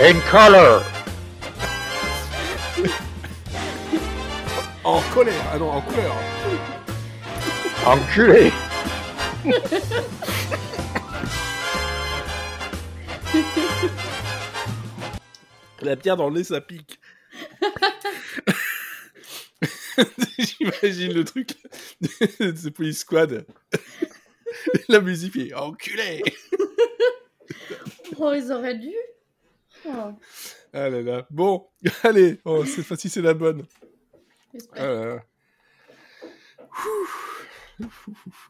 [0.00, 0.80] In color.
[4.84, 6.14] En colère Ah non, en couleur
[7.84, 8.52] Enculé.
[15.82, 17.00] La pierre dans le nez, ça pique.
[20.38, 21.56] J'imagine le truc
[22.00, 23.44] de The Police Squad.
[24.88, 26.22] La musique est enculé.
[28.16, 28.94] Oh, ils auraient dû.
[29.90, 30.12] Oh,
[30.72, 31.26] Ah là là.
[31.30, 31.66] Bon,
[32.02, 33.64] allez, oh, cette fois-ci c'est la bonne.
[34.76, 35.18] Ah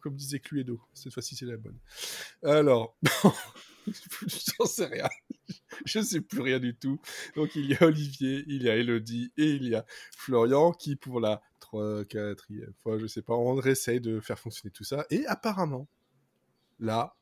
[0.03, 1.79] Comme disait Cluedo, cette fois-ci c'est la bonne.
[2.43, 2.97] Alors,
[4.27, 5.09] j'en sais rien.
[5.85, 7.01] Je sais plus rien du tout.
[7.37, 9.85] Donc il y a Olivier, il y a Elodie et il y a
[10.17, 12.47] Florian qui pour la 3, 4
[12.83, 15.07] fois, je sais pas, on essaye de faire fonctionner tout ça.
[15.11, 15.89] Et apparemment,
[16.79, 17.15] là.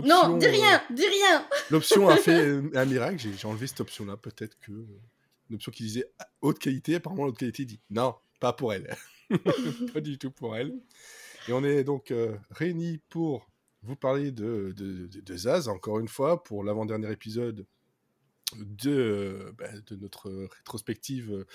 [0.00, 1.46] Non, dis euh, rien, dis rien.
[1.70, 4.72] L'option a fait euh, un miracle, j'ai enlevé cette option-là, peut-être que...
[4.72, 4.86] euh,
[5.50, 8.96] Une option qui disait haute qualité, apparemment l'haute qualité dit non, pas pour elle.
[9.94, 10.74] pas du tout pour elle.
[11.48, 13.48] Et on est donc euh, réunis pour
[13.82, 17.66] vous parler de, de, de- de Zaz, encore une fois, pour l'avant-dernier épisode
[18.56, 21.46] de, euh, bah, de notre rétrospective euh,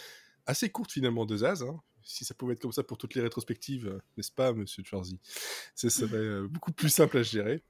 [0.45, 1.63] assez courte finalement de Zaz.
[1.63, 1.79] hein.
[2.03, 5.19] Si ça pouvait être comme ça pour toutes les rétrospectives, euh, n'est-ce pas, monsieur Schwarzy?
[5.75, 7.63] Ce serait euh, beaucoup plus simple à gérer.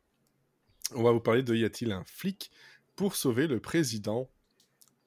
[0.95, 2.51] On va vous parler de Y a-t-il un flic
[2.95, 4.29] pour sauver le président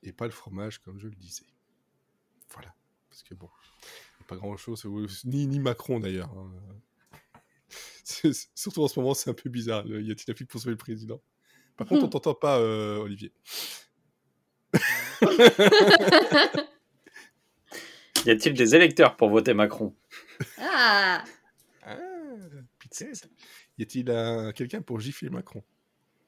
[0.03, 1.45] et pas le fromage, comme je le disais.
[2.50, 2.75] Voilà.
[3.09, 3.48] Parce que bon,
[3.83, 4.84] il y a pas grand-chose,
[5.25, 6.31] ni, ni Macron d'ailleurs.
[6.37, 6.50] hein.
[8.55, 9.84] Surtout en ce moment, c'est un peu bizarre.
[9.84, 11.20] le Y a-t-il un flic pour sauver le président?
[11.77, 13.33] Par contre, on t'entend pas, euh, Olivier.
[18.27, 19.94] Y a-t-il des électeurs pour voter Macron?
[20.59, 21.25] Ah,
[21.83, 21.97] Ah.
[23.78, 25.62] Y a-t-il un- quelqu'un pour gifler Macron?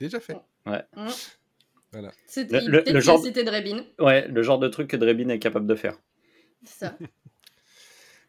[0.03, 0.37] Déjà fait.
[0.67, 1.09] hmm.
[1.93, 2.11] Voilà.
[2.27, 3.85] C'était Le- genre- c'était Drebin.
[4.01, 5.97] Ouais, le genre de truc que Drebin est capable de faire.
[6.65, 6.99] C'est ça.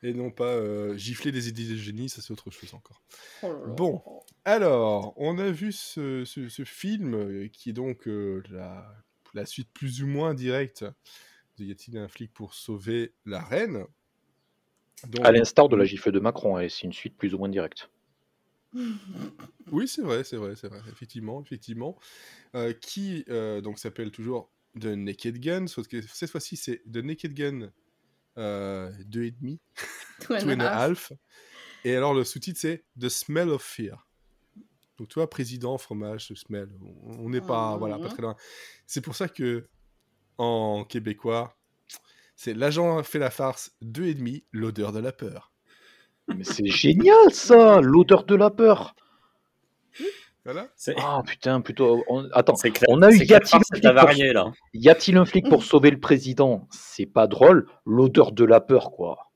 [0.04, 3.02] Et non pas euh, gifler des idées de génie, ça c'est autre chose encore.
[3.42, 3.74] Oh là là.
[3.74, 4.04] Bon.
[4.46, 8.86] Alors, on a vu ce, ce- ce film euh, qui est donc euh, la,
[9.34, 10.84] la suite plus ou moins directe
[11.58, 13.86] de Y a-t-il un flic pour sauver la reine
[15.08, 17.50] Donc, À l'instar de la gifle de Macron, et c'est une suite plus ou moins
[17.50, 17.90] directe.
[19.72, 21.98] Oui, c'est vrai, c'est vrai, c'est vrai, effectivement, effectivement.
[22.56, 26.98] Euh, qui euh, donc s'appelle toujours The Naked Gun, sauf que cette fois-ci c'est The
[26.98, 27.72] Naked Gun
[28.38, 29.60] euh, 2,5,
[30.22, 31.12] Two and Two and a half.
[31.84, 34.08] Et alors le sous-titre c'est The Smell of Fear.
[34.98, 36.70] Donc tu vois, président, fromage, ce smell,
[37.04, 38.36] on n'est pas, voilà, pas très loin.
[38.86, 39.68] C'est pour ça que
[40.38, 41.58] en québécois,
[42.36, 45.53] c'est l'agent fait la farce 2,5, l'odeur de la peur.
[46.28, 48.96] Mais c'est génial ça, l'odeur de la peur.
[50.46, 50.68] Voilà.
[50.76, 52.04] C'est Ah putain, plutôt.
[52.10, 52.74] on- Attends, clair.
[52.90, 54.52] on a eu y a-t-il un flic pour- avarié là.
[54.74, 57.68] Y a-t-il un flic pour sauver le président C'est pas drôle.
[57.86, 59.32] L'odeur de la peur, quoi.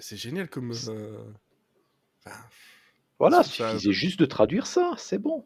[0.00, 0.72] C'est génial comme.
[0.88, 1.16] euh,
[2.26, 2.36] enfin,
[3.20, 5.44] Voilà, Ça- suffisait juste de traduire ça, c'est bon.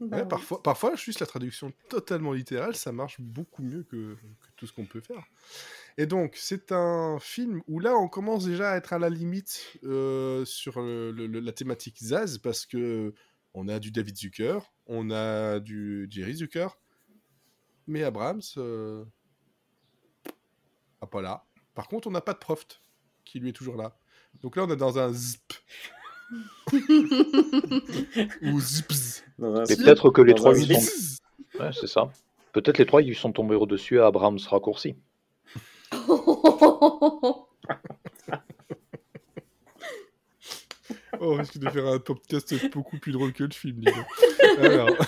[0.00, 4.48] Bah Ouais, parfois, parfois, juste la traduction totalement littérale, ça marche beaucoup mieux que, que
[4.56, 5.24] tout ce qu'on peut faire.
[5.96, 9.78] Et donc, c'est un film où là, on commence déjà à être à la limite
[9.84, 13.14] euh, sur le- le- le- la thématique Zaz, parce que
[13.54, 16.68] on a du David Zucker, on a du Jerry Zucker,
[17.86, 19.04] mais Abrams, euh,
[21.00, 21.44] ah, pas là.
[21.74, 22.80] Par contre, on n'a pas de Proft,
[23.24, 23.96] qui lui est toujours là.
[24.42, 25.52] Donc là, on est dans un zip.
[28.42, 29.24] Ou zips.
[29.68, 31.20] Et peut-être que les trois lui sont.
[31.60, 32.08] Ouais, c'est ça.
[32.52, 34.96] Peut-être les trois ils sont tombés au-dessus à Abrams raccourci.
[41.20, 44.06] Oh, on risque de faire un podcast beaucoup plus drôle que le film, dis donc.
[44.58, 44.90] Alors.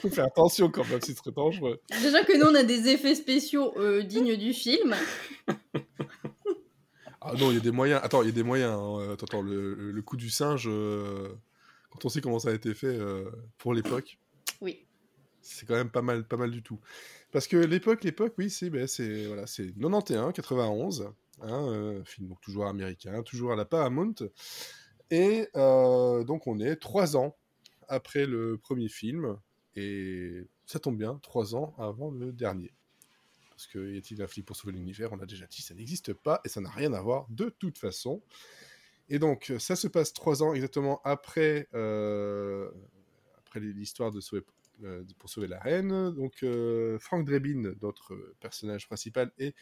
[0.00, 1.80] Faut faire attention quand même, c'est très dangereux.
[2.02, 4.96] Déjà que nous, on a des effets spéciaux euh, dignes du film.
[7.32, 8.00] Ah non, il y a des moyens.
[8.02, 8.72] Attends, il y a des moyens.
[8.72, 9.12] hein.
[9.12, 11.28] Attends, attends, le, coup du singe, euh,
[11.90, 14.18] quand on sait comment ça a été fait euh, pour l'époque,
[14.60, 14.84] Oui.
[15.40, 16.78] c'est quand même pas mal, pas mal du tout.
[17.30, 18.86] Parce que l'époque, l'époque, oui, c'est ben,
[19.28, 21.02] voilà, c'est 91, 91,
[21.42, 24.14] hein, euh, film donc toujours américain, toujours à la Paramount,
[25.10, 27.34] et euh, donc on est trois ans
[27.88, 29.38] après le premier film,
[29.74, 32.72] et ça tombe bien, trois ans avant le dernier.
[33.62, 35.12] Parce que y a-t-il un flic pour sauver l'univers?
[35.12, 37.78] On l'a déjà dit, ça n'existe pas et ça n'a rien à voir de toute
[37.78, 38.20] façon.
[39.08, 42.68] Et donc, ça se passe trois ans exactement après, euh,
[43.38, 44.42] après l'histoire de sauver,
[44.82, 46.10] euh, pour sauver la reine.
[46.10, 49.54] Donc, euh, Frank Drebin, notre personnage principal, et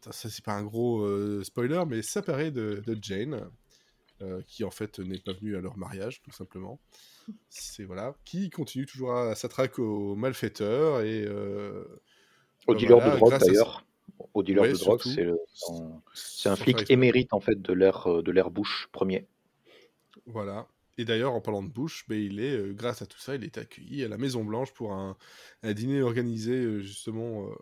[0.00, 3.48] ça, c'est pas un gros euh, spoiler, mais paraît de, de Jane.
[4.22, 6.80] euh, qui en fait n'est pas venu à leur mariage, tout simplement.
[7.48, 11.84] C'est voilà, qui continue toujours à s'attraquer aux malfaiteurs et euh,
[12.66, 13.84] Au dealer voilà, de drogue d'ailleurs.
[14.34, 17.72] Au dealer Ouais, de drogue, c'est le- son- c'est un flic émérite en fait de
[17.72, 19.26] l'ère euh, de l'ère Bush premier.
[20.26, 20.68] Voilà.
[20.98, 23.44] Et d'ailleurs, en parlant de Bush, ben, il est, euh, grâce à tout ça, il
[23.44, 25.16] est accueilli à la Maison Blanche pour un,
[25.62, 27.54] un dîner organisé euh, justement euh,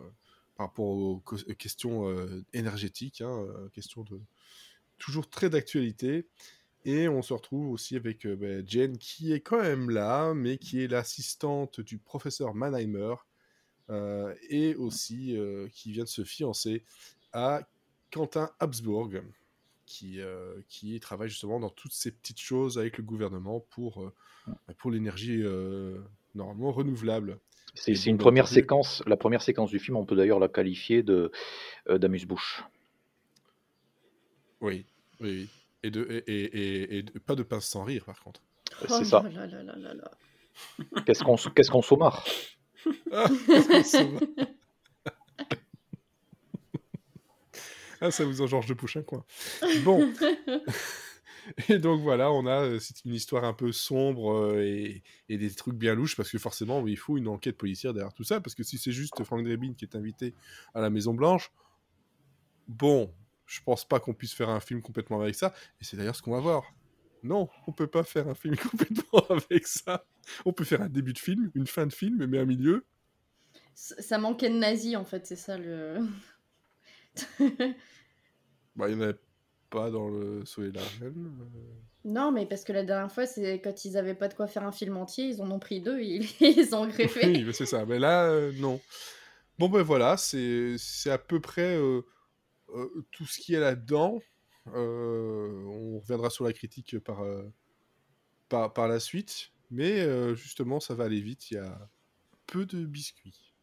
[0.57, 1.23] par rapport aux,
[1.57, 2.13] questions
[2.51, 4.19] énergétiques, hein, questions de
[4.97, 6.27] toujours très d'actualité.
[6.83, 10.83] Et on se retrouve aussi avec ben, Jane qui est quand même là, mais qui
[10.83, 13.15] est l'assistante du professeur Mannheimer
[14.49, 16.83] et aussi euh, qui vient de se fiancer
[17.33, 17.61] à
[18.11, 19.09] Quentin Habsbourg
[19.85, 24.13] qui, euh, qui travaille justement dans toutes ces petites choses avec le gouvernement pour, euh,
[24.47, 25.99] bah, pour l'énergie euh,
[26.35, 27.39] normalement renouvelable.
[27.75, 31.31] C'est une première séquence, la première séquence du film, on peut d'ailleurs la qualifier de
[31.87, 32.63] euh, d'amuse-bouche.
[34.61, 34.85] Oui,
[35.21, 35.49] oui, oui.
[35.83, 38.41] Et, de, et, et, et- et de- pas de pince sans rire par contre.
[38.81, 39.23] C'est Oh ça.
[39.23, 40.11] là.
[41.05, 42.25] Qu'est-ce qu'on qu'est-ce qu'on sommarre
[43.11, 43.29] Ah.
[48.01, 49.25] Ah, ça vous en Georges de Pouchin, quoi.
[49.83, 50.13] Bon.
[51.67, 55.37] Et donc voilà, on a euh, c'est une histoire un peu sombre euh, et, et
[55.37, 58.39] des trucs bien louches parce que forcément il faut une enquête policière derrière tout ça
[58.39, 60.35] parce que si c'est juste Frank Drebin qui est invité
[60.75, 61.51] à la Maison Blanche,
[62.67, 63.11] bon,
[63.45, 66.21] je pense pas qu'on puisse faire un film complètement avec ça et c'est d'ailleurs ce
[66.21, 66.71] qu'on va voir.
[67.23, 70.05] Non, on peut pas faire un film complètement avec ça.
[70.45, 72.85] On peut faire un début de film, une fin de film, mais un milieu.
[73.73, 75.99] Ça manquait de nazis en fait, c'est ça le.
[78.75, 79.13] Bah, il n'y en a
[79.69, 80.71] pas dans le Soleil
[82.05, 84.63] non, mais parce que la dernière fois, c'est quand ils avaient pas de quoi faire
[84.63, 87.25] un film entier, ils en ont pris deux et ils les ont greffés.
[87.27, 87.85] Oui, mais c'est ça.
[87.85, 88.79] Mais là, euh, non.
[89.57, 90.77] Bon, ben voilà, c'est
[91.07, 92.01] à peu près euh,
[92.73, 94.19] euh, tout ce qui est là-dedans.
[94.75, 97.43] Euh, on reviendra sur la critique par, euh,
[98.49, 99.51] par, par la suite.
[99.71, 101.51] Mais euh, justement, ça va aller vite.
[101.51, 101.89] Il y a
[102.47, 103.53] peu de biscuits.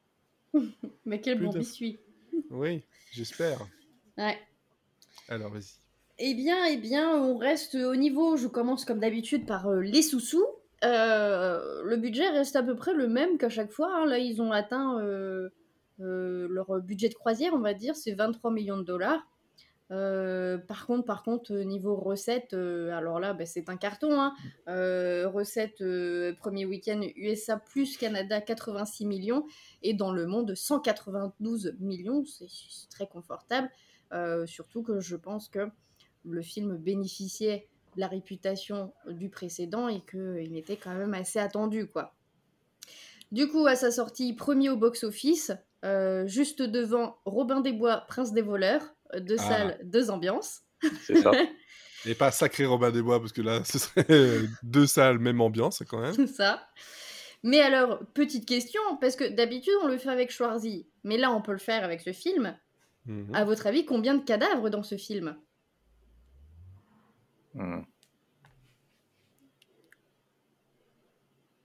[1.05, 1.99] mais quel bon biscuit.
[2.50, 3.67] Oui, j'espère.
[4.17, 4.38] Ouais.
[5.29, 5.81] Alors, vas-y.
[6.19, 8.37] Eh bien, eh bien, on reste au niveau.
[8.37, 10.47] Je commence comme d'habitude par euh, les sous-sous.
[10.85, 13.91] Euh, le budget reste à peu près le même qu'à chaque fois.
[13.94, 14.06] hein.
[14.06, 15.50] Là, ils ont atteint euh,
[15.99, 19.26] leur budget de croisière, on va dire, c'est 23 millions de dollars.
[19.92, 24.20] Euh, par contre, par contre, euh, niveau recettes, euh, alors là, bah, c'est un carton.
[24.20, 24.34] Hein.
[24.68, 29.46] Euh, recettes euh, premier week-end USA plus Canada 86 millions
[29.82, 32.24] et dans le monde 192 millions.
[32.24, 33.70] C'est très confortable.
[34.46, 35.68] Surtout que je pense que
[36.24, 41.86] le film bénéficiait de la réputation du précédent et qu'il était quand même assez attendu,
[41.86, 42.14] quoi.
[43.32, 45.52] Du coup, à sa sortie, premier au box-office,
[46.26, 49.43] juste devant Robin des Bois, Prince des voleurs, deux Ah.
[49.49, 50.62] salles, deux ambiances.
[51.06, 51.31] C'est ça.
[52.06, 55.41] Et pas Sacré Robin des Bois, parce que là, ce serait euh, deux salles, même
[55.41, 56.14] ambiance, quand même.
[56.14, 56.67] C'est ça.
[57.43, 61.41] Mais alors, petite question, parce que d'habitude on le fait avec Schwarzy, mais là on
[61.43, 62.56] peut le faire avec ce film.
[63.06, 63.35] Mhm.
[63.35, 65.37] À votre avis, combien de cadavres dans ce film?
[67.55, 67.82] Hmm.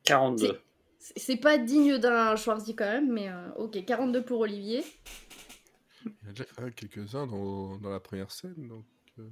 [0.04, 0.60] 42.
[1.00, 4.84] C'est- C'est pas digne d'un Schwarzy quand même, mais euh, ok, 42 pour Olivier.
[6.06, 8.86] Il y en a déjà quand même quelques-uns dans, dans la première scène, donc...
[9.20, 9.28] Euh...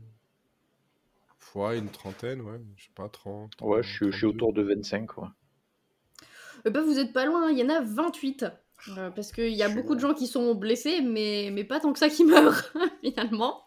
[1.56, 3.54] Ouais, une trentaine, ouais, je sais pas, 30...
[3.62, 4.36] Ouais, je suis, je suis 32.
[4.36, 5.08] autour de 25.
[5.08, 5.34] Quoi.
[6.66, 8.46] Euh, bah, vous êtes pas loin, il y en a 28.
[8.98, 11.80] Euh, parce qu'il y a Je- beaucoup de gens qui sont blessés, mais, mais pas
[11.80, 12.72] tant que ça qui meurent,
[13.04, 13.64] finalement.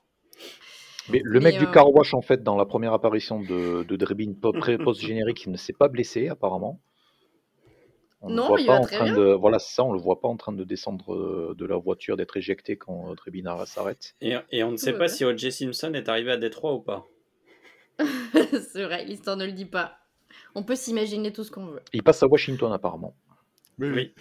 [1.09, 3.97] Mais le mec du euh, car wash, en fait, dans la première apparition de, de
[3.97, 6.81] Drebin post-générique, il ne s'est pas blessé, apparemment.
[8.25, 9.17] On le Non, voit il pas va en très train bien.
[9.17, 9.33] de.
[9.33, 12.17] Voilà, c'est ça, on le voit pas en train de descendre euh, de la voiture,
[12.17, 14.15] d'être éjecté quand euh, Drebin ar- s'arrête.
[14.21, 15.51] Et, et on ne sait Ouais, pas si O.J.
[15.51, 17.05] Simpson est arrivé à Détroit ou pas.
[18.73, 19.99] c'est vrai, l'histoire ne le dit pas.
[20.55, 21.83] On peut s'imaginer tout ce qu'on veut.
[21.93, 23.15] Il passe à Washington, apparemment.
[23.79, 24.15] Mais oui.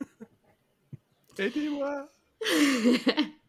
[0.00, 0.06] Oui.
[1.38, 2.08] Aidez-moi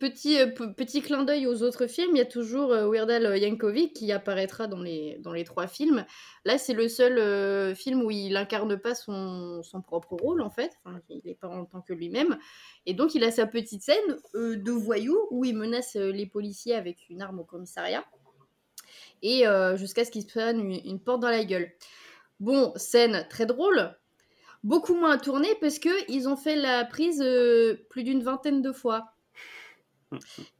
[0.00, 3.38] petit, euh, petit clin d'œil aux autres films, il y a toujours euh, Weird Al
[3.38, 6.04] Yankovic qui apparaîtra dans les, trois films.
[6.44, 10.72] Là, c'est le seul euh, film où il incarne pas son, propre rôle, en fait.
[11.10, 12.38] Il n'est pas en tant que lui-même.
[12.86, 17.08] Et donc, il a sa petite scène de voyou où il menace les policiers avec
[17.10, 18.04] une arme au commissariat.
[19.22, 19.44] Et
[19.76, 21.70] jusqu'à ce qu'il se prenne une, porte dans la gueule.
[22.40, 23.94] Bon, scène très drôle,
[24.64, 27.22] beaucoup moins à tourner parce que ils ont fait la prise
[27.90, 29.12] plus d'une vingtaine de fois.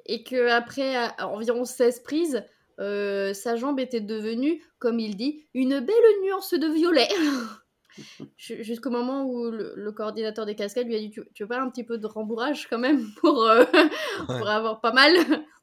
[0.07, 2.45] Et que après à- à environ 16 prises,
[2.79, 7.09] euh, sa jambe était devenue, comme il dit, une belle nuance de violet.
[8.39, 11.49] Ju- Jusqu'au moment où le, le coordinateur des cascades lui a dit Tu, tu veux
[11.49, 13.65] pas un petit peu de rembourrage quand même pour, euh,
[14.27, 15.13] pour avoir pas mal?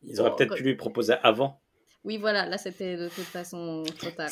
[0.04, 1.62] Ils auraient peut-être pu lui proposer avant.
[2.04, 4.30] Oui, voilà, là c'était de toute façon total.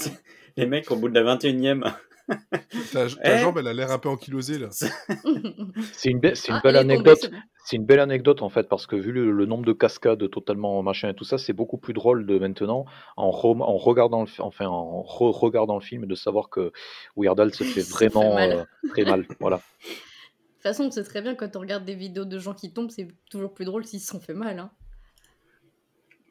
[0.58, 1.84] Les mecs, au bout de la 21 e
[2.92, 4.70] Ta, ta Eh jambe, elle a l'air un peu ankylosée là.
[4.72, 4.90] C'est
[6.10, 7.32] une, be- une Ah, belle tombée, anecdote.
[7.66, 10.82] c'est une belle anecdote en fait parce que vu le, le nombre de cascades totalement
[10.82, 14.28] machin et tout ça, c'est beaucoup plus drôle de maintenant en, re- en regardant le,
[14.28, 16.72] fi- enfin en re- regardant le film de savoir que
[17.16, 18.52] Weird Al se fait vraiment mal.
[18.52, 19.28] euh, très mal.
[19.40, 19.58] Voilà.
[19.58, 22.90] De toute façon, c'est très bien quand on regarde des vidéos de gens qui tombent,
[22.90, 24.58] c'est toujours plus drôle s'ils se sont fait mal.
[24.58, 24.72] Hein.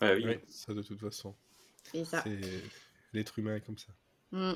[0.01, 0.25] Ouais, oui.
[0.27, 1.35] Oui, ça de toute façon.
[1.85, 2.23] C'est ça.
[2.25, 2.37] C'est
[3.13, 3.93] l'être humain est comme ça.
[4.33, 4.55] Mm.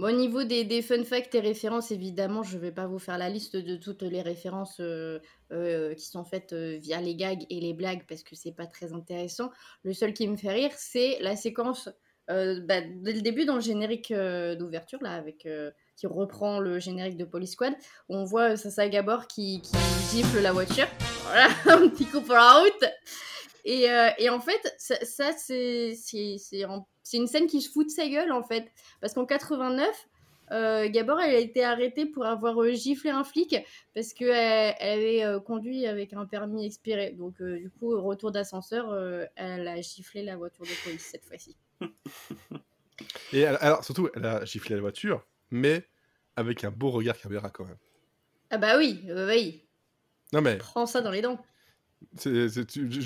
[0.00, 3.28] Bon, au niveau des, fun facts et références, évidemment, je vais pas vous faire la
[3.28, 5.20] liste de toutes les références euh,
[5.52, 8.66] euh, qui sont faites euh, via les gags et les blagues parce que c'est pas
[8.66, 9.50] très intéressant.
[9.84, 11.88] Le seul qui me fait rire, c'est la séquence
[12.26, 15.46] bah, dès le début dans le générique d'ouverture là, avec
[15.94, 17.74] qui reprend le générique de Police Squad,
[18.08, 19.76] où on voit Sasa Gabor qui, qui
[20.10, 20.86] gifle la voiture.
[21.24, 22.84] Voilà, un petit coup pour la route.
[23.66, 28.08] Et, en fait, ça, ça, c'est en- c'est une scène qui se fout de sa
[28.08, 28.66] gueule, en fait.
[29.00, 30.08] Parce qu'en 89,
[30.50, 33.56] euh, Gabor, elle a été arrêtée pour avoir euh, giflé un flic
[33.94, 37.12] parce qu'elle elle avait euh, conduit avec un permis expiré.
[37.12, 41.24] Donc, euh, du coup, retour d'ascenseur, euh, elle a giflé la voiture de police cette
[41.24, 41.56] fois-ci.
[43.32, 45.86] Et elle- alors, surtout, elle a giflé la voiture, mais
[46.36, 47.78] avec un beau regard caméra quand même.
[48.50, 49.64] Ah bah oui, euh, oui,
[50.32, 51.38] Non, mais prends ça dans les dents.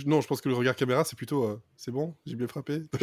[0.07, 2.83] Non, je pense que le regard caméra, c'est plutôt euh, c'est bon, j'ai bien frappé.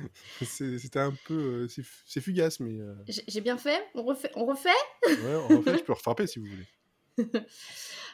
[0.42, 1.34] C'était un peu.
[1.34, 2.80] euh, c'est fu- c'est fugace, mais.
[2.80, 2.94] euh,
[3.28, 3.82] J'ai bien fait?
[3.94, 4.68] On refait, on refait?
[5.22, 6.66] Ouais, en fait, je peux refrapper si vous voulez.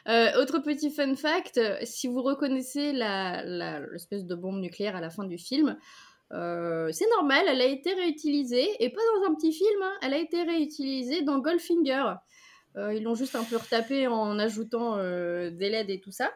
[0.07, 5.25] Euh, autre petit fun fact, si vous reconnaissez l'espèce de bombe nucléaire à la fin
[5.25, 5.77] du film,
[6.31, 10.17] c'est normal, elle a été réutilisée, et pas dans un petit film, hein, elle a
[10.17, 12.03] été réutilisée dans Goldfinger.
[12.77, 16.31] Euh, ils l'ont juste un peu retapé en ajoutant euh, des LED et tout ça,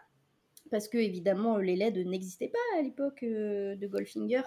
[0.70, 4.44] parce que évidemment les LED n'existaient pas à l'époque euh, de Goldfinger.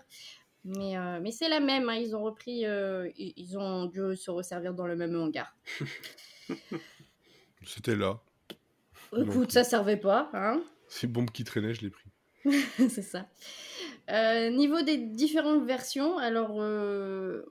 [0.64, 4.30] Mais, euh, mais c'est la même, hein, ils ont repris, euh, ils, ont dû se
[4.30, 5.54] resservir dans le même hangar.
[7.66, 8.18] C'était là.
[9.12, 12.03] Écoute, Donc, ça servait pas, hein Ces bombes qui traînaient, je l'ai pris.
[12.88, 13.26] c'est ça.
[14.10, 17.42] Euh, niveau des différentes versions, alors euh,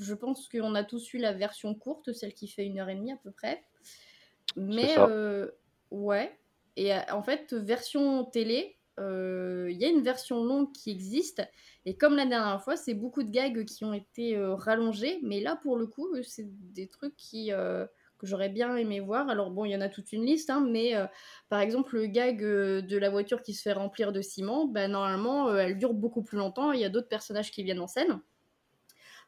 [0.00, 2.96] je pense qu'on a tous eu la version courte, celle qui fait une heure et
[2.96, 3.62] demie à peu près.
[4.56, 5.48] Mais euh,
[5.90, 6.36] ouais.
[6.76, 11.42] Et en fait, version télé, il y a une version longue qui existe.
[11.84, 15.18] Et comme la dernière fois, c'est beaucoup de gags qui ont été rallongés.
[15.22, 17.52] Mais là, pour le coup, c'est des trucs qui,
[18.18, 19.28] que j'aurais bien aimé voir.
[19.28, 21.06] Alors bon, il y en a toute une liste, hein, mais euh,
[21.48, 24.88] par exemple, le gag euh, de la voiture qui se fait remplir de ciment, bah,
[24.88, 26.72] normalement, euh, elle dure beaucoup plus longtemps.
[26.72, 28.20] Il y a d'autres personnages qui viennent en scène.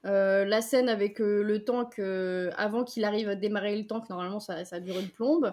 [0.02, 1.99] La scène avec le tank,
[2.56, 5.52] avant qu'il arrive à démarrer le tank, normalement, ça, ça dure une plombe.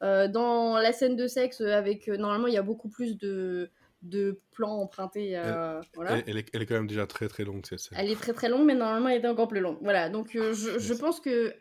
[0.00, 3.70] Dans la scène de sexe, avec normalement, il y a beaucoup plus de,
[4.02, 5.36] de plans empruntés.
[5.36, 6.18] euh, voilà.
[6.18, 7.98] Elle, elle est, elle est quand même déjà très très longue cette scène.
[8.00, 9.78] Elle est très très longue, mais normalement elle était encore plus longue.
[9.82, 11.52] Voilà, donc euh, je, je pense que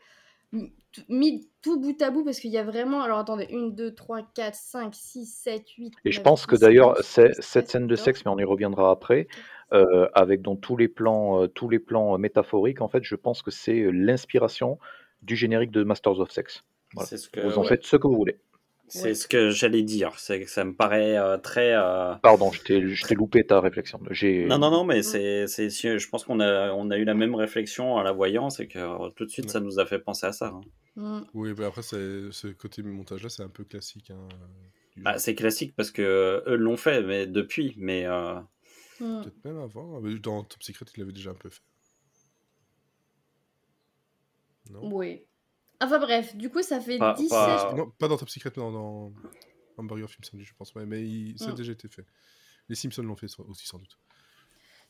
[1.10, 3.02] mis tout bout à bout, parce qu'il y a vraiment.
[3.02, 5.94] Alors attendez, 1, 2, 3, 4, 5, 6, 7, 8.
[6.06, 9.28] Et je pense que d'ailleurs, c'est- cette scène de sexe, mais on y reviendra après,
[9.74, 13.16] euh, avec donc tous les plans, euh, tous les plans euh, métaphoriques, en fait, je
[13.16, 14.80] pense que c'est l'inspiration
[15.22, 16.64] du générique de Masters of Sex.
[16.94, 17.08] Voilà.
[17.08, 18.40] C'est ce que, Vous en faites ce que vous voulez.
[18.88, 19.14] C'est Ouais.
[19.16, 20.18] ce que j'allais dire.
[20.20, 21.74] C'est que ça me paraît euh, très.
[21.76, 24.00] euh, Pardon, je t'ai je t'ai loupé ta réflexion.
[24.12, 27.14] J'ai Non, non, non, mais c'est, c'est, je pense qu'on a, on a eu la
[27.14, 29.52] même réflexion en la voyant, c'est que euh, tout de suite, Ouais.
[29.52, 30.48] ça nous a fait penser à ça.
[30.48, 30.62] hein.
[30.96, 31.22] Mm.
[31.34, 34.10] Oui, mais après, c'est- ce côté montage-là, c'est un peu classique.
[34.12, 34.28] Hein,
[34.98, 38.36] Bah, c'est classique parce que eux l'ont fait, mais depuis, mais euh,
[39.00, 39.22] Mm.
[39.22, 40.02] Peut-être même avant.
[40.02, 41.62] mais Dans Top Secret, il l'avait déjà un peu fait.
[44.72, 45.22] Non, Oui.
[45.82, 47.30] Enfin bref, du coup ça fait Pas- 17.
[47.30, 49.12] pas- non pas dans Top Secret, mais dans, dans
[49.78, 50.74] Hamburger Film Sandwich, je pense.
[50.76, 51.56] Ouais, mais il- ça a Mm.
[51.56, 52.06] déjà été fait.
[52.70, 53.98] Les Simpsons l'ont fait aussi, sans doute.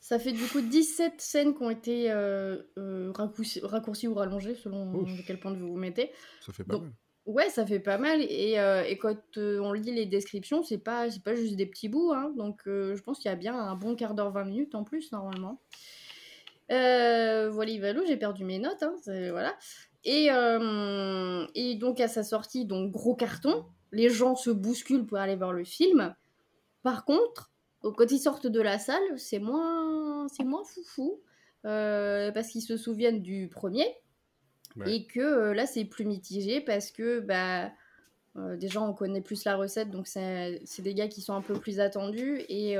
[0.00, 4.54] Ça fait du coup 17 scènes qui ont été euh, euh, raccourcies, raccourcies ou rallongées
[4.54, 5.16] selon Ouf.
[5.16, 6.10] de quel point de vue vous vous mettez.
[6.40, 6.92] Ça fait pas Donc, mal.
[7.26, 8.22] Ouais, ça fait pas mal.
[8.22, 11.66] Et, euh, et quand euh, on lit les descriptions, c'est pas, c'est pas juste des
[11.66, 12.12] petits bouts.
[12.14, 12.32] hein.
[12.36, 14.84] Donc euh, je pense qu'il y a bien un bon quart d'heure, 20 minutes en
[14.84, 15.60] plus, normalement.
[16.70, 18.82] Euh, voilà, Ivalo, j'ai perdu mes notes.
[18.82, 19.56] hein, voilà.
[20.04, 25.18] Et, euh, et donc à sa sortie, donc gros carton, les gens se bousculent pour
[25.18, 26.14] aller voir le film.
[26.82, 27.50] Par contre,
[27.82, 31.20] quand ils sortent de la salle, c'est moins, c'est moins foufou.
[31.66, 33.86] euh, parce qu'ils se souviennent du premier.
[34.76, 34.94] Ouais.
[34.94, 37.72] Et que euh, là, c'est plus mitigé parce que bah,
[38.36, 41.58] euh, déjà, on connaît plus la recette, donc c'est des gars qui sont un peu
[41.58, 42.74] plus attendus et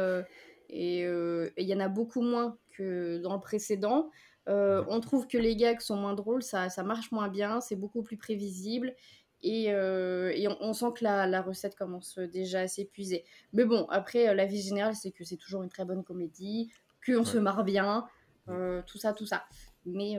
[0.71, 4.11] et et il y en a beaucoup moins que dans le précédent.
[4.49, 7.77] Euh, on trouve que les gags sont moins drôles, ça, ça marche moins bien, c'est
[7.77, 8.95] beaucoup plus prévisible.
[9.41, 13.25] Et, euh, et on, sent que la, la, recette commence déjà à s'épuiser.
[13.53, 16.73] Mais bon, après, la vie générale, c'est que c'est toujours une très bonne comédie,
[17.07, 18.05] qu'on se marre bien,
[18.47, 19.45] tout ça, tout ça.
[19.87, 20.17] Mais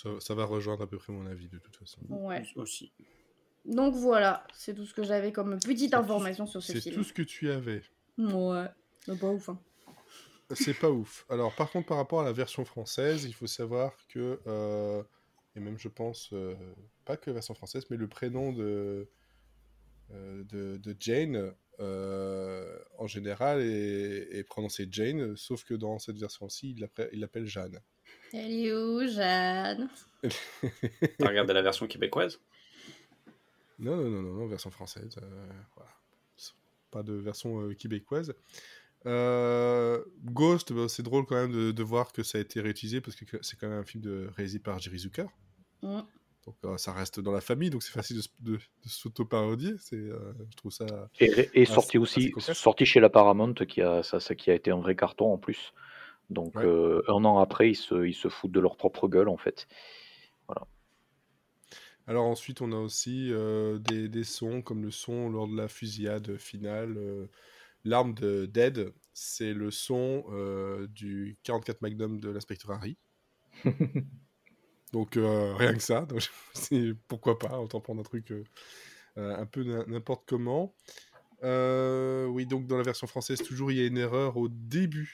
[0.00, 2.00] ça, ça, va rejoindre à peu près mon avis de toute façon.
[2.08, 2.44] Ouais.
[2.54, 2.92] Aussi.
[3.64, 6.82] Donc voilà, c'est tout ce que j'avais comme petite information sur ce film.
[6.82, 7.82] C'est tout ce que tu avais.
[8.18, 8.66] Ouais,
[9.04, 9.48] c'est pas ouf.
[9.48, 9.58] Hein.
[10.54, 11.24] C'est pas ouf.
[11.28, 15.02] Alors par contre, par rapport à la version française, il faut savoir que, euh,
[15.56, 16.54] et même je pense, euh,
[17.04, 19.08] pas que la version française, mais le prénom de,
[20.12, 26.76] euh, de, de, Jane, en général, est, est, prononcé Jane, sauf que dans cette version-ci,
[26.76, 27.80] il l'appelle Jeanne.
[28.32, 29.88] Elle est où, Jeanne?
[31.18, 32.40] T'as regardé la version québécoise?
[33.78, 35.16] Non, non, non, non, version française.
[35.20, 35.90] Euh, voilà.
[36.90, 38.34] Pas de version euh, québécoise.
[39.06, 43.16] Euh, Ghost, bah, c'est drôle quand même de, voir que ça a été réutilisé parce
[43.16, 45.26] que c'est quand même un film de, réalisé par Jerry Zucker.
[45.82, 46.00] Mm.
[46.44, 49.74] Donc ça reste dans la famille, donc c'est facile de, de, s'auto-parodier.
[49.92, 50.86] je trouve ça.
[51.20, 54.80] Et, sorti aussi, sorti chez la Paramount, qui a, ça, ça, qui a été un
[54.80, 55.72] vrai carton en plus.
[56.30, 59.68] Donc un an après, ils se, ils se foutent de leur propre gueule en fait.
[60.48, 60.66] Voilà.
[62.06, 66.36] Alors ensuite, on a aussi euh, des, sons comme le son lors de la fusillade
[66.36, 66.98] finale.
[67.86, 72.96] Euh, l'arme de Dead, c'est le son euh, du 44 Magnum de l'inspecteur Harry.
[74.92, 76.22] donc rien que ça, donc,
[77.08, 78.32] pourquoi pas, autant prendre un truc
[79.16, 80.74] un peu n'importe comment.
[81.42, 85.12] oui, donc dans la version française, toujours il y a une erreur au début.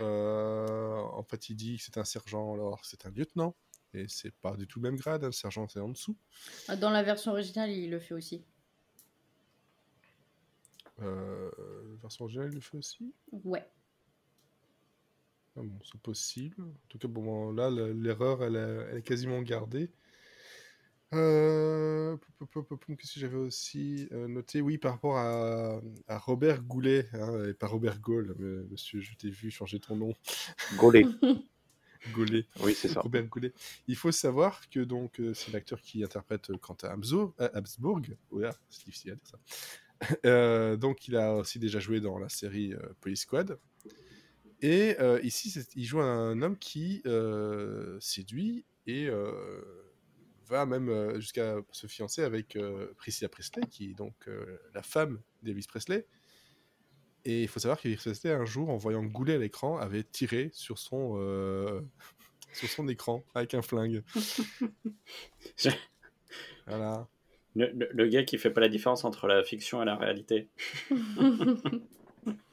[0.00, 3.56] en fait, il dit que c'est un sergent, alors c'est un lieutenant.
[3.94, 6.16] Et c'est pas du tout le même grade, hein, le sergent c'est en dessous.
[6.68, 8.44] Ah, dans la version originale, il le fait aussi.
[11.02, 11.50] Euh,
[11.90, 13.64] la version originale, il le fait aussi Ouais.
[15.56, 16.62] Ah bon, c'est possible.
[16.62, 19.90] En tout cas, bon, là, l'erreur, elle, est quasiment gardée.
[21.12, 22.16] Euh...
[22.98, 24.60] Qu'est-ce que j'avais aussi euh, noté?
[24.60, 28.34] Oui, par rapport à, Robert Goulet, hein, et pas Robert Gaulle,
[28.70, 30.12] monsieur, je t'ai vu changer ton nom.
[30.76, 31.04] Gaulet.
[32.12, 32.46] Gaulet.
[32.60, 33.00] Oui, c'est ça.
[33.00, 33.52] Robert Goulet.
[33.88, 37.34] Il faut savoir que donc euh, c'est l'acteur qui interprète euh, Quentin Habsbourg.
[37.40, 38.00] Euh, Habsbourg.
[38.30, 39.38] Ouais, c'est difficile à dire ça.
[40.78, 43.58] donc il a aussi déjà joué dans la série Police Squad.
[44.60, 47.02] Et ici, il joue un homme qui
[48.00, 49.08] séduit et
[50.46, 52.58] va même jusqu'à se fiancer avec
[52.96, 54.14] Priscilla Presley, qui est donc
[54.74, 56.06] la femme d'Elvis Presley.
[57.24, 60.50] Et il faut savoir qu'il restait un jour, en voyant Goulet à l'écran, avait tiré
[60.52, 61.80] sur son, euh,
[62.52, 64.02] sur son écran avec un flingue.
[66.66, 67.08] voilà.
[67.56, 70.48] Le, gars qui fait pas la différence entre la fiction et la réalité.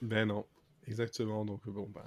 [0.02, 0.46] ben non,
[0.88, 1.44] exactement.
[1.44, 2.06] Donc bon, ben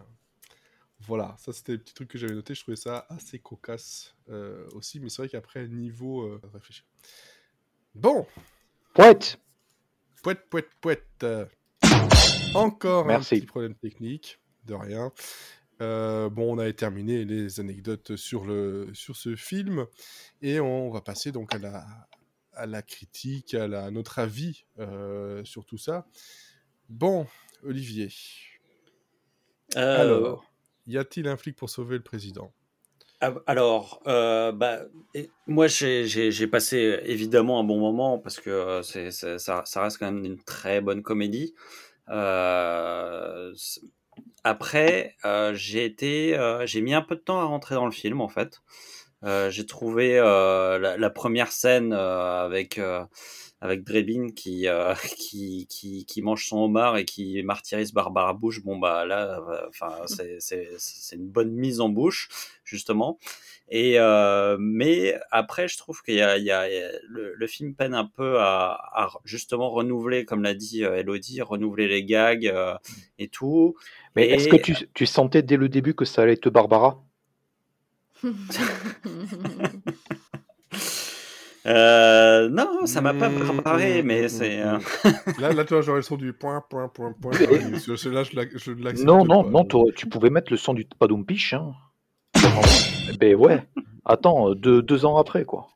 [1.00, 2.54] voilà, ça c'était le petit truc que j'avais noté.
[2.54, 6.84] Je trouvais ça assez cocasse euh, aussi, mais c'est vrai qu'après niveau euh, réfléchir.
[7.94, 8.26] Bon.
[8.94, 9.38] Poète.
[10.22, 11.26] Poète, poète, poète.
[12.54, 15.12] Encore un petit problème technique, de rien.
[15.82, 19.86] Euh, bon, on a terminé les anecdotes sur, le, sur ce film
[20.40, 21.84] et on va passer donc à la,
[22.56, 26.06] à la critique, à, la, notre avis euh, sur tout ça.
[26.88, 27.26] Bon,
[27.64, 28.08] Olivier.
[29.76, 30.44] Euh, Alors,
[30.86, 32.52] y a-t-il un flic pour sauver le président?
[33.20, 34.82] Ah, alors, bah,
[35.46, 40.42] moi j'ai passé évidemment un bon moment parce que ça, ça, reste quand même une
[40.42, 41.54] très bonne comédie.
[42.10, 43.54] Euh,
[44.44, 47.92] après, euh, j'ai été, euh, j'ai mis un peu de temps à rentrer dans le
[47.92, 48.62] film en fait.
[49.24, 52.80] J'ai trouvé la, la, première scène avec
[53.60, 54.66] avec Drebin qui,
[55.16, 58.62] qui, qui, qui, mange son homard et qui martyrise Barbara Bush.
[58.62, 62.28] Bon, bah là, enfin, c'est une bonne mise en bouche,
[62.64, 63.18] justement.
[63.70, 66.66] Et euh, mais après, je trouve qu'il y a, il y a
[67.08, 71.40] le, le, film peine un peu à, à justement renouveler, comme l'a dit euh, Elodie,
[71.40, 72.74] renouveler les gags euh,
[73.18, 73.74] et tout.
[74.16, 77.02] Mais est-ce que tu, tu, sentais dès le début que ça allait être Barbara?
[81.66, 84.60] Euh, non, ça m'a pas préparé, mmh, mais mmh, c'est.
[84.60, 84.78] Euh...
[85.38, 87.32] là, là, tu vois, j'aurais le son du point, point, point, point.
[87.38, 89.06] là, je l'accepte.
[89.06, 91.54] Non, non, non, tu pouvais mettre le son du padompiche.
[91.54, 91.72] Hein.
[93.18, 93.66] ben ouais.
[94.04, 95.68] Attends, euh, deux, deux ans après, quoi.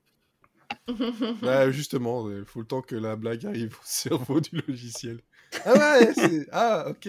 [1.41, 5.21] Bah, justement, il faut le temps que la blague arrive au cerveau du logiciel.
[5.65, 6.47] Ah ouais, c'est...
[6.53, 7.09] Ah, ok.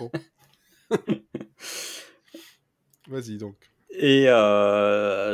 [0.00, 0.10] Bon.
[3.08, 3.56] Vas-y, donc.
[3.98, 4.26] Et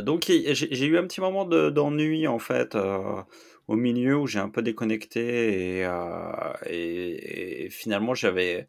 [0.02, 2.76] donc, j'ai eu un petit moment d'ennui, en fait,
[3.68, 5.80] au milieu où j'ai un peu déconnecté
[6.66, 8.66] et, et, finalement, j'avais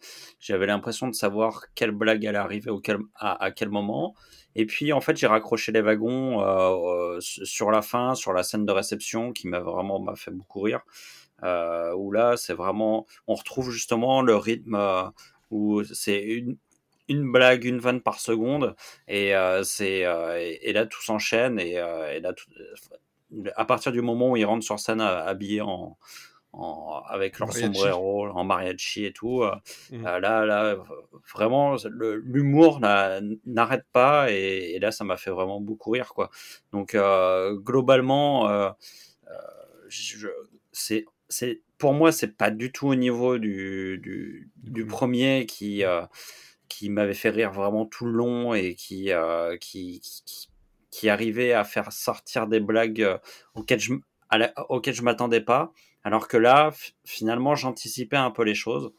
[0.49, 2.81] l'impression de savoir quelle blague allait arriver au
[3.15, 4.15] à, quel moment.
[4.55, 6.39] Et puis, en fait, j'ai raccroché les wagons
[7.19, 10.81] sur la fin, sur la scène de réception qui m'a vraiment m'a fait beaucoup rire.
[11.43, 15.11] où là, c'est vraiment, on retrouve justement le rythme
[15.51, 16.57] où c'est une,
[17.13, 18.75] une blague, une vanne par seconde,
[19.07, 22.33] et euh, c'est euh, et, là tout s'enchaîne et, euh, et, là
[23.55, 25.97] à partir du moment où ils rentrent sur scène habillés en,
[26.51, 29.43] en avec leur sombrero, en mariachi et tout,
[29.91, 30.03] mmh.
[30.03, 30.75] là là
[31.33, 36.29] vraiment l'humour n'arrête pas et, là ça m'a fait vraiment beaucoup rire quoi.
[36.71, 36.95] Donc
[37.63, 38.75] globalement,
[40.71, 45.83] c'est c'est pour moi c'est pas du tout au niveau du du, du premier qui
[46.73, 50.01] qui m'avait fait rire vraiment tout le long et qui, euh, qui,
[50.89, 53.17] qui, arrivait à faire sortir des blagues euh,
[53.53, 53.93] auxquelles je,
[54.69, 55.71] auxquelles je m'attendais pas.
[56.03, 56.73] Alors que là,
[57.05, 58.91] finalement, j'anticipais un peu les choses.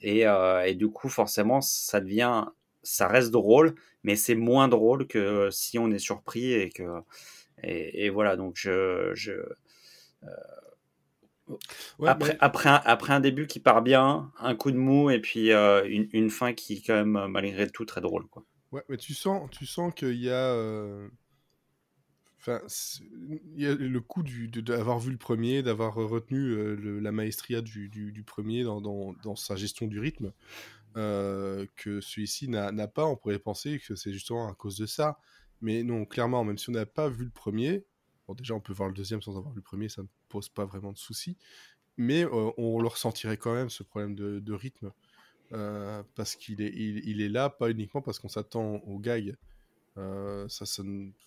[0.00, 2.46] Et, euh, et, du coup, forcément, ça devient,
[2.82, 7.00] ça reste drôle, mais c'est moins drôle que si on est surpris et que,
[7.62, 8.34] et, voilà.
[8.36, 9.34] Donc, je, je
[12.04, 15.52] après, après, un, après un début qui part bien, un coup de mou et puis
[15.52, 18.44] euh, une, une, fin qui quand même malgré tout très drôle quoi.
[18.72, 21.08] Ouais, mais tu sens, tu sens qu'il y a, euh,
[22.40, 22.60] enfin,
[23.56, 27.88] il y a le coup d'avoir vu le premier, d'avoir retenu euh, la maestria du,
[27.88, 30.32] du, du premier dans, dans, dans, sa gestion du rythme,
[30.94, 33.04] que celui-ci n'a pas.
[33.06, 35.20] On pourrait penser que c'est justement à cause de ça,
[35.60, 37.84] mais non, clairement, même si on n'a pas vu le premier,
[38.26, 40.02] Bon, déjà, on peut voir le deuxième sans avoir vu le premier, ça
[40.34, 41.36] pose pas vraiment de soucis.
[41.96, 42.24] Mais
[42.58, 44.90] on le ressentirait quand même, ce problème de, rythme.
[46.16, 49.36] Parce qu'il est, il, est là, pas uniquement parce qu'on s'attend au gag.
[49.96, 50.64] Ça,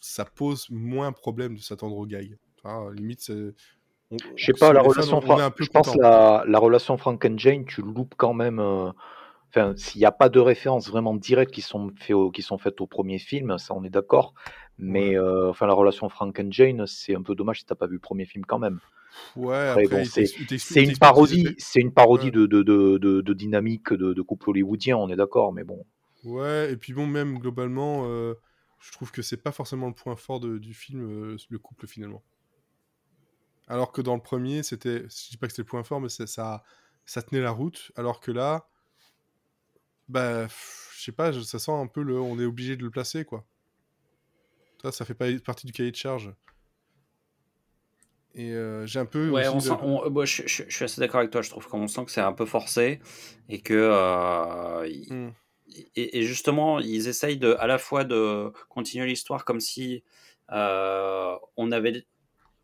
[0.01, 2.37] ça, pose moins problème de s'attendre au gag.
[2.57, 7.65] Enfin, limite, je sais pas, la relation, je pense la, la relation Frank and Jane,
[7.65, 8.59] tu loupes quand même.
[9.57, 12.79] Enfin, s'il n'y a pas de références vraiment directes qui sont, fait qui sont faites
[12.79, 14.33] au premier film, ça on est d'accord.
[14.77, 17.87] Mais euh, enfin, la relation Frank and Jane, c'est un peu dommage si t'as pas
[17.87, 18.79] vu le premier film quand même.
[19.35, 19.73] Ouais,
[20.59, 25.09] c'est une parodie, c'est une parodie de, de, de, de, dynamique de, couple hollywoodien, on
[25.09, 25.83] est d'accord, mais bon.
[26.23, 28.35] Ouais, et puis bon, même globalement, euh,
[28.79, 32.21] je trouve que c'est pas forcément le point fort du film, euh, le couple finalement.
[33.67, 36.09] Alors que dans le premier, c'était, je dis pas que c'était le point fort, mais
[36.09, 36.63] ça,
[37.05, 37.91] ça tenait la route.
[37.95, 38.67] Alors que là,
[40.09, 43.25] bah, je sais pas, ça sent un peu le, on est obligé de le placer
[43.25, 43.45] quoi.
[44.81, 46.33] Ça, ça fait pas partie du cahier de charge.
[48.37, 49.31] Et euh, j'ai un peu.
[49.31, 49.73] Ouais, on sent,
[50.25, 51.41] je, suis assez d'accord avec toi.
[51.41, 52.99] Je trouve qu'on sent que c'est un peu forcé
[53.49, 53.73] et que.
[53.73, 55.31] Euh, hmm.
[55.95, 60.03] et, justement, ils essayent de, à la fois de continuer l'histoire comme si
[60.51, 62.05] euh, on, avait,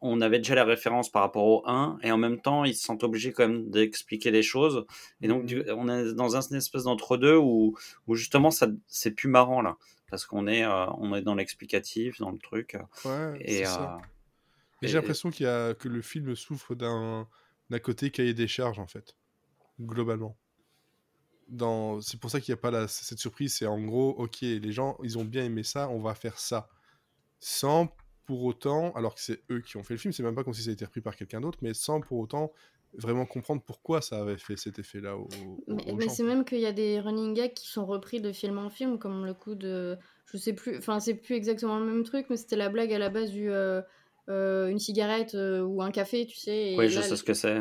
[0.03, 2.83] on avait déjà la référence par rapport au 1 et en même temps, ils se
[2.83, 4.85] sentent obligés quand même d'expliquer les choses.
[5.21, 5.63] Et donc, hmm.
[5.75, 7.75] on est dans un, une espèce d'entre-deux où,
[8.07, 8.49] où justement,
[8.87, 9.77] c'est plus marrant là
[10.13, 12.77] parce qu'on est, euh, on est dans l'explicatif, dans le truc.
[13.03, 13.71] Ouais, et, euh,
[14.83, 17.27] j'ai l'impression qu'il y a, que le film souffre d'un,
[17.81, 19.15] côté cahier des charges, en fait,
[19.81, 20.37] globalement.
[21.47, 21.99] Dans...
[21.99, 22.87] C'est pour ça qu'il n'y a pas la...
[22.87, 23.55] cette surprise.
[23.55, 26.69] C'est en gros, ok, les gens, ils ont bien aimé ça, on va faire ça.
[27.39, 27.87] Sans
[28.25, 30.53] pour autant, alors que c'est eux qui ont fait le film, c'est même pas comme
[30.53, 32.51] si ça a été repris par quelqu'un d'autre, mais sans pour autant
[32.95, 35.17] vraiment comprendre pourquoi ça avait fait cet effet-là.
[35.17, 35.27] Au,
[35.67, 38.69] mais, c'est même qu'il y a des running gags qui sont repris de film en
[38.69, 39.97] film, comme le coup de.
[40.25, 42.99] Je sais plus, enfin, c'est plus exactement le même truc, mais c'était la blague à
[42.99, 43.49] la base du.
[43.49, 43.81] Euh,
[44.29, 46.75] euh, une cigarette euh, ou un café, tu sais.
[46.77, 47.59] oui, je sais ce que c'est.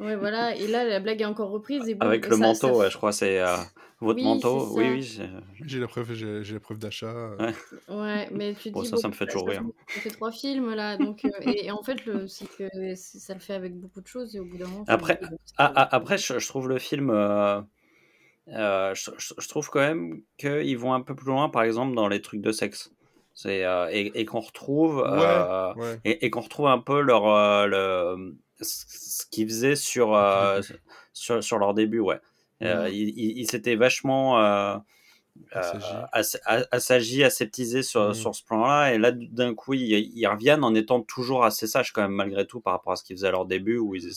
[0.00, 0.56] Ouais, voilà.
[0.56, 1.88] Et là, la blague est encore reprise.
[1.88, 3.40] Et Avec le manteau, Ouais, je crois, c'est
[4.00, 4.76] votre manteau.
[4.76, 5.20] Oui, oui.
[5.64, 7.36] J'ai la preuve, j'ai la preuve d'achat.
[7.38, 7.54] Ouais.
[7.94, 8.28] ouais.
[8.32, 8.86] mais tu dis.
[8.86, 9.62] ça, ça me fait toujours rire.
[9.86, 13.54] Ça fait trois films là, donc et, en fait, le, c'est que ça le fait
[13.54, 14.84] avec beaucoup de choses et au bout d'un moment.
[14.88, 15.20] Après,
[15.58, 17.12] après, je, trouve le film.
[18.48, 22.20] je, je, trouve quand même qu'ils vont un peu plus loin, par exemple, dans les
[22.20, 22.90] trucs de sexe.
[23.46, 29.48] Euh, et, qu'on retrouve euh, Et, qu'on retrouve un peu leur euh, le, ce qu'ils
[29.48, 30.18] faisaient sur,
[31.12, 32.20] sur, sur leur début ouais.
[32.60, 34.36] Ils s'étaient vachement
[36.12, 38.14] assagi, aseptisé sur, mmh.
[38.14, 38.92] sur ce plan-là.
[38.92, 42.46] Et là, d'un coup, ils, ils, reviennent en étant toujours assez sages, quand même, malgré
[42.46, 44.10] tout, par rapport à ce qu'ils faisaient à leur début, où ils,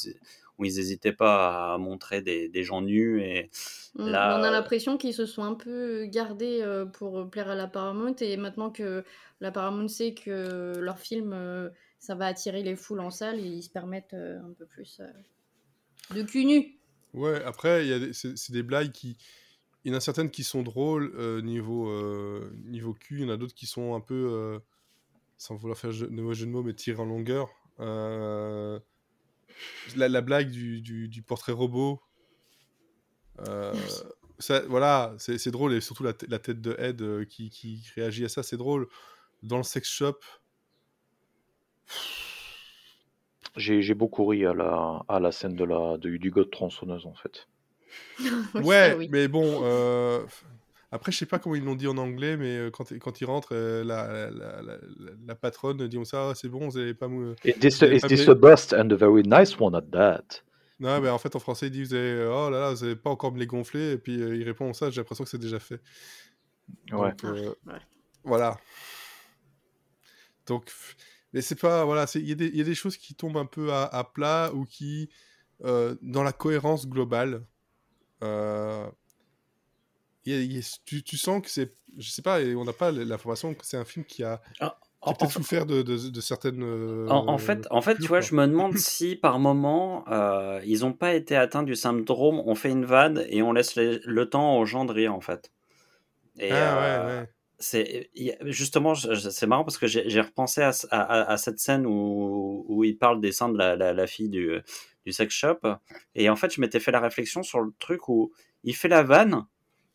[0.57, 3.21] où ils n'hésitaient pas à montrer des, des gens nus.
[3.21, 3.49] Et
[3.95, 7.55] mmh, là, on a l'impression qu'ils se sont un peu gardés euh, pour plaire à
[7.55, 8.15] la Paramount.
[8.21, 9.03] Et maintenant que
[9.41, 13.63] la Paramount sait que leur film, euh, ça va attirer les foules en salle, ils
[13.63, 15.01] se permettent euh, un peu plus
[16.13, 16.79] de cul nu.
[17.13, 19.17] Ouais, après, c'est des blagues qui
[19.85, 21.13] il y en a certaines qui sont drôles
[21.43, 21.91] niveau,
[22.63, 24.61] niveau cul, il y en a d'autres qui sont un peu,
[25.37, 27.49] sans vouloir faire de mauvais jeu de mots, mais tirées en longueur.
[29.95, 32.01] La, la, blague du, du, du, portrait robot,
[34.39, 38.29] ça, voilà, c'est drôle, et surtout la, la tête de Ed qui, qui, réagit à
[38.29, 38.87] ça, c'est drôle.
[39.41, 40.19] Dans le sex shop,
[43.55, 47.13] j'ai beaucoup ri à la, à la scène de la, de, du god tronçonneuse, en
[47.13, 47.47] fait.
[48.55, 50.23] ouais, mais bon, euh,
[50.93, 53.25] après, je sais pas comment ils l'ont dit en anglais, mais euh, quand, quand il
[53.25, 54.77] rentre, euh, la, la, la,
[55.25, 57.35] la, patronne dit ça, oh, c'est bon, vous n'allez pas me.
[57.43, 60.43] Is this, is this a bust and a very nice one at that?
[60.79, 63.31] Non, mais en fait, en français, ils disent Oh là là, vous n'allez pas encore
[63.31, 63.93] me les gonfler.
[63.93, 65.81] Et puis il répond ça, j'ai l'impression que c'est déjà fait.
[66.91, 67.09] Ouais.
[67.09, 67.79] Donc, ouais.
[68.23, 68.59] Voilà.
[70.45, 70.71] Donc,
[71.33, 71.85] mais c'est pas.
[71.85, 74.65] Voilà, il y, y, a des choses qui tombent un peu à, à plat ou
[74.65, 75.09] qui,
[75.63, 77.43] euh, dans la cohérence globale,
[80.27, 81.73] euh, tu, tu, sens que c'est.
[81.97, 84.41] Je sais pas, et on n'a pas l'information que c'est un film qui a.
[84.59, 86.63] Ah, qui peut-être souffert de, de, de, certaines.
[86.63, 90.79] Euh, en, fait, en fait tu vois, je me demande si par moment euh, ils
[90.81, 94.57] n'ont pas été atteints du syndrome, on fait une vanne et on laisse le temps
[94.57, 95.51] aux gens de rire en fait.
[96.39, 97.29] Et, ah, ouais, ouais
[97.63, 98.09] c'est
[98.41, 103.21] justement c'est marrant parce que j'ai repensé à, à, cette scène où, où, il parle
[103.21, 104.59] des seins de la, la, fille du,
[105.05, 105.59] du, sex shop
[106.13, 108.33] et en fait je m'étais fait la réflexion sur le truc où
[108.63, 109.45] il fait la vanne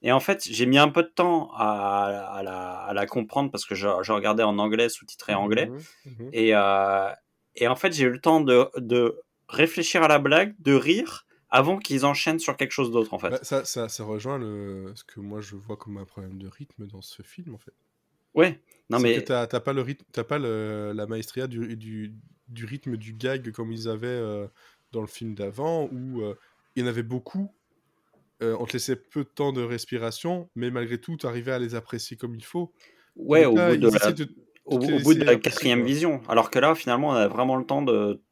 [0.02, 3.50] et en fait j'ai mis un peu de temps à, à la, à la, comprendre
[3.50, 7.10] parce que je, je, regardais en anglais sous-titré anglais mmh mmh et, euh,
[7.56, 11.26] et en fait j'ai eu le temps de, de réfléchir à la blague de rire
[11.50, 13.30] avant qu'ils enchaînent sur quelque chose d'autre en fait.
[13.30, 14.92] Bah, ça, ça, ça, rejoint le...
[14.94, 17.72] ce que moi je vois comme un problème de rythme dans ce film en fait.
[18.34, 19.22] Ouais, non mais.
[19.24, 22.14] T'as pas, le rythme, as pas le, la maestria du, du,
[22.48, 24.46] du, rythme du gag comme ils avaient euh,
[24.92, 26.34] dans le film d'avant où euh,
[26.76, 27.52] il y en avait beaucoup.
[28.42, 31.58] Euh, on te laissait peu de temps de respiration, mais malgré tout, tu arrivais à
[31.58, 32.72] les apprécier comme il faut.
[33.16, 34.26] Ouais, au, bout de la...
[34.64, 36.20] au, bout de la quatrième vision.
[36.28, 38.22] Alors que là, finalement, on a vraiment le temps de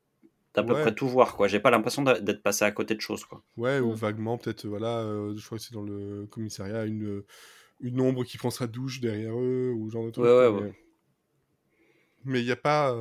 [0.54, 3.26] d'à peu près tout voir quoi j'ai pas l'impression d'être passé à côté de choses
[3.26, 3.94] quoi ouais ou mmh.
[3.94, 7.22] vaguement peut-être voilà euh, je crois que c'est dans le commissariat une
[7.80, 10.72] une ombre qui prend sa douche derrière eux ou genre de truc ouais, ouais,
[12.24, 12.96] mais il y a pas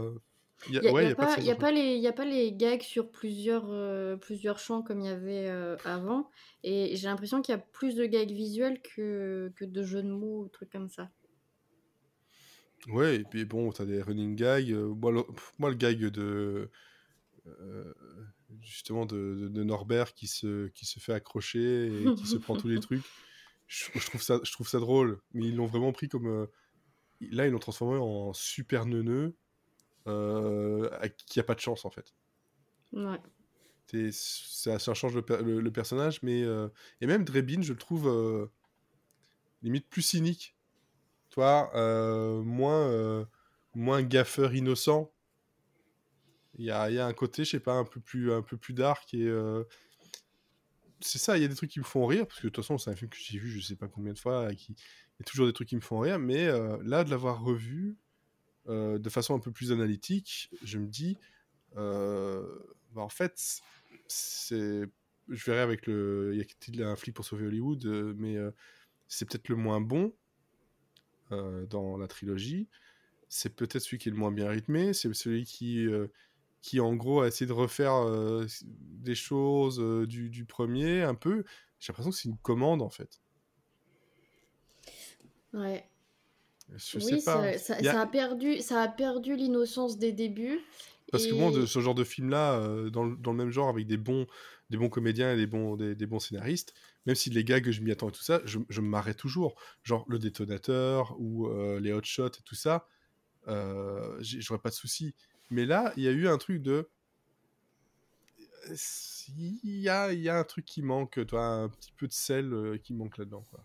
[0.68, 5.02] il n'y a, a, a, a pas les gags sur plusieurs, euh, plusieurs champs comme
[5.02, 6.30] il y avait euh, avant.
[6.64, 10.10] Et j'ai l'impression qu'il y a plus de gags visuels que, que de jeux de
[10.10, 11.10] mots ou trucs comme ça.
[12.88, 14.72] Ouais, et puis bon, t'as des running gags.
[14.72, 15.26] moi,
[15.58, 16.70] moi, le gag de,
[17.48, 17.94] euh,
[18.62, 22.80] justement de, Norbert qui se, qui se fait accrocher et qui se prend tous les
[22.80, 23.04] trucs.
[23.68, 26.28] Je, trouve ça, je trouve ça drôle, mais ils l'ont vraiment pris comme.
[26.28, 26.46] Euh,
[27.20, 29.36] là, ils l'ont transformé en super neuneux
[30.08, 30.90] euh,
[31.26, 32.14] qui a pas de chance en fait.
[32.94, 33.20] Ouais.
[34.12, 36.42] Ça, ça, change le, le, personnage, mais.
[37.00, 38.50] et même Drebin, je le trouve
[39.62, 40.56] limite plus cynique.
[41.30, 41.72] Toi,
[42.44, 43.28] moins,
[43.74, 45.12] moins gaffeur innocent
[46.58, 48.58] il y a, y a, un côté, je sais pas, un peu plus, un peu
[48.58, 49.26] plus dark et.
[49.26, 49.64] Euh,
[51.02, 52.64] c'est ça, il y a des trucs qui me font rire, parce que de toute
[52.64, 54.72] façon, c'est un film que j'ai vu je sais pas combien de fois, et qui...
[54.72, 57.44] il y a toujours des trucs qui me font rire, mais euh, là, de l'avoir
[57.44, 57.98] revu
[58.68, 61.18] euh, de façon un peu plus analytique, je me dis,
[61.76, 62.42] bah,
[62.96, 63.62] en fait.
[65.28, 66.36] Je verrai avec le.
[66.68, 67.84] Il y a un flic pour sauver Hollywood,
[68.18, 68.38] mais
[69.08, 70.14] c'est peut-être le moins bon
[71.32, 72.68] dans la trilogie.
[73.28, 75.88] C'est peut-être celui qui est le moins bien rythmé, c'est celui qui
[76.66, 81.14] qui en gros a essayé de refaire euh, des choses euh, du, du, premier un
[81.14, 81.44] peu.
[81.80, 83.22] J'ai l'impression que c'est une commande en fait.
[85.54, 85.88] Ouais.
[86.74, 87.58] Je oui, sais pas.
[87.58, 88.08] Ça, ça, a...
[88.08, 90.60] perdu, ça a perdu l'innocence des débuts.
[91.12, 93.98] Parce que de ce genre de film-là, euh, dans, dans, le même genre, avec des
[93.98, 94.26] bons,
[94.72, 96.74] des bons comédiens et des bons, des, des bons scénaristes,
[97.06, 99.14] même si les gars que je m'y attends et tout ça, je, je me marrais
[99.14, 99.56] toujours.
[99.84, 101.48] Genre le détonateur ou
[101.80, 102.88] les hot shots et tout ça,
[103.48, 105.14] j'aurais pas de soucis.
[105.50, 106.90] Mais là, il y a eu un truc de.
[109.38, 112.52] Il y a, y a un truc qui manque, toi, un petit peu de sel
[112.52, 113.44] euh, qui manque là-dedans.
[113.52, 113.64] Quoi.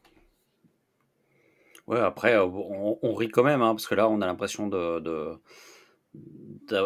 [1.91, 5.39] Ouais, après, euh, on, rit quand même, hein, parce que là, on a l'impression de,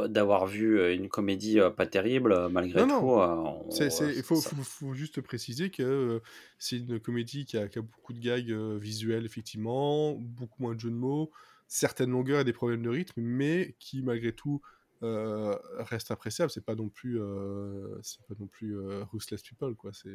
[0.08, 2.86] d'avoir vu euh, une comédie pas terrible malgré tout.
[2.86, 3.68] Non.
[3.70, 6.20] il faut, faut, juste préciser que
[6.58, 10.80] c'est une comédie qui a, qui a, beaucoup de gags visuels, effectivement, beaucoup moins de
[10.80, 11.30] jeux de mots,
[11.68, 14.60] certaines longueurs et des problèmes de rythme, mais qui malgré tout
[15.04, 16.50] euh, reste appréciable.
[16.50, 19.92] C'est pas non plus, euh, c'est pas non plus euh, Ruthless People, quoi.
[19.92, 20.14] C'est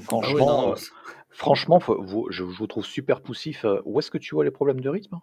[0.00, 0.74] franchement,
[1.30, 1.80] franchement,
[2.30, 3.64] je, vous trouve super poussif.
[3.84, 5.18] Où est-ce que tu vois les problèmes de rythme?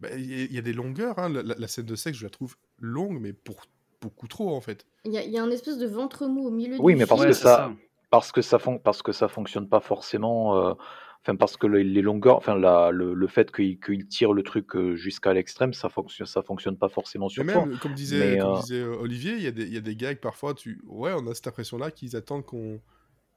[0.00, 1.18] Bah, Il y, a des longueurs.
[1.18, 1.28] Hein.
[1.28, 3.66] La, scène de sexe, je la trouve longue, mais pour
[4.00, 4.86] beaucoup trop en fait.
[5.04, 6.76] Il y, a un espèce de ventre mou au milieu.
[6.80, 7.72] Oui, mais parce que ça,
[8.10, 10.74] parce que ça fon parce que ça fonctionne pas forcément, euh,
[11.22, 14.42] enfin parce que les les longueurs, enfin la le le fait qu'il qu'il tire le
[14.42, 17.66] truc, euh, jusqu'à l'extrême, ça fonctionne ça fonctionne pas forcément sur Mais toi.
[17.66, 19.96] même, comme disait Mais, comme disait, Olivier, il y a des il y a des
[19.96, 22.80] gags parfois tu ouais, on a cette impression-là qu'ils attendent qu'on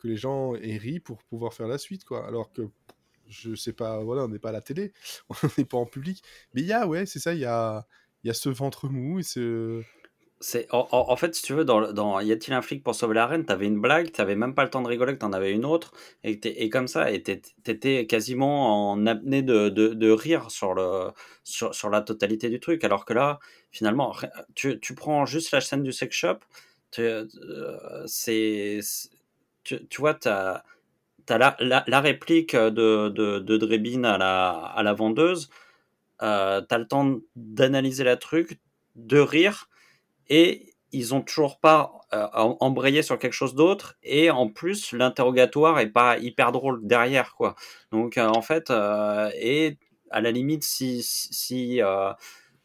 [0.04, 2.28] que les gens aient ri pour pouvoir faire la suite, quoi.
[2.28, 2.64] Alors que
[3.28, 4.94] je sais pas, voilà, on n'est pas à la télé,
[5.30, 6.24] on n'est pas en public.
[6.54, 7.88] Mais il y a, ouais, c'est ça, il y a
[8.26, 9.84] y a ce ventre mou et ce
[10.72, 13.28] en, en- fait, si tu veux, dans, dans Y a-t-il un flic pour sauver la
[13.28, 15.64] reine, t'avais une blague, t'avais même pas le temps de rigoler, que t'en avais une
[15.66, 15.94] autre,
[16.26, 16.32] et,
[16.64, 21.12] et comme ça, et t'é- t'étais quasiment en apnée de, de, rire sur, le,
[21.46, 22.84] sur, sur la totalité du truc.
[22.84, 23.40] Alors que là,
[23.72, 24.14] finalement,
[24.56, 26.40] tu, tu prends juste la scène du sex shop,
[27.00, 28.80] euh, c'est-
[29.64, 30.64] tu, tu vois, as
[31.30, 35.50] la, la, réplique de, de, de Drebin à la, à la vendeuse,
[36.22, 38.60] euh, t'as le temps d'analyser la truc,
[38.96, 39.70] de rire,
[40.30, 44.92] et ils ont toujours pas euh, em- embrayé sur quelque chose d'autre et en plus
[44.94, 47.56] l'interrogatoire est pas hyper drôle derrière quoi.
[47.92, 49.78] Donc euh, en fait euh, et
[50.12, 51.82] à la limite si si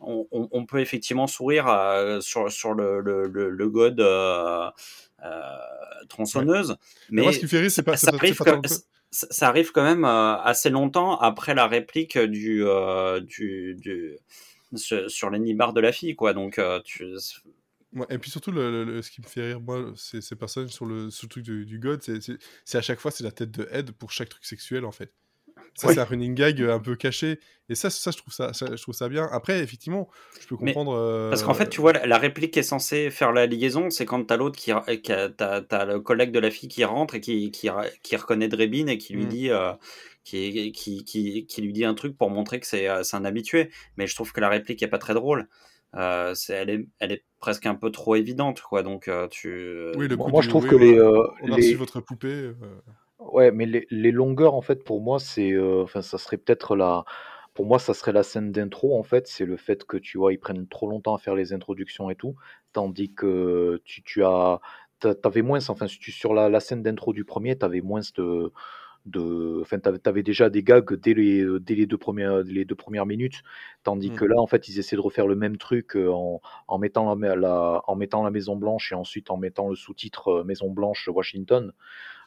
[0.01, 4.71] on, on- on peut effectivement sourire euh, sur sur le le, le, le god euh,
[5.25, 5.41] euh,
[6.09, 6.77] tronçonneuse.
[7.11, 8.69] Mais mais moi, ce qui me fait rire, c'est pas- ça, arrive pas que-
[9.11, 12.65] ça- arrive quand même euh, assez longtemps après la réplique du
[13.27, 14.17] du, du
[14.75, 16.33] sur, sur les nibards de la fille quoi.
[16.35, 17.07] Donc tu
[17.95, 20.37] Ouais, et puis surtout, le, le- le- ce qui me fait rire, moi, c'est ces
[20.37, 23.33] personnages sur le, sur le truc du, du God, c'est à chaque fois, c'est la
[23.33, 25.11] tête de Ed pour chaque truc sexuel, en fait.
[25.79, 25.95] Ça, Oui.
[25.95, 27.39] c'est un running gag euh, un peu caché.
[27.69, 29.29] Et ça, ça, je trouve ça, ça- je trouve ça bien.
[29.31, 30.09] Après, effectivement,
[30.41, 30.93] je peux Mais- comprendre.
[30.97, 33.89] euh, Parce qu'en fait, tu vois, la, la réplique qui est censée faire la liaison,
[33.91, 36.85] c'est quand t'as l'autre qui, qui a- t'as, t'as le collègue de la fille qui
[36.85, 37.69] rentre et qui, qui,
[38.03, 39.29] qui reconnaît Drebin et qui lui Mm.
[39.29, 39.73] dit, euh,
[40.25, 43.25] qui, qui, qui, qui lui dit un truc pour montrer que c'est, euh, c'est un
[43.25, 43.71] habitué.
[43.97, 45.47] Mais je trouve que la réplique est pas très drôle.
[45.95, 48.83] Euh, c'est, elle est, elle est presque un peu trop évidente, quoi.
[48.83, 49.93] Donc, euh, tu.
[49.97, 51.57] Oui, le Moi, coup moi, du- je trouve que on a- les, euh, On a
[51.57, 52.51] les- reçu votre poupée.
[53.19, 56.77] Ouais, mais les, les longueurs, en fait, pour moi, c'est, euh, enfin, ça serait peut-être
[56.77, 57.05] la,
[57.55, 60.33] pour moi, ça serait la scène d'intro, en fait, c'est le fait que, tu vois,
[60.33, 62.37] ils prennent trop longtemps à faire les introductions et tout,
[62.73, 64.61] tandis que tu, tu as,
[65.01, 68.01] t'a- t'avais moins, enfin, si tu, sur la, la scène d'intro du premier, t'avais moins
[68.17, 68.53] de,
[69.07, 72.65] de, enfin, t'avais, t'avais déjà des gags dès les, euh, dès les deux premières, les
[72.67, 73.43] deux premières minutes,
[73.85, 76.79] tandis que là, en fait, ils essaient de refaire le même truc euh, en, en
[76.79, 80.71] mettant la, la- en mettant la Maison Blanche et ensuite en mettant le sous-titre Maison
[80.71, 81.73] Blanche Washington.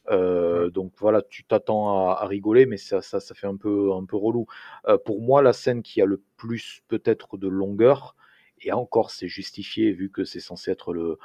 [0.10, 3.94] Euh, donc voilà, tu t'attends à, à rigoler, mais ça, ça, ça fait un peu,
[3.94, 4.46] un peu relou.
[4.88, 8.16] Euh, pour moi, la scène qui a le plus peut-être de longueur,
[8.60, 11.18] et encore c'est justifié vu que c'est censé être le,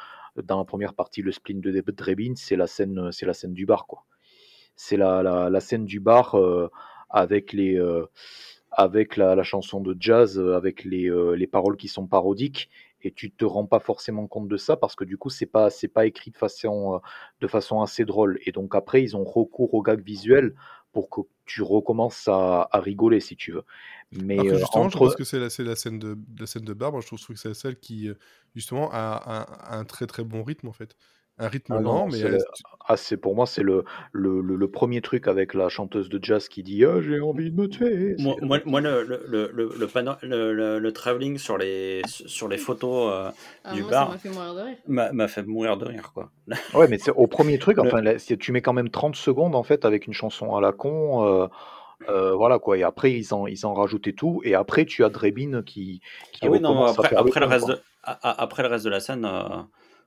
[0.42, 3.66] dans la première partie le spleen de Drebin, c'est la scène, c'est la scène du
[3.66, 4.04] bar quoi.
[4.76, 6.70] C'est la, la, la scène du bar euh,
[7.08, 7.80] avec les,
[8.72, 12.68] avec la, la chanson de jazz, avec les, les paroles qui sont parodiques.
[13.06, 15.70] Et tu te rends pas forcément compte de ça parce que du coup c'est pas
[15.70, 16.98] c'est pas écrit de façon euh,
[17.40, 18.38] de façon assez drôle.
[18.46, 20.54] Et donc après, ils ont recours au gag visuel
[20.92, 23.64] pour que tu recommences à, à rigoler, si tu veux.
[24.12, 24.98] Mais euh, justement, je entre...
[24.98, 26.92] pense que c'est la, c'est la scène de la scène de bar.
[26.92, 28.14] Moi, je trouve, je que c'est celle qui, euh,
[28.54, 30.96] justement, a, a- a un très très bon rythme en fait.
[31.38, 32.38] Un rythme Ah non, lent, non, mais elle-
[32.88, 36.18] ah, c'est pour moi, c'est le, le, le, le premier truc avec la chanteuse de
[36.22, 38.16] jazz qui dit ah, J'ai envie de me tuer.
[38.18, 42.02] Moi, moi, moi, le, le, le, le, le, pano- le, le- le travelling sur les,
[42.06, 43.30] sur les photos euh,
[43.64, 44.76] Ah, du moi, bar ça m'a fait mourir de rire.
[44.88, 46.30] m'a m'a fait mourir de rire, quoi.
[46.74, 49.54] Ouais, mais c'est au premier truc, Le- enfin, là, tu mets quand même 30 secondes
[49.54, 51.24] en fait avec une chanson à la con.
[51.26, 51.48] euh,
[52.10, 55.08] euh, voilà quoi, et après ils en, ils en rajoutaient tout, et après tu as
[55.08, 58.84] Drebin qui, qui Ah oui, non, recommence à après, le reste de, après le reste
[58.84, 59.62] de la scène euh,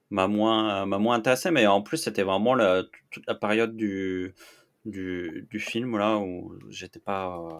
[0.09, 4.33] m'a moins, m'a moins intéressé, mais en plus, c'était vraiment la, toute la période du,
[4.85, 7.37] du, du film là où j'étais pas.
[7.37, 7.59] euh,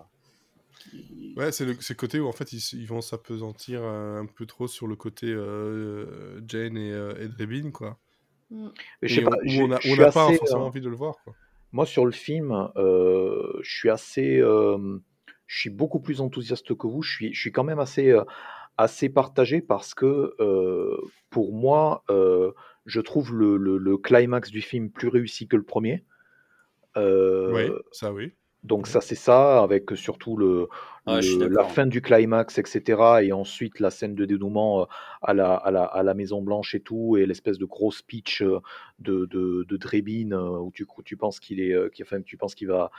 [1.35, 4.25] ouais, c'est le, c'est le côté où en fait ils, ils vont s'apesantir euh, un
[4.25, 7.97] peu trop sur le côté euh, Jane et, euh, et Drebin, quoi.
[8.49, 8.67] Mm.
[9.01, 9.38] Je sais Et on- pas,
[9.85, 11.35] on n'a pas assez, forcément euh, envie de le voir, quoi.
[11.71, 14.97] Moi, sur le film, euh, je suis assez, euh,
[15.45, 17.01] je suis beaucoup plus enthousiaste que vous.
[17.03, 18.23] Je suis, je suis quand même assez, euh,
[18.80, 20.98] assez partagé parce que euh,
[21.30, 22.54] pour moi, euh,
[22.86, 26.06] je trouve le, climax du film plus réussi que le premier.
[26.96, 28.32] Euh, oui, ça oui.
[28.63, 30.67] Donc ça, c'est ça, avec surtout le,
[31.08, 31.72] le- la d'accord.
[31.74, 33.24] fin du climax, etc.
[33.24, 34.86] Et ensuite la scène de dénouement euh,
[35.22, 38.41] à la, à la, à la Maison Blanche et tout, et l'espèce de gros speech
[38.41, 38.60] euh,
[39.00, 42.38] de, de, de Drebin euh, où tu, tu penses qu'il est, euh, qui- enfin, tu
[42.38, 42.92] penses qu'il va,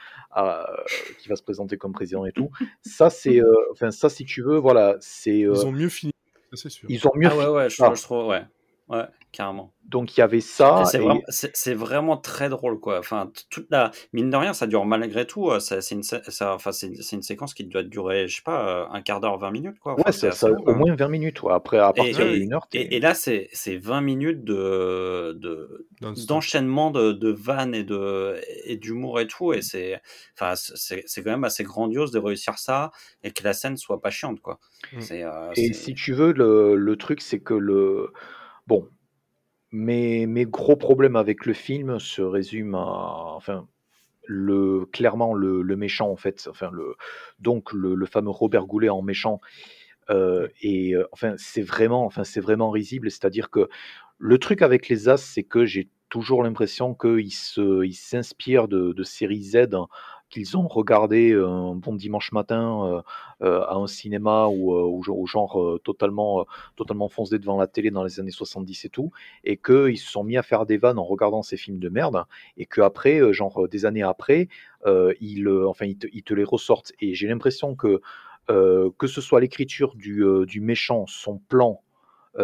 [1.19, 2.51] qu'il va se présenter comme président et tout.
[2.83, 6.13] Ça, c'est, euh, enfin, ça, si tu veux, voilà, c'est, Ils euh, ont mieux fini,
[6.51, 6.89] ça c'est sûr.
[6.89, 7.95] ils ont mieux Ah ouais, fini ouais, je, ça.
[7.95, 8.45] je trouve, ouais.
[8.91, 9.73] Ouais, carrément.
[9.85, 10.85] Donc il y avait ça.
[10.85, 12.99] C'est et- vraiment, c'est- c'est vraiment très drôle, quoi.
[12.99, 15.49] Enfin, toute la mine de rien, ça dure malgré tout.
[15.51, 16.21] euh, ça- C'est une, ça,
[16.55, 19.21] enfin, c'est une, c'est une séquence qui doit durer, je sais pas, euh, un quart
[19.21, 19.93] d'heure, 20 minutes, quoi.
[19.95, 20.75] Enfin, Ouais, ça, ça- long, au hein.
[20.75, 21.41] moins 20 minutes.
[21.45, 21.53] ouais.
[21.53, 25.85] Après, à partir Et, d'une heure, et, et là, c'est c'est 20 minutes de de-
[26.27, 29.53] d'enchaînement de, de vannes et de et d'humour et tout.
[29.53, 30.01] Et c'est
[30.35, 32.91] enfin, c'est c'est quand même assez grandiose de réussir ça
[33.23, 34.59] et que la scène soit pas chiante, quoi.
[34.93, 34.99] Mm.
[35.13, 38.13] Euh, Et si tu veux, le, le truc, c'est que le.
[38.71, 38.89] Bon,
[39.73, 43.35] mes, mes gros problèmes avec le film se résument à.
[43.37, 43.69] Enfin,
[44.27, 46.49] le, clairement, le, le méchant, en fait.
[46.51, 46.97] Enfin, le,
[47.41, 49.41] donc, le, le fameux Robert Goulet en méchant.
[50.11, 53.11] euh, et euh, enfin, c'est vraiment, enfin, c'est vraiment risible.
[53.11, 53.69] C'est-à-dire que
[54.19, 57.33] le truc avec les As, c'est que j'ai toujours l'impression qu'ils
[57.95, 59.69] s'inspirent de, de séries Z
[60.31, 63.03] qu'ils ont regardé un bon dimanche matin
[63.41, 68.85] à un cinéma ou, genre, totalement, totalement foncé devant la télé dans les années 70
[68.85, 69.11] et tout,
[69.45, 72.25] et qu'ils se sont mis à faire des vannes en regardant ces films de merde,
[72.57, 74.49] et qu'après, genre des années après,
[74.87, 76.93] ils, enfin, ils, te, les ressortent.
[77.01, 78.01] Et j'ai l'impression que
[78.49, 81.83] que ce soit l'écriture du, du méchant, son plan,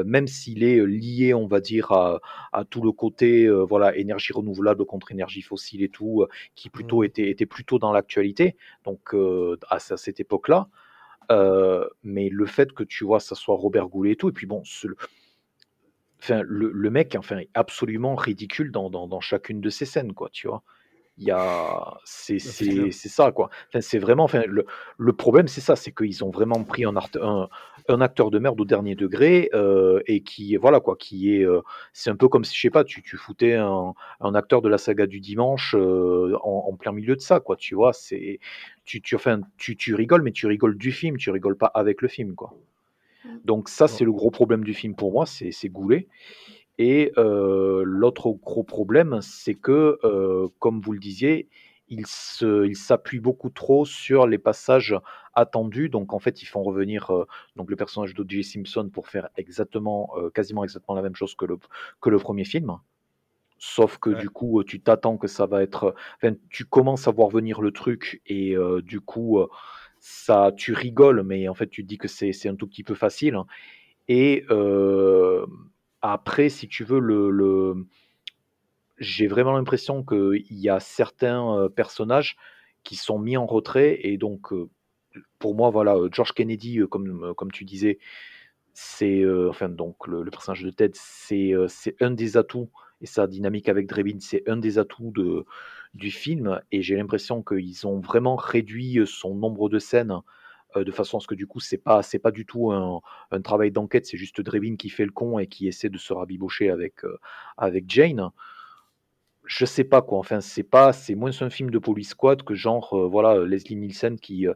[0.04, 2.20] même s'il est lié, on va dire, à,
[2.52, 6.70] à tout le côté euh, voilà, énergie renouvelable contre énergie fossile et tout, euh, qui
[6.70, 7.04] plutôt Mhm.
[7.06, 10.68] était, était plutôt dans l'actualité, donc euh, à, ce- à cette époque-là.
[11.32, 14.46] Euh, mais le fait que tu vois, ça soit Robert Goulet et tout, et puis
[14.46, 14.88] bon, ce-
[16.22, 20.12] enfin, le, le mec enfin, est absolument ridicule dans, dans, dans chacune de ces scènes,
[20.14, 20.62] quoi, tu vois.
[21.18, 23.48] Il y a, c'est, c'est ça, quoi.
[23.68, 24.66] Enfin, c'est vraiment, enfin, le,
[24.98, 27.48] le problème, c'est ça, c'est qu'ils ont vraiment pris un, art- un,
[27.88, 31.60] un acteur de merde au dernier degré euh, et qui, voilà, quoi, qui est, euh,
[31.92, 34.68] c'est un peu comme si, je sais pas, tu, tu foutais un, un acteur de
[34.68, 37.92] la saga du dimanche euh, en, en plein milieu de ça, quoi, tu vois.
[37.92, 38.40] C'est,
[38.84, 42.02] tu, tu, enfin, tu, tu rigoles, mais tu rigoles du film, tu rigoles pas avec
[42.02, 42.54] le film, quoi.
[43.44, 46.06] Donc ça, c'est le gros problème du film pour moi, c'est c'est Goulet.
[46.78, 49.98] Et l'autre gros problème, c'est que,
[50.60, 51.48] comme vous le disiez,
[51.88, 54.94] il se- il s'appuie beaucoup trop sur les passages
[55.34, 55.88] attendus.
[55.88, 57.26] Donc en fait, ils font revenir euh,
[57.56, 58.44] donc le personnage d'O.J.
[58.44, 61.58] Simpson pour faire exactement, euh, quasiment exactement la même chose que le,
[62.00, 62.78] que le premier film.
[63.58, 64.16] Sauf que Ouais.
[64.20, 65.94] du coup, euh, tu t'attends que ça va être.
[66.16, 69.40] Enfin, tu commences à voir venir le truc et euh, du coup,
[70.00, 72.84] ça, tu rigoles, mais en fait, tu te dis que c'est c'est un tout petit
[72.84, 73.38] peu facile.
[74.08, 74.44] Et
[76.02, 77.86] après, si tu veux, le, le-
[78.98, 82.36] j'ai vraiment l'impression qu'il y a certains personnages
[82.82, 83.98] qui sont mis en retrait.
[84.02, 84.52] Et donc,
[85.38, 87.98] pour moi, voilà, George Kennedy, comme, comme tu disais,
[88.78, 91.66] c'est enfin donc le, personnage de Ted, c'est euh,
[92.00, 92.68] un des atouts
[93.00, 95.46] et sa dynamique avec Drebin, c'est un des atouts de,
[95.94, 96.60] du film.
[96.72, 100.20] Et j'ai l'impression qu'ils ont vraiment réduit son nombre de scènes
[100.74, 103.40] de façon à ce que du coup c'est pas c'est pas du tout un, un
[103.40, 106.68] travail d'enquête, c'est juste Drebin qui fait le con et qui essaie de se rabibocher
[106.68, 106.96] avec
[107.56, 108.30] avec Jane.
[109.46, 110.18] Je sais pas quoi.
[110.18, 113.76] Enfin, c'est pas, c'est moins un film de police squad que genre euh, voilà Leslie
[113.76, 114.54] Nielsen qui euh,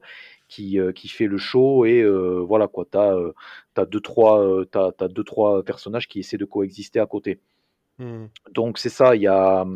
[0.48, 2.84] qui, euh, qui fait le show et euh, voilà quoi.
[2.90, 3.32] T'as euh,
[3.74, 7.40] t'as deux trois euh, t'as, t'as deux trois personnages qui essaient de coexister à côté.
[7.98, 8.28] Hmm.
[8.52, 9.14] Donc c'est ça.
[9.14, 9.66] Il y a,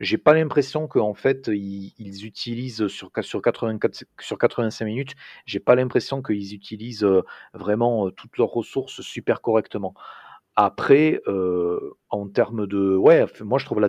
[0.00, 5.14] j'ai pas l'impression qu'en fait ils, ils utilisent sur sur 84 sur 85 minutes.
[5.44, 7.22] J'ai pas l'impression qu'ils utilisent euh,
[7.52, 9.94] vraiment euh, toutes leurs ressources super correctement.
[10.56, 11.80] Après, euh,
[12.10, 13.88] en termes de, ouais, moi je trouve la,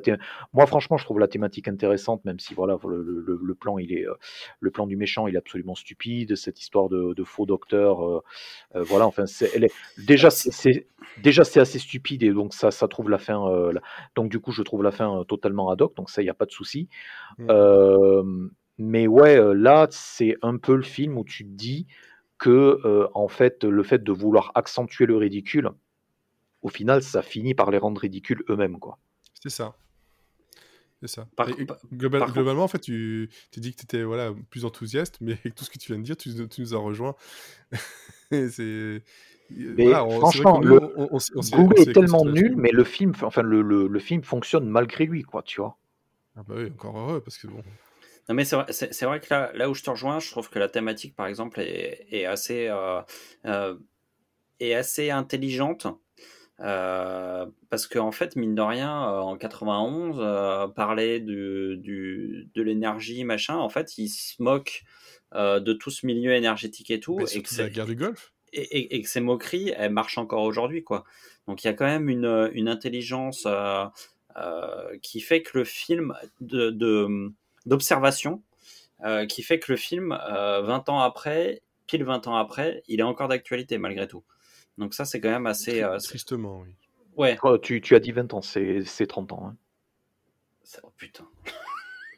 [0.51, 3.77] moi franchement je trouve la thématique intéressante, même si voilà le, le- le- le plan
[3.77, 4.15] il est, euh,
[4.61, 8.23] le plan du méchant il est absolument stupide, cette histoire de, de faux docteur, euh,
[8.75, 9.71] euh, voilà, enfin c'est, elle est,
[10.07, 10.87] déjà c'est,
[11.21, 13.81] déjà c'est assez stupide et donc ça, ça trouve la fin, la-
[14.15, 16.33] donc du coup je trouve la fin totalement ad hoc, donc ça il y a
[16.33, 16.89] pas de souci.
[17.37, 17.47] Mm.
[17.51, 18.23] Euh,
[18.79, 21.85] mais ouais, là c'est un peu le film où tu te dis
[22.39, 25.69] que en fait le fait de vouloir accentuer le ridicule
[26.65, 28.97] au final, ça finit par les rendre ridicules eux-mêmes, quoi.
[29.41, 29.75] C'est ça.
[30.99, 31.27] C'est ça.
[31.35, 33.83] Par- Et- et par- global- par contre- globalement, en fait, tu tu dis que tu
[33.83, 36.61] étais voilà, plus enthousiaste, mais avec tout ce que tu viens de dire, tu, tu
[36.61, 37.15] nous as rejoint.
[38.31, 39.03] C'est.
[39.51, 43.43] Mais voilà, on- franchement, que le- on- s'y est tellement nul, mais le film, enfin
[43.43, 45.77] le, le, le film fonctionne malgré lui, quoi, tu vois.
[46.35, 47.61] Ah bah oui, encore heureux, parce que bon.
[48.27, 48.65] Non, mais c'est vrai,
[49.05, 51.59] vrai que là, là où je te rejoins, je trouve que la thématique, par exemple,
[51.59, 53.01] est, est assez, euh,
[53.45, 53.77] euh,
[54.59, 55.85] est assez intelligente.
[56.61, 62.61] Euh, parce qu'en fait, mine de rien, euh, en 91, euh, parler du, du, de
[62.61, 64.83] l'énergie, machin, en fait, il se moque
[65.33, 67.17] euh, de tout ce milieu énergétique et tout.
[67.17, 68.33] Mais et que la guerre du Golfe.
[68.53, 71.03] et, et- et que ces moqueries, elles marchent encore aujourd'hui, quoi.
[71.47, 73.45] Donc il y a quand même une, une intelligence
[75.01, 76.69] qui fait que le film de,
[77.65, 78.43] d'observation,
[79.29, 83.03] qui fait que le film, euh, 20 ans après, pile 20 ans après, il est
[83.03, 84.23] encore d'actualité malgré tout.
[84.77, 85.83] Donc ça, c'est quand même assez...
[85.83, 86.75] euh, Tristement, oui.
[87.15, 87.37] Ouais.
[87.61, 89.47] tu, tu, as dit 20 ans, c'est 30 ans.
[89.47, 89.55] Hein.
[90.83, 91.27] Oh putain.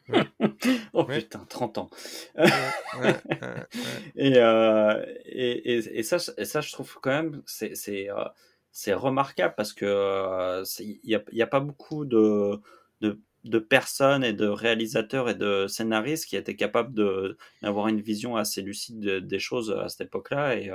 [0.93, 1.89] oh putain, 30 ans.
[4.16, 7.74] et, euh, et, et, et, ça, et ça, je trouve quand même, c'est
[8.72, 12.60] c'est remarquable parce que il n'y a, y a, pas beaucoup de,
[13.01, 16.93] de, de, personnes et de réalisateurs et de scénaristes qui étaient capables
[17.62, 20.55] d'avoir une vision assez lucide des choses à cette époque-là.
[20.55, 20.72] Et,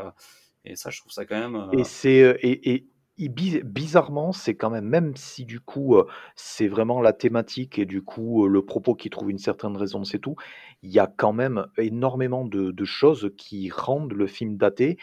[0.64, 1.68] et, ça, je trouve ça quand même.
[1.72, 2.88] Et c'est et, et,
[3.18, 5.96] bizarrement, c'est quand même, même si du coup
[6.34, 10.18] c'est vraiment la thématique et du coup le propos qui trouve une certaine raison, c'est
[10.18, 10.34] tout,
[10.82, 14.98] il y a quand même énormément de choses qui rendent le film daté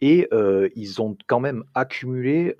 [0.00, 0.28] et
[0.76, 2.56] ils ont quand même accumulé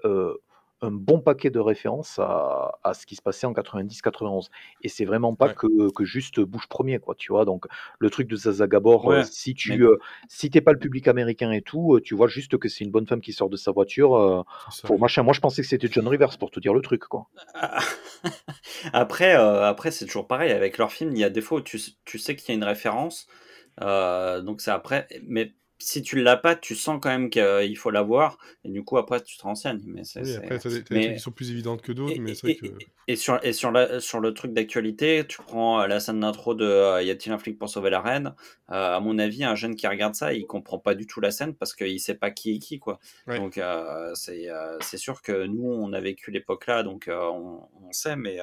[0.83, 4.49] un bon paquet de références à, à ce qui se passait en 90-91.
[4.83, 7.45] Et c'est vraiment pas que, que, juste bouche premier, quoi, tu vois?
[7.45, 7.65] Donc,
[7.99, 9.87] le truc de Zaza Gabor, si tu
[10.29, 13.07] si t'es pas le public américain et tout, tu vois juste que c'est une bonne
[13.07, 14.45] femme qui sort de sa voiture.
[14.85, 15.23] pour machin.
[15.23, 17.29] Moi, je pensais que c'était John Rivers, pour te dire le truc, quoi.
[18.93, 20.53] après, après c'est toujours pareil.
[20.53, 22.55] Avec leur film, il y a des fois où tu, tu sais qu'il y a
[22.55, 23.27] une référence.
[23.81, 25.09] donc, c'est après.
[25.27, 28.97] Mais si tu l'as pas, tu sens quand même qu'il faut l'avoir, et du coup
[28.97, 29.83] après tu te renseignes.
[29.85, 31.15] Mais oui, après, des, mais...
[31.15, 32.67] qui sont plus évidentes que d'autres, mais c'est que...
[33.09, 36.55] et, sur et sur la, sur le truc d'actualité, tu prends euh, la scène d'intro
[36.55, 38.35] de euh, y a-t-il un flic pour sauver la reine?
[38.71, 41.31] Euh, À mon avis, un jeune qui regarde ça, il comprend pas du tout la
[41.31, 42.99] scène parce qu'il sait pas qui est qui quoi.
[43.27, 43.61] Donc
[44.15, 44.49] c'est
[44.81, 48.39] c'est sûr que nous on a vécu l'époque là, donc on, on, sait, mais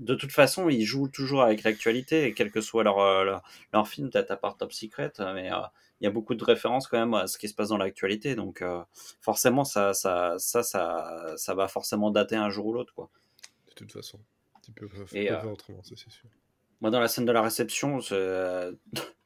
[0.00, 3.36] de toute façon, ils jouent toujours avec l'actualité, et quel que soit leur, euh,
[3.72, 5.58] leur, film, peut-être à part Top Secret, euh, mais euh,
[6.00, 8.34] il y a beaucoup de références quand même à ce qui se passe dans l'actualité.
[8.34, 8.64] Donc,
[9.20, 12.94] forcément, ça ça, ça, ça, ça, va forcément dater un jour ou l'autre.
[12.94, 13.10] quoi.
[13.68, 14.18] De toute façon.
[14.62, 16.28] Tu peux pas, faire autrement, ça c'est sûr.
[16.80, 17.98] Moi, dans la scène de la réception,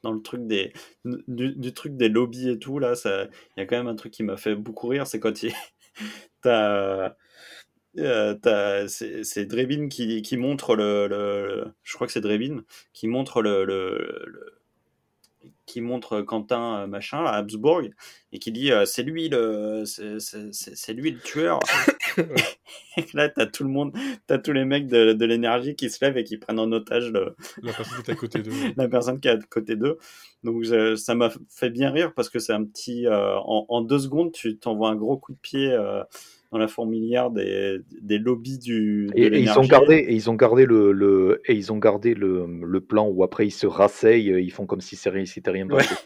[0.02, 0.72] dans le truc des,
[1.04, 4.24] du, truc des lobbies et tout, là, il y a quand même un truc qui
[4.24, 5.52] m'a fait beaucoup rire, c'est quand il.
[6.42, 7.14] T'as
[7.98, 13.42] euh, c'est Drebin qui, qui, montre le, le, Je crois que c'est Drebin qui montre
[13.42, 14.60] le, le,
[15.66, 17.82] qui montre Quentin euh, machin à Habsbourg
[18.32, 21.60] et qui dit euh, c'est lui le c'est lui le tueur.
[22.96, 23.92] Et là t'as tout le monde
[24.26, 27.10] t'as tous les mecs de, de l'énergie qui se lèvent et qui prennent en otage
[27.10, 29.98] le, la personne qui est à côté d'eux la personne qui est à côté d'eux.
[30.42, 30.64] Donc
[30.96, 34.58] ça m'a fait bien rire parce que c'est un petit en, en, deux secondes tu
[34.58, 35.76] t'envoies un gros coup de pied
[36.54, 39.10] dans la fourmilière des, des lobbies du.
[39.16, 42.46] et, ils ont gardé, et ils ont gardé le, le et ils ont gardé le,
[42.46, 45.96] le, plan où après ils se rasseyent, ils font comme si c'était rien passé.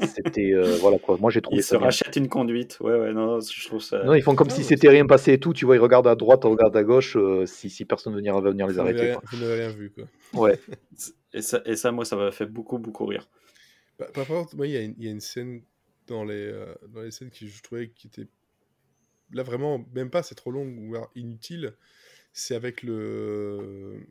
[0.00, 1.18] c'était euh, voilà quoi.
[1.20, 1.76] Moi j'ai trouvé ils ça.
[1.76, 2.78] Ils se rachètent une conduite.
[2.80, 4.02] Ouais ouais non, je trouve ça.
[4.04, 5.52] Non ils font comme si c'était rien passé et tout.
[5.52, 7.18] Tu vois ils regardent à droite, ils regardent à gauche.
[7.18, 9.14] Euh, si, si personne ne va venir les arrêter.
[9.32, 10.04] Vous n'avez rien vu quoi.
[10.32, 10.58] Ouais.
[11.34, 13.28] et ça et ça moi ça m'a fait beaucoup beaucoup rire.
[13.98, 15.60] Bah, par contre moi il y, y, a une scène
[16.06, 18.28] dans les euh, dans les scènes qui je trouvais qui était
[19.32, 21.74] là vraiment, même pas, c'est trop long ou inutile.
[22.32, 24.06] C'est avec le,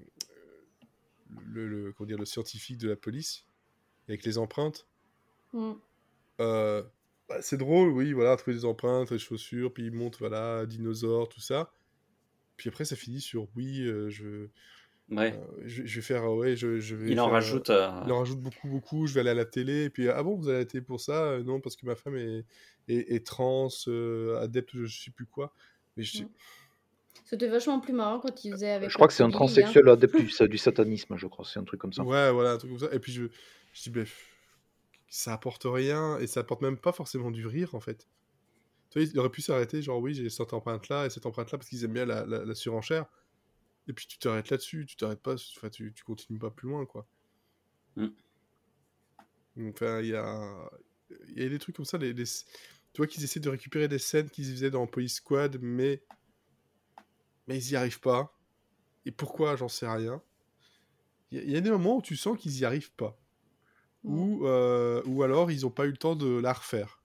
[1.46, 3.46] le, comment dire, le scientifique de la police,
[4.08, 4.88] avec les empreintes.
[5.54, 5.72] Mm.
[6.42, 6.84] Euh,
[7.28, 11.30] bah, c'est drôle, oui, voilà, trouver des empreintes, des chaussures, puis il monte, voilà, dinosaures,
[11.30, 11.72] tout ça.
[12.58, 14.48] Puis après, ça finit sur oui, euh, je,
[15.12, 15.34] Ouais.
[15.34, 17.12] Euh, je, vais faire, ouais, je, je vais.
[17.12, 17.70] Il en rajoute.
[17.70, 19.08] Il en rajoute beaucoup, beaucoup.
[19.08, 19.86] Je vais aller à la télé.
[19.86, 21.40] Et puis, ah bon, vous allez à la télé pour ça?
[21.44, 22.46] Non, parce que ma femme est,
[22.88, 23.70] est, trans,
[24.40, 25.54] adepte, je sais plus quoi.
[25.98, 26.24] Mais je...
[26.24, 26.30] Mm.
[27.26, 28.90] C'était vachement plus marrant quand il faisait avec.
[28.90, 30.16] Je crois que c'est un transsexuel adepte
[30.48, 31.46] du, satanisme, je crois.
[31.46, 32.04] C'est un truc comme ça.
[32.04, 32.94] Ouais, voilà, un truc comme ça.
[32.94, 33.26] Et puis, je,
[33.74, 34.28] je dis, bref,
[35.10, 36.18] ça apporte rien.
[36.20, 38.08] Et ça apporte même pas forcément du rire, en fait.
[38.92, 41.70] Tu vois, il aurait pu s'arrêter, genre, oui, j'ai cette empreinte-là et cette empreinte-là parce
[41.70, 43.06] qu'ils aiment bien la, la surenchère
[43.88, 46.86] et puis tu t'arrêtes là-dessus, tu t'arrêtes pas, enfin, tu, tu continues pas plus loin,
[46.86, 47.08] quoi.
[47.96, 48.08] Mm.
[49.70, 50.70] Enfin, il y a,
[51.36, 54.30] y a des trucs comme ça, les, tu vois qu'ils essaient de récupérer des scènes
[54.30, 56.02] qu'ils faisaient dans Police Squad, mais,
[57.48, 58.36] mais ils y arrivent pas.
[59.06, 60.22] Et pourquoi, j'en sais rien.
[61.32, 63.16] Il y, a des moments où tu sens qu'ils y arrivent pas.
[64.04, 67.04] Ou, euh, ou alors ils ont pas eu le temps de la refaire.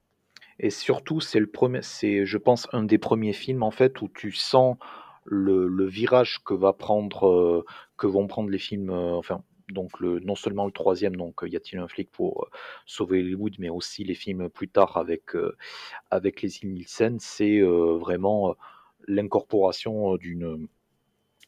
[0.59, 4.09] Et surtout, c'est le premier, c'est, je pense, un des premiers films en fait où
[4.09, 4.79] tu sens
[5.25, 7.65] le, virage que va prendre, euh,
[7.97, 11.57] que vont prendre les films, euh, enfin donc le, non seulement le troisième, donc y
[11.57, 12.51] a-t-il un flic pour euh,
[12.85, 15.31] sauver Hollywood, mais aussi les films plus tard avec
[16.11, 18.55] avec les Nielsen, c'est vraiment
[19.09, 20.69] l'incorporation d'une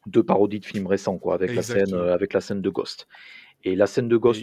[0.06, 3.06] de parodies de films récents, quoi, avec la scène avec la scène de Ghost.
[3.64, 4.42] Et la scène de Ghost.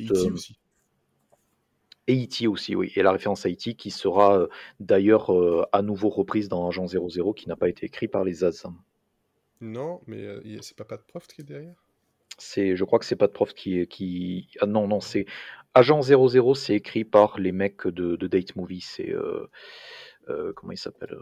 [2.05, 2.47] Et E.T.
[2.47, 2.91] aussi, oui.
[2.97, 3.75] Et la référence à E.T.
[3.75, 4.47] qui sera
[4.79, 5.31] d'ailleurs
[5.71, 8.67] à nouveau reprise dans Agent 00 qui n'a pas été écrit par les Az.
[9.63, 11.81] Non, mais euh, c'est pas Pat Prof qui est derrière?
[12.37, 14.49] C'est, je crois que c'est pas de prof qui, qui...
[14.59, 15.25] Ah non, non, c'est
[15.73, 18.81] Agent 00, c'est écrit par les mecs de, de Date Movie.
[18.81, 19.47] C'est euh,
[20.27, 21.17] euh, comment il s'appelle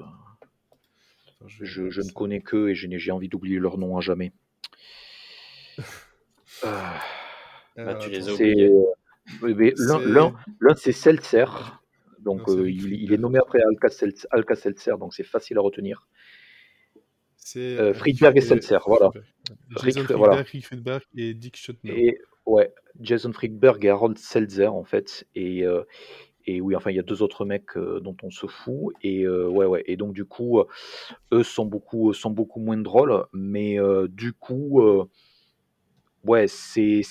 [1.46, 4.32] je, je, ne connais que et j'ai envie d'oublier leur nom à jamais.
[6.64, 8.72] bah, tu les as oubliés.
[9.42, 11.46] L'un, c'est Seltzer.
[12.20, 13.60] Donc, euh, il, est nommé après
[14.32, 16.08] Alka-Seltzer, donc c'est facile à retenir.
[17.44, 19.10] C'est euh, Friedberg et Seltzer, voilà.
[19.84, 22.08] Jason Friedberg, Rick Friedberg et Dick Schottner.
[22.08, 25.28] Et, ouais, Jason Friedberg et Harold Seltzer, en fait.
[25.36, 25.84] Et, euh,
[26.46, 28.94] et oui, enfin, il y a deux autres mecs dont on se fout.
[29.04, 29.84] Et ouais, ouais.
[29.88, 30.64] Et donc, du coup,
[31.34, 33.26] eux sont beaucoup, sont beaucoup moins drôles.
[33.34, 33.78] Mais
[34.10, 34.82] du coup,
[36.24, 37.02] ouais, c'est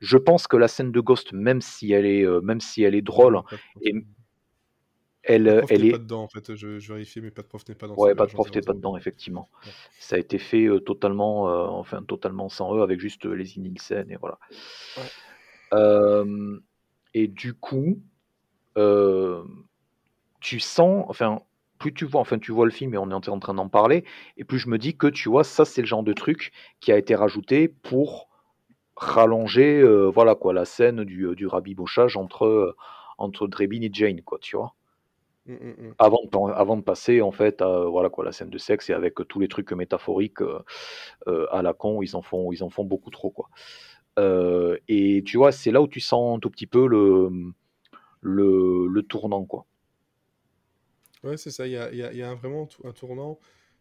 [0.00, 2.94] je pense que la scène de Ghost, même si elle est, euh, même si elle
[2.94, 3.40] est drôle,
[3.82, 3.94] et
[5.22, 5.90] elle, elle est.
[5.92, 6.54] pas dedans en fait.
[6.54, 7.94] Je, je vérifie, mais pas de prof n'est pas dans.
[7.94, 9.48] Ouais, pas de prof n'est pas dedans effectivement.
[9.98, 14.10] Ça a été fait euh, totalement, euh, enfin totalement sans eux, avec juste les Nielsen
[14.10, 14.38] et voilà.
[17.14, 18.00] et du coup,
[20.40, 21.42] tu sens, enfin,
[21.78, 24.04] plus tu vois, enfin tu vois le film et on est en train d'en parler,
[24.36, 26.92] et plus je me dis que tu vois, ça c'est le genre de truc qui
[26.92, 28.30] a été rajouté pour
[29.00, 32.76] rallonger euh, voilà quoi la scène du, euh, du rabibochage entre euh,
[33.16, 34.74] entre Drebin et Jane quoi tu vois
[35.50, 35.94] mmh, mmh, mmh.
[35.98, 38.92] avant de, avant de passer en fait à voilà quoi la scène de sexe et
[38.92, 40.40] avec tous les trucs métaphoriques
[41.26, 43.48] à la con ils en font ils en font beaucoup trop quoi
[44.88, 47.30] et tu vois c'est là où tu sens un tout petit peu le
[48.20, 49.66] le, le tournant quoi
[51.24, 53.38] ouais c'est ça il y a, y a, vraiment un tournant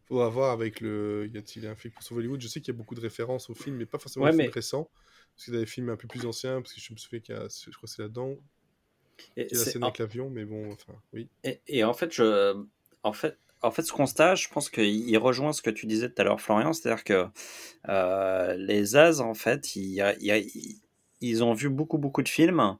[0.09, 1.29] faudra voir avec le.
[1.33, 3.53] Y a-t-il un film pour Hollywood Je sais qu'il y a beaucoup de références au
[3.53, 4.47] film, mais pas forcément ouais, mais...
[4.47, 4.89] récents.
[5.35, 7.19] Parce qu'il y a des films un peu plus anciens, parce que je me souviens
[7.19, 8.35] qu'il y a, je crois que c'est là-dedans.
[9.37, 11.27] Il y a la scène avec l'avion, mais bon, enfin, oui.
[11.43, 12.55] Et, et, en fait, je,
[13.03, 16.21] en fait, en fait, ce constat, je pense qu'il rejoint ce que tu disais tout
[16.21, 17.27] à l'heure, Florian, c'est-à-dire que
[17.89, 20.79] euh, les As, en fait, ils, ils,
[21.21, 22.77] ils, ont vu beaucoup, beaucoup de films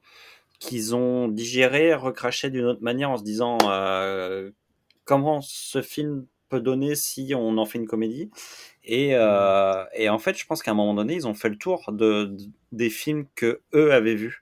[0.59, 4.51] qu'ils ont digéré, recraché d'une autre manière en se disant euh,
[5.05, 8.29] comment ce film peut donner si on en fait une comédie.
[8.83, 11.57] Et, euh, et en fait, je pense qu'à un moment donné, ils ont fait le
[11.57, 12.35] tour de,
[12.71, 14.41] des films que eux avaient vus.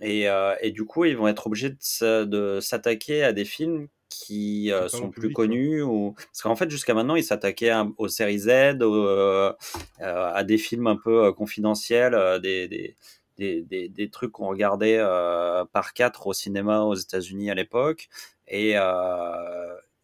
[0.00, 4.72] Et, euh, et, du coup, ils vont être obligés de s'attaquer à des films qui
[4.72, 8.48] euh, sont plus connus ou parce qu'en fait jusqu'à maintenant ils s'attaquaient aux séries Z
[10.00, 12.96] à des films un peu confidentiels des, des,
[13.38, 14.98] des, des, trucs qu'on regardait
[15.72, 18.08] par quatre au cinéma aux États-Unis à l'époque
[18.48, 18.74] et,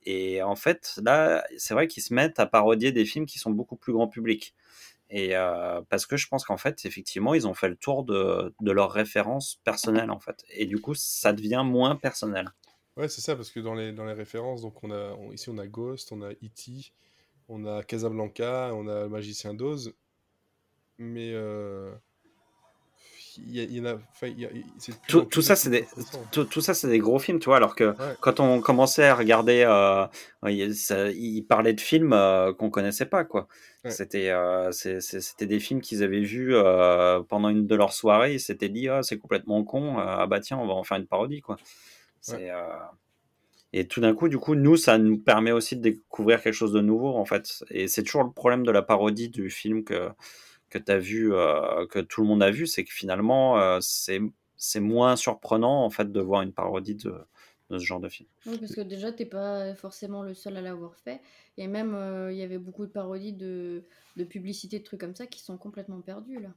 [0.07, 3.51] et en fait, là, c'est vrai qu'ils se mettent à parodier des films qui sont
[3.51, 4.55] beaucoup plus grand public.
[5.09, 8.55] Et euh, parce que je pense qu'en fait, effectivement, ils ont fait le tour de,
[8.61, 10.45] de leurs références personnelles, en fait.
[10.51, 12.51] Et du coup, ça devient moins personnel.
[12.97, 15.59] Ouais, c'est ça, parce que dans les, dans les références, donc on a, ici on
[15.59, 16.93] a Ghost, on a E.T.,
[17.49, 19.95] on a Casablanca, on a Magicien d'Oz.
[20.99, 21.93] Mais euh,
[25.09, 25.87] tout, tout, ça, c'est des,
[26.33, 27.57] tout, tout, ça, c'est des gros films, tu vois.
[27.57, 30.07] Alors que quand on commençait à regarder, euh,
[30.49, 33.49] il, parlait de films euh, qu'on connaissait pas, quoi.
[33.89, 38.35] C'était, euh, c'était des films qu'ils avaient vus euh, pendant une de leurs soirées.
[38.35, 39.99] Ils s'étaient dit, ah, c'est complètement con.
[39.99, 41.57] ah bah tiens, on va en faire une parodie, quoi.
[42.21, 42.51] C'est
[43.73, 46.73] et tout d'un coup, du coup, nous, ça nous permet aussi de découvrir quelque chose
[46.73, 47.63] de nouveau, en fait.
[47.71, 50.09] Et c'est toujours le problème de la parodie du film que
[50.79, 53.79] que tu as vu, euh, que tout le monde a vu, c'est que finalement, euh,
[53.81, 54.21] c'est
[54.59, 57.15] c'est moins surprenant en fait de voir une parodie de,
[57.69, 58.29] de ce genre de film.
[58.47, 61.21] Oui, parce que déjà, t'es pas forcément le seul à l'avoir fait.
[61.59, 63.85] Et même, euh, il y avait beaucoup de parodies de,
[64.17, 66.55] de publicités, de trucs comme ça qui sont complètement perdus là.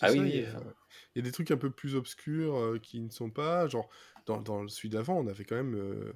[0.00, 0.40] ah oui, il,
[1.16, 3.68] y a, des trucs un peu plus obscurs qui ne sont pas.
[3.68, 3.88] Genre,
[4.26, 6.14] dans, dans celui d'avant, on avait quand même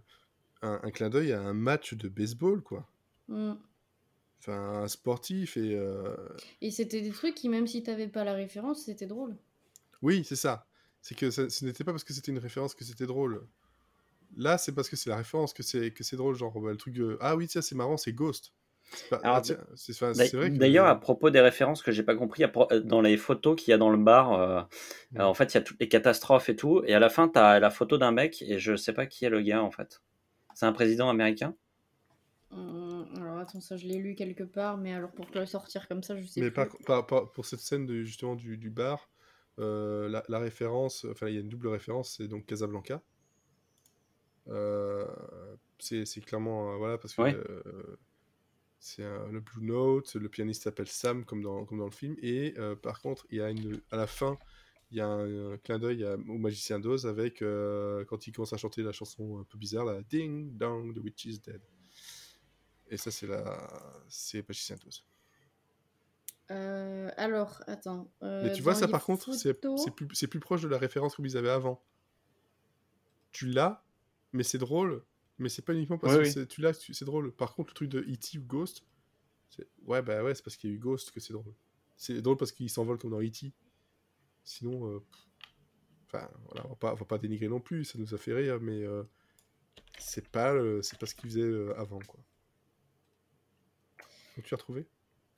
[0.62, 2.88] un, un, clin d'œil à un match de baseball, quoi.
[3.28, 3.54] Mmh.
[4.40, 5.74] Enfin, un sportif et.
[5.74, 6.14] Euh,
[6.60, 9.36] et c'était des trucs qui, même si t'avais pas la référence, c'était drôle.
[10.02, 10.66] Oui, c'est ça.
[11.02, 13.46] C'est que ce n'était pas parce que c'était une référence que c'était drôle.
[14.36, 16.34] Là, c'est parce que c'est la référence que c'est que c'est drôle.
[16.34, 16.96] Genre, bah, le truc.
[17.20, 18.52] Ah oui, tiens, c'est marrant, c'est Ghost.
[20.50, 23.74] D'ailleurs, à propos des références que j'ai pas compris, euh, dans les photos qu'il y
[23.74, 24.62] a dans le bar, euh,
[25.12, 25.20] mm.
[25.20, 27.38] en fait, il y a toutes les catastrophes et tout, et à la fin, tu
[27.38, 30.00] as la photo d'un mec, et je sais pas qui est le gars en fait.
[30.54, 31.54] C'est un président américain?
[32.50, 36.02] Alors attends, ça je l'ai lu quelque part, mais alors pour te le sortir comme
[36.02, 36.62] ça, je sais mais plus.
[36.88, 37.02] Mais
[37.34, 39.10] pour cette scène de, justement du, du bar,
[39.58, 43.02] euh, la, la, référence, enfin il y a une double référence, c'est donc Casablanca.
[44.50, 45.06] Euh,
[45.78, 47.98] c'est clairement, euh, voilà, parce que euh,
[48.78, 52.54] c'est le Blue Note, le pianiste s'appelle Sam comme dans, comme dans le film, et
[52.82, 54.38] par contre, il y a une, à la fin,
[54.90, 58.82] il y a un, clin d'œil au magicien d'Oz avec quand il commence à chanter
[58.82, 61.60] la chanson un peu bizarre, la Ding Dong, the Witch is Dead.
[62.90, 63.58] Et ça, c'est la...
[64.08, 64.76] c'est Magicien
[66.50, 68.10] Euh, alors, attends.
[68.22, 71.22] Euh, Mais tu vois, ça par contre, c'est plus, plus proche de la référence que
[71.22, 71.82] vous avez avant.
[73.32, 73.84] Tu l'as,
[74.32, 75.04] mais c'est drôle
[75.38, 77.32] mais c'est pas uniquement parce que tu l'as, c'est drôle.
[77.32, 78.38] Par contre, le truc de E.T.
[78.38, 78.82] ou Ghost,
[79.86, 81.54] ouais, bah ouais, c'est parce qu'il y a eu Ghost que c'est drôle.
[81.96, 83.52] C'est drôle parce qu'il s'envole comme dans E.T.
[84.44, 85.04] Sinon, euh,
[86.06, 88.58] enfin, voilà, on va, pas, va pas dénigrer non plus, ça nous a fait rire,
[88.60, 89.04] mais euh,
[89.98, 92.20] c'est pas, c'est pas ce qu'il faisait euh, avant, quoi.
[94.42, 94.86] Tu as trouvé?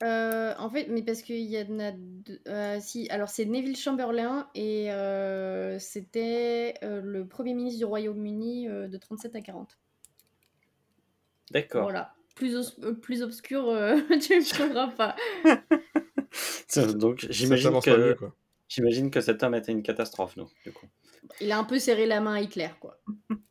[0.03, 2.41] En fait, mais parce qu'il y en a deux.
[2.79, 4.89] si, alors c'est Neville Chamberlain et
[5.79, 9.77] c'était le Premier ministre du Royaume-Uni de 37 à 40.
[11.51, 11.83] D'accord.
[11.83, 12.13] Voilà.
[12.35, 13.65] Plus, plus obscur,
[14.21, 15.15] tu ne trouveras pas.
[16.95, 18.17] Donc j'imagine que,
[18.67, 20.87] j'imagine que cet homme était une catastrophe, nous, du coup.
[21.39, 22.99] Il a un peu serré la main à Hitler, quoi.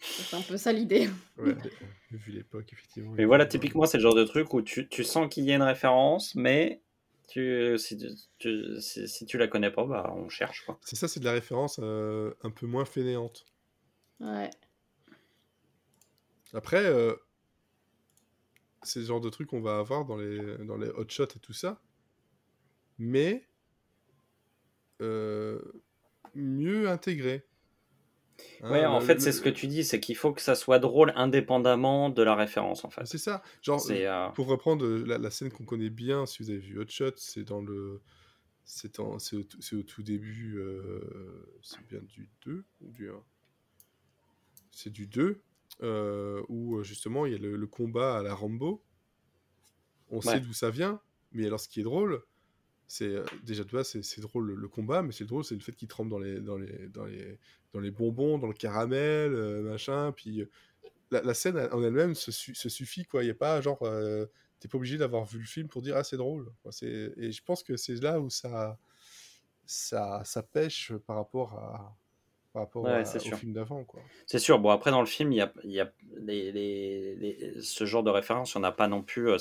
[0.00, 1.08] C'est un peu ça l'idée.
[1.36, 1.54] Ouais,
[2.10, 3.12] vu l'époque, effectivement.
[3.12, 5.56] Mais voilà, typiquement, c'est le genre de truc où tu, tu sens qu'il y a
[5.56, 6.80] une référence, mais
[7.28, 7.98] tu, si,
[8.38, 10.64] tu, si, tu la connais pas, bah, on cherche.
[10.64, 10.78] quoi.
[10.82, 13.44] C'est ça, c'est de la référence euh, un peu moins fainéante.
[14.20, 14.50] Ouais.
[16.52, 17.14] Après, euh,
[18.82, 21.38] c'est le genre de truc qu'on va avoir dans les, dans les hot shots et
[21.40, 21.80] tout ça.
[22.98, 23.46] Mais
[25.00, 25.60] euh,
[26.34, 27.46] mieux intégré.
[28.62, 30.78] Hein, ouais, en fait, c'est ce que tu dis, c'est qu'il faut que ça soit
[30.78, 33.06] drôle indépendamment de la référence, en fait.
[33.06, 33.42] C'est ça.
[33.62, 37.12] Genre, euh, pour reprendre la, scène qu'on connaît bien, si vous avez vu Hot Shot,
[37.16, 38.00] c'est dans le.
[38.64, 40.58] C'est au, au, tout début.
[40.58, 41.00] Euh,
[41.62, 43.14] c'est bien du 2 ou du 1
[44.70, 45.40] C'est du 2,
[45.82, 48.84] euh, où justement il y a le, combat à la Rambo.
[50.10, 51.00] On sait d'où ça vient,
[51.32, 52.22] mais alors ce qui est drôle,
[52.90, 55.76] c'est euh, déjà de base c'est drôle le, combat mais c'est drôle c'est le fait
[55.76, 57.38] qu'il trempe dans les dans les dans les
[57.72, 60.50] dans les bonbons dans le caramel euh, machin puis euh,
[61.12, 63.22] la, scène en elle-même se, suffit quoi.
[63.22, 63.78] Il y a pas genre
[64.58, 66.52] t'es pas obligé d'avoir vu le film pour dire ah c'est drôle.
[66.70, 68.78] C'est et je pense que c'est là où ça
[69.66, 71.96] ça ça pêche par rapport à
[72.52, 73.86] par rapport au film d'avant.
[74.26, 74.58] C'est sûr.
[74.58, 78.02] Bon, après, dans le film, il y a, il y a les, les, ce genre
[78.02, 79.30] de référence, on n'a pas non plus.
[79.30, 79.38] Euh,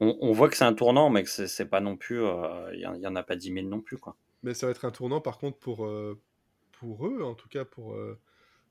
[0.00, 2.22] on, on, voit que c'est un tournant, mais que c'est pas non plus.
[2.22, 3.96] Euh, il n'y en a pas 10 000 non plus.
[3.96, 4.16] Quoi.
[4.42, 6.20] Mais ça va être un tournant, par contre, pour, euh,
[6.72, 7.96] pour eux, en tout cas, pour,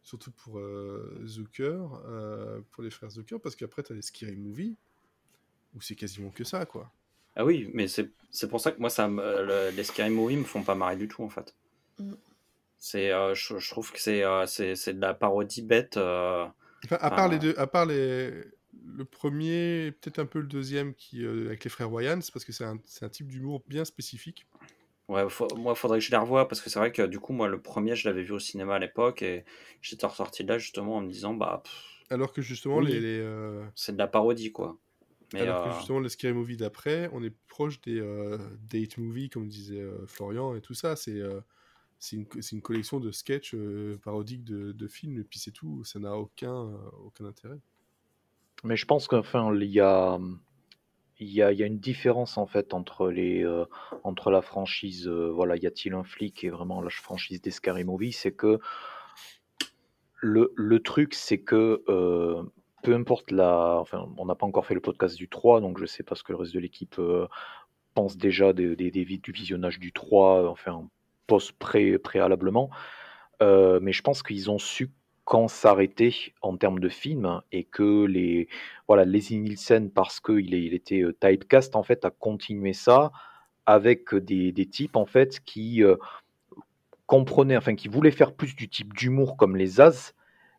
[0.03, 0.61] surtout pour
[1.25, 1.81] Zucker,
[2.71, 4.77] pour les frères Zucker, parce qu'après, tu as les Scary Movie,
[5.75, 6.91] où c'est quasiment que ça, quoi.
[7.35, 8.13] Ah oui, mais c'est
[8.47, 9.09] pour ça que moi, ça,
[9.75, 11.55] les Scary Movie me font pas marrer du tout, en fait.
[11.97, 12.13] Mm.
[12.85, 15.97] C'est, euh, je, trouve que c'est, euh, c'est, c'est de la parodie bête.
[15.97, 16.45] Euh,
[16.91, 18.29] à part les deux, à part les,
[18.85, 22.63] le premier, peut-être un peu le deuxième qui avec les frères Wayans, parce que c'est
[22.63, 24.45] un, c'est un type d'humour bien spécifique.
[25.07, 25.23] Ouais,
[25.57, 27.47] moi, il faudrait que je les revoie parce que c'est vrai que du coup, moi,
[27.47, 29.45] le premier, je l'avais vu au cinéma à l'époque et
[29.81, 31.63] j'étais ressorti de là justement en me disant, bah.
[32.11, 33.25] Alors que justement, les.
[33.73, 34.77] C'est de la parodie, quoi.
[35.33, 37.99] Mais Alors que justement, les scary movie d'après, on est proche des
[38.69, 40.95] date movies, comme disait Florian et tout ça.
[40.95, 41.19] C'est
[41.99, 46.15] c'est une, collection de sketchs euh, parodiques de, films, et puis c'est tout, ça n'a
[46.15, 47.59] aucun, euh, intérêt.
[48.63, 50.19] Mais je pense qu'enfin, il y a,
[51.19, 53.65] une différence en fait euh,
[54.03, 58.11] entre la franchise, voilà, y a-t-il un flic et vraiment la franchise des Scary Movie,
[58.11, 58.59] c'est que
[60.21, 61.83] le, truc, c'est que
[62.81, 63.77] peu importe la.
[63.79, 66.23] Enfin, on n'a pas encore fait le podcast du 3, donc je sais pas ce
[66.23, 66.99] que le reste de l'équipe
[67.93, 68.75] pense déjà du
[69.31, 70.89] visionnage du 3, enfin,
[71.27, 72.69] post pré préalablement.
[73.41, 74.91] Euh, mais je pense qu'ils ont su
[75.25, 78.47] quand s'arrêter en termes de film et que les
[78.87, 83.11] voilà Leslie Nielsen parce qu'il il était euh, typecast en fait a continué ça
[83.65, 85.95] avec des, des types en fait qui euh,
[87.07, 90.13] comprenaient enfin qui voulaient faire plus du type d'humour comme les As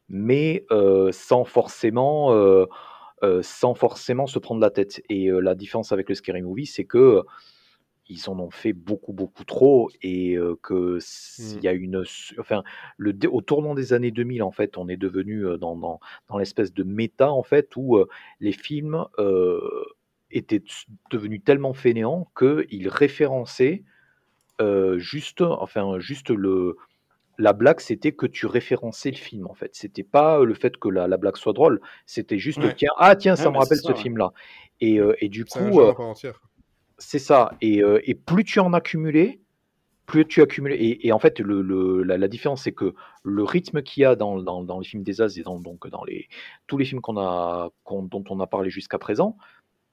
[0.09, 0.67] mais
[1.11, 2.33] sans forcément
[3.43, 7.25] sans forcément se prendre la tête et la différence avec le scary movie c'est que
[8.09, 10.99] ils en ont fait beaucoup, beaucoup trop et que
[11.39, 11.83] il y a mmh.
[11.83, 12.05] une,
[12.39, 12.63] enfin,
[12.97, 16.73] le, au tournant des années 2000, en fait, on est devenu dans, dans, dans l'espèce
[16.73, 17.99] de méta, en fait, où
[18.41, 19.05] les films
[20.31, 20.63] étaient
[21.11, 23.85] devenus tellement fainéants qu'ils référençaient
[24.97, 26.77] juste, enfin, juste le,
[27.39, 29.75] la blague, c'était que tu référençais le film, en fait.
[29.75, 33.37] C'était pas le fait que la, la blague soit drôle, c'était juste, tiens, ah, tiens,
[33.37, 34.33] ça me rappelle ce film-là.
[34.81, 35.81] Et, et, du coup,
[36.99, 37.53] c'est ça.
[37.61, 39.41] Et, euh, et, plus tu en accumulais,
[40.07, 40.73] plus tu accumules.
[40.73, 44.39] Et, et en fait, la, différence, c'est que le rythme qu'il y a dans,
[44.79, 46.05] les films des As et dans, donc dans
[46.67, 49.37] tous les films dont on a parlé jusqu'à présent,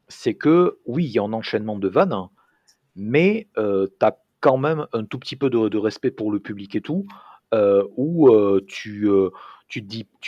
[0.07, 2.27] c'est que oui, il y a un enchaînement de vannes,
[2.95, 6.75] mais euh, tu as quand même un tout petit peu de, respect pour le public
[6.75, 7.05] et tout,
[7.53, 9.07] euh, où euh, tu,
[9.67, 9.87] tu,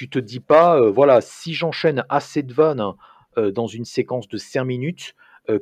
[0.09, 2.93] te dis pas, voilà, si j'enchaîne assez de vannes
[3.37, 5.15] dans une séquence de 5 minutes,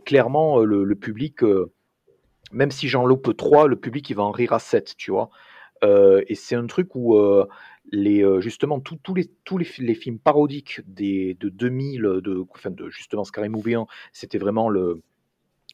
[0.05, 1.71] clairement, euh, le, public, euh,
[2.51, 5.29] même si j'en loupe 3, le public, il va en rire à 7, tu vois.
[5.83, 7.17] et c'est un truc où
[7.91, 13.49] les, justement tous les, tous les, films parodiques des, de 2000, de, enfin justement Scary
[13.49, 15.01] Movie 1, c'était vraiment le,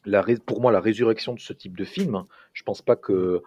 [0.04, 2.24] la, pour moi la résurrection de ce type de film.
[2.52, 3.42] Je pense pas que,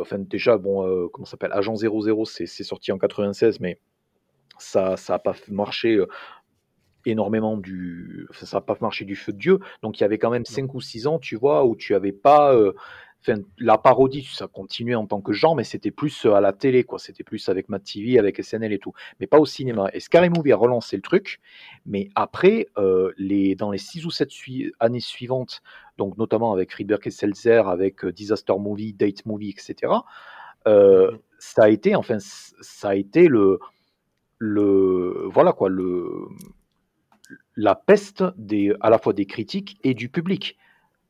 [0.00, 3.78] enfin déjà, bon, comment s'appelle, Agent 00, c'est sorti en 96, mais
[4.58, 5.98] ça ça a pas marché
[7.06, 10.30] énormément du ça n'a pas marché du feu de Dieu donc il y avait quand
[10.30, 12.54] même 5 ou 6 ans tu vois où tu avais pas
[13.20, 16.84] enfin, la parodie, ça continuait en tant que genre, mais c'était plus à la télé,
[16.84, 16.98] quoi.
[16.98, 19.88] C'était plus avec Matt TV, avec SNL et tout, mais pas au cinéma.
[19.92, 21.40] Et Scary Movie a relancé le truc,
[21.86, 22.66] mais après,
[23.16, 24.30] les, dans les 6 ou 7
[24.80, 25.62] années suivantes,
[25.96, 29.92] donc notamment avec Friedberg et Seltzer, avec Disaster Movie, Date Movie, etc.,
[30.64, 33.58] ça a été, enfin, ça a été le,
[34.38, 36.28] le, voilà quoi, le,
[37.58, 40.56] la peste des, à la fois des critiques et du public.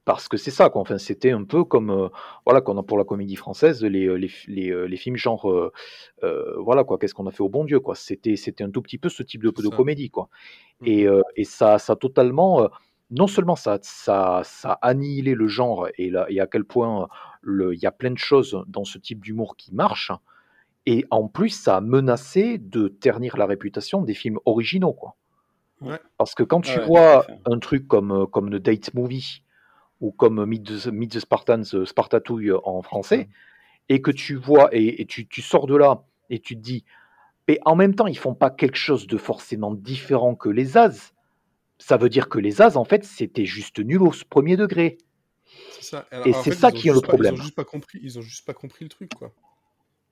[0.07, 0.81] Parce que c'est ça, quoi.
[0.81, 2.09] Enfin, c'était un peu comme, euh,
[2.47, 5.45] voilà, qu'on a pour la comédie française, les, euh, les, les, euh, les films genre,
[6.57, 7.95] voilà, quoi, qu'est-ce qu'on a fait au bon Dieu, quoi.
[7.95, 10.31] C'était, c'était un tout petit peu ce type de, de comédie, quoi.
[10.81, 10.87] Mmh.
[10.87, 12.67] Et, et ça, ça totalement,
[13.11, 17.09] non seulement ça, ça, ça a annihilé le genre et, là, et à quel point
[17.47, 20.13] il y a plein de choses dans ce type d'humour qui marchent,
[20.87, 25.17] et en plus, ça a menacé de ternir la réputation des films originaux, quoi.
[26.17, 29.43] Parce que quand tu vois un truc comme, euh, comme The Date Movie
[30.01, 33.29] ou comme Meet the, Spartans, euh, Spartatouille en français,
[33.89, 36.85] et que tu vois, et, tu, tu, sors de là et tu te dis,
[37.49, 41.15] mais en même temps, ils font pas quelque chose de forcément différent que les As.
[41.79, 44.99] Ça veut dire que les As, en fait, c'était juste nul au premier degré.
[45.81, 46.07] Ça.
[46.27, 47.35] et c'est ça qui est le problème.
[47.35, 49.33] Ils ont juste pas compris, ils ont juste pas compris le truc, quoi.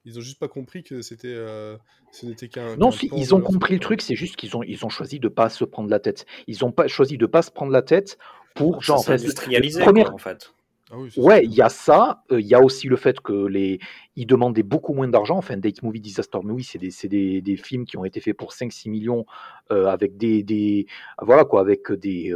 [0.06, 1.76] Ils ont juste pas compris que c'était, euh,
[2.12, 2.76] ce n'était qu'un.
[2.76, 5.26] Non, si, ils ont compris le truc, c'est juste qu'ils ont, ils ont choisi de
[5.26, 6.26] pas se prendre la tête.
[6.46, 8.16] Ils ont pas choisi de pas se prendre la tête
[8.54, 9.04] pour genre.
[9.10, 10.14] industrialiser, première...
[10.14, 10.52] en fait.
[10.92, 12.22] Ah ouais, il y a ça.
[12.30, 13.80] Euh, il y a aussi le fait que les,
[14.14, 15.36] ils demandaient beaucoup moins d'argent.
[15.36, 18.52] Enfin, Date Movie, Disaster Movie, c'est des, des, des, films qui ont été faits pour
[18.52, 19.26] 5-6 millions
[19.72, 20.86] euh, avec des, des,
[21.20, 22.32] voilà quoi, avec des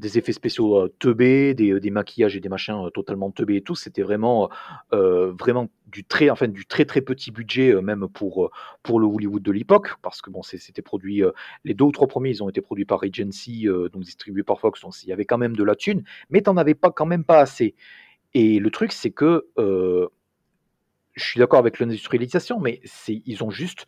[0.00, 3.74] des effets spéciaux teubés, des, maquillages et des machins totalement teubés et tout.
[3.74, 4.50] C'était vraiment,
[4.90, 8.50] vraiment du très, enfin, du très très petit budget même pour,
[8.82, 11.22] pour le Hollywood de l'époque, parce que bon, c'était produit,
[11.64, 14.80] les deux ou trois premiers, ils ont été produits par Agency, donc distribués par Fox,
[14.80, 17.24] donc il y avait quand même de la thune, mais t'en avais pas quand même
[17.24, 17.74] pas assez.
[18.34, 19.46] Et le truc, c'est que
[21.14, 23.86] je suis d'accord avec l'industrialisation, mais ils ont juste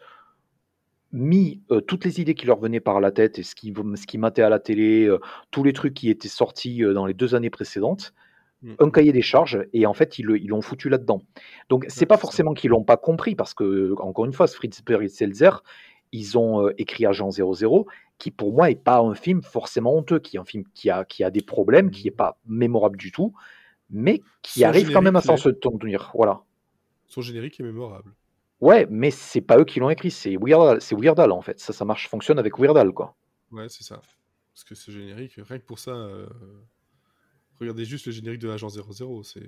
[1.12, 4.18] mis toutes les idées qui leur venaient par la tête et ce qui, ce qui
[4.18, 5.14] matait à la télé,
[5.50, 8.14] tous les trucs qui étaient sortis dans les deux années précédentes,
[8.62, 8.92] mmh, un mmh.
[8.92, 11.20] cahier des charges, et en fait, ils l'ont foutu là-dedans.
[11.68, 15.08] Donc, c'est pas forcément qu'ils l'ont pas compris, parce que, encore une fois, Fritz et
[15.08, 15.62] Selzer,
[16.12, 17.86] ils ont écrit Agent 00,
[18.18, 21.04] qui pour moi est pas un film forcément honteux, qui est un film qui a,
[21.04, 23.32] qui a des problèmes, qui est pas mémorable du tout,
[23.90, 26.12] mais qui arrive quand même à s'en se tenir.
[26.14, 26.42] Voilà.
[27.06, 28.12] Son générique est mémorable.
[28.62, 31.58] Ouais, mais c'est pas eux qui l'ont écrit, c'est Weird, c'est Weird Al en fait.
[31.58, 33.16] Ça, ça marche, fonctionne avec Weird Al quoi.
[33.50, 34.00] Ouais, c'est ça.
[34.54, 36.26] Parce que ce générique, rien que pour ça, euh,
[37.58, 39.42] regardez juste le générique de l'agent 00, c'est.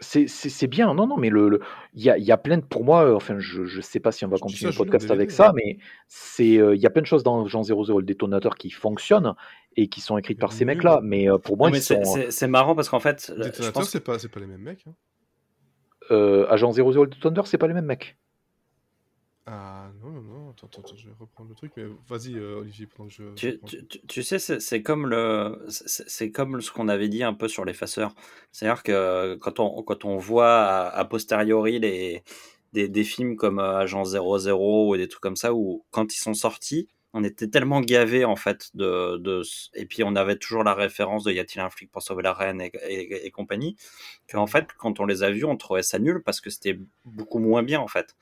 [0.00, 1.60] C'est bien, non, non, mais le, le
[1.94, 4.26] y, a, y a plein de, pour moi, euh, enfin, je, je sais pas si
[4.26, 7.06] on va continuer le podcast avec ça, mais c'est, euh, il y a plein de
[7.06, 9.34] choses dans Agent 00, le détonateur, qui fonctionnent
[9.76, 13.32] et qui sont écrites par ces mecs-là, mais pour moi, c'est marrant parce qu'en fait,
[13.34, 14.84] le détonateur, c'est pas, pas les mêmes mecs.
[14.86, 14.94] Hein.
[16.10, 18.16] Euh, Agent 00 et Thunder, c'est pas les mêmes mecs.
[19.48, 22.86] Ah non, non, non, attends, attends, je vais reprendre le truc, mais vas-y, euh, Olivier,
[22.86, 23.34] pendant que je.
[23.34, 27.46] Tu, tu, tu sais, c'est comme, le, c'est comme ce qu'on avait dit un peu
[27.46, 28.12] sur l'effaceur.
[28.50, 32.24] C'est-à-dire que quand on, quand on voit a, posteriori les,
[32.72, 36.18] des, des, films comme euh, Agent 00 ou des trucs comme ça, où quand ils
[36.18, 39.40] sont sortis, on était tellement gavé en fait de, de,
[39.72, 42.34] et puis on avait toujours la référence de y a-t-il un flic pour sauver la
[42.34, 42.70] reine et,
[43.26, 43.74] et, compagnie
[44.30, 47.38] qu'en fait quand on les a vus on trouvait ça nul parce que c'était beaucoup
[47.38, 48.14] moins bien en fait.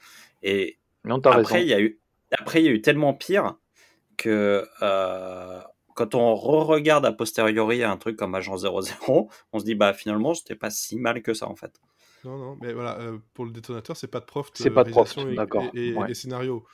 [0.44, 0.78] Et
[1.24, 1.98] après il y a eu
[2.30, 3.56] après il y a eu tellement pire
[4.16, 5.60] que euh,
[5.94, 10.34] quand on re-regarde a posteriori un truc comme Agent 00 on se dit bah finalement
[10.34, 11.80] c'était pas si mal que ça en fait.
[12.22, 14.90] Non non mais voilà euh, pour le détonateur c'est pas de prof c'est pas de
[14.90, 16.64] prof d'accord et, et, scénario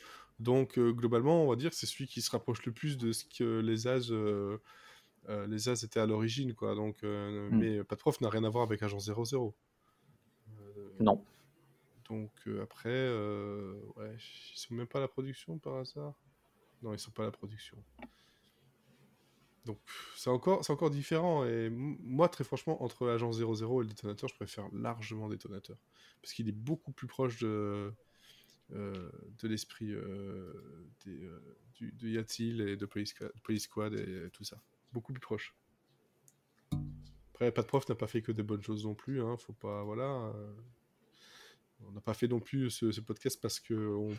[0.41, 3.13] donc euh, globalement, on va dire que c'est celui qui se rapproche le plus de
[3.13, 4.57] ce que les As, euh,
[5.29, 6.75] euh, les As étaient à l'origine, quoi.
[6.75, 7.51] Donc, mm.
[7.53, 9.55] mais pas de prof n'a rien à voir avec Agent 00.
[10.99, 11.23] non.
[12.09, 13.09] Donc après,
[13.97, 16.15] ouais, ils sont même pas à la production par hasard?
[16.83, 17.77] Non, ils sont pas à la production.
[19.67, 19.79] Donc
[20.17, 21.45] c'est encore, c'est encore différent.
[21.45, 25.77] Et moi, très franchement, entre Agent 00 et le détonateur, je préfère largement détonateur.
[26.21, 27.95] Parce qu'il est beaucoup plus proche de,
[28.73, 30.53] de l'esprit euh,
[31.07, 31.41] euh,
[31.81, 33.15] de Yatil et de Police,
[33.59, 34.57] Squad et tout ça.
[34.93, 35.55] Beaucoup plus proche.
[37.33, 39.23] Après, pas de prof n'a pas fait que des bonnes choses non plus.
[39.23, 40.33] Hein, faut pas, voilà.
[41.87, 44.15] On n'a pas fait non plus ce, podcast parce que on,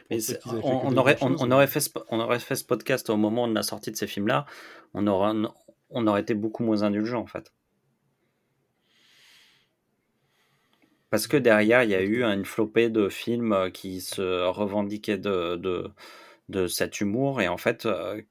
[0.50, 3.62] on, aurait, on, aurait fait ce, on aurait fait ce podcast au moment de la
[3.62, 4.48] sortie de ces films-là.
[4.96, 5.34] On aurait,
[5.92, 7.54] on aurait été beaucoup moins indulgent en fait.
[11.12, 15.18] Parce que derrière, il y a eu une flopée de films euh, qui se revendiquaient
[15.18, 15.92] de,
[16.70, 18.22] cet humour et en fait, euh,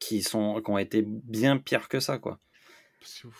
[0.00, 2.40] qui, sont, qui ont été bien pires que ça, quoi.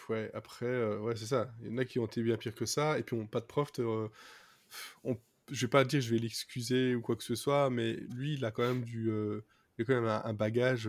[0.08, 1.52] ouais, après, euh, ouais, c'est ça.
[1.62, 3.40] Il y en a qui ont été bien pires que ça et puis on pas
[3.40, 3.72] de prof.
[5.02, 5.18] on,
[5.50, 8.44] je vais pas dire je vais l'excuser ou quoi que ce soit, mais lui, il
[8.44, 9.10] a quand même du,
[9.78, 10.88] il a quand même un, bagage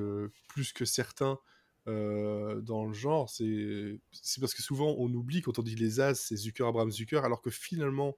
[0.50, 1.40] plus que certains
[1.88, 4.00] euh, dans le genre, c'est
[4.40, 7.42] parce que souvent on oublie quand on dit les As, c'est Zucker, Abrams, Zucker, alors
[7.42, 8.18] que finalement,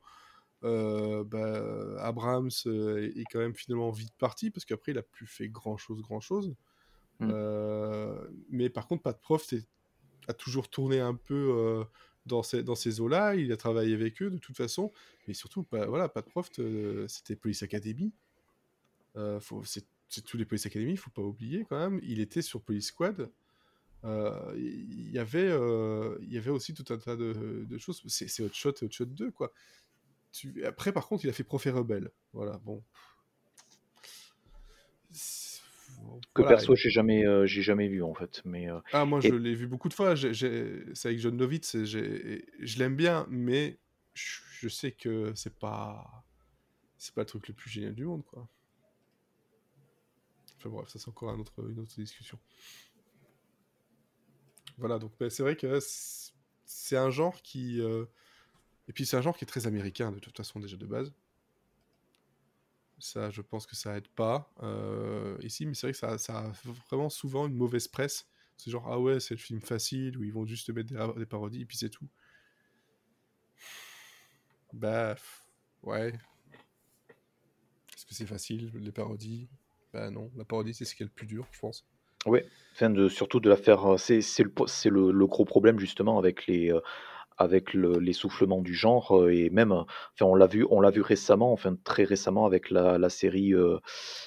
[0.64, 5.28] euh, bah, Abrams euh, est quand même finalement vite parti parce qu'après il a plus
[5.28, 6.56] fait grand chose, grand chose.
[7.20, 7.34] Mm.
[8.52, 9.56] mais par contre, Pat Proft
[10.28, 11.84] a toujours tourné un peu
[12.28, 14.94] dans ces, dans ces eaux-là, il a travaillé avec eux de toute façon,
[15.28, 16.62] mais surtout, bah, voilà, Pat Proft,
[17.08, 18.14] c'était Police Academy.
[19.66, 22.00] c'est tous les Police Academy, il faut pas oublier quand même.
[22.04, 23.30] Il était sur Police Squad.
[24.08, 28.02] Euh, il y avait euh, il y avait aussi tout un tas de, de choses.
[28.08, 29.52] C'est Hot Shot et Hot Shot 2 quoi.
[30.32, 30.66] Tu...
[30.66, 32.84] après par contre il a fait Profet Rebelle voilà bon.
[36.34, 39.56] Que perso j'ai jamais euh, j'ai jamais vu en fait mais ah moi je l'ai
[39.56, 40.16] vu beaucoup de fois.
[40.16, 43.78] C'est avec John Novitz je l'aime bien mais
[44.14, 46.24] je sais que c'est pas
[46.98, 48.48] c'est pas le truc le plus génial du monde quoi.
[50.58, 52.40] Enfin bref ça c'est encore un autre, une autre discussion
[54.78, 55.80] voilà, donc bah, c'est vrai que
[56.66, 57.82] c'est un genre qui.
[57.82, 58.06] Euh,
[58.88, 61.14] et puis c'est un genre qui est très américain de toute façon déjà de base.
[63.00, 66.40] Ça, je pense que ça aide pas euh, ici, mais c'est vrai que ça, ça,
[66.40, 66.52] a
[66.90, 68.28] vraiment souvent une mauvaise presse.
[68.58, 71.62] C'est genre, ah ouais, c'est le film facile où ils vont juste mettre des, parodies
[71.62, 72.08] et puis c'est tout.
[74.74, 75.16] Bah,
[75.84, 76.14] ouais.
[77.96, 79.48] Est-ce que c'est facile, les parodies?
[79.94, 81.86] Bah non, la parodie c'est ce qui est le plus dur, je pense.
[82.28, 82.42] Oui,
[82.76, 85.80] enfin de surtout de la faire, euh, c'est c'est le c'est le le gros problème
[85.80, 86.82] justement avec les, heu,
[87.38, 91.02] avec le l'essoufflement du genre, heu et même, enfin on l'a vu on l'a vu
[91.02, 93.54] récemment, enfin très récemment avec la la série,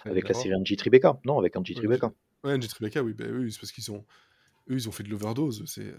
[0.07, 1.18] avec la série Angie Tribeca.
[1.26, 2.12] Non, avec Angie Tribeca.
[2.44, 4.05] Ouais, Angie Tribeca, oui, bah, oui, c'est parce qu'ils ont
[4.70, 5.96] eux, ils ont fait de l'overdose, c'est, euh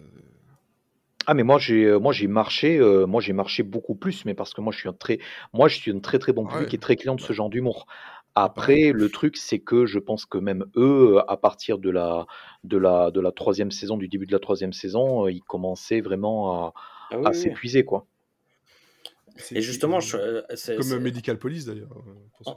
[1.28, 4.62] Ah mais moi j'ai, moi j'ai marché, moi j'ai marché beaucoup plus, mais parce que
[4.62, 5.20] moi je suis un très
[5.54, 7.86] moi je suis un très, très bon public et très client de ce genre d'humour.
[8.36, 12.26] Après, le truc, c'est que je pense que même eux, à partir de la,
[12.64, 16.00] de la, de la troisième saison, du début de la troisième saison, euh, ils commençaient
[16.00, 16.74] vraiment à,
[17.12, 18.06] ah s'épuiser, quoi.
[19.52, 20.44] Et justement, je, euh,
[20.78, 21.90] comme Medical Police d'ailleurs.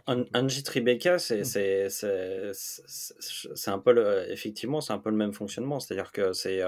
[0.08, 1.18] Euh, Angie Tribeca, mm.
[1.18, 1.88] c'est
[2.52, 6.60] c'est un peu le, effectivement c'est un peu le même fonctionnement, c'est-à-dire que c'est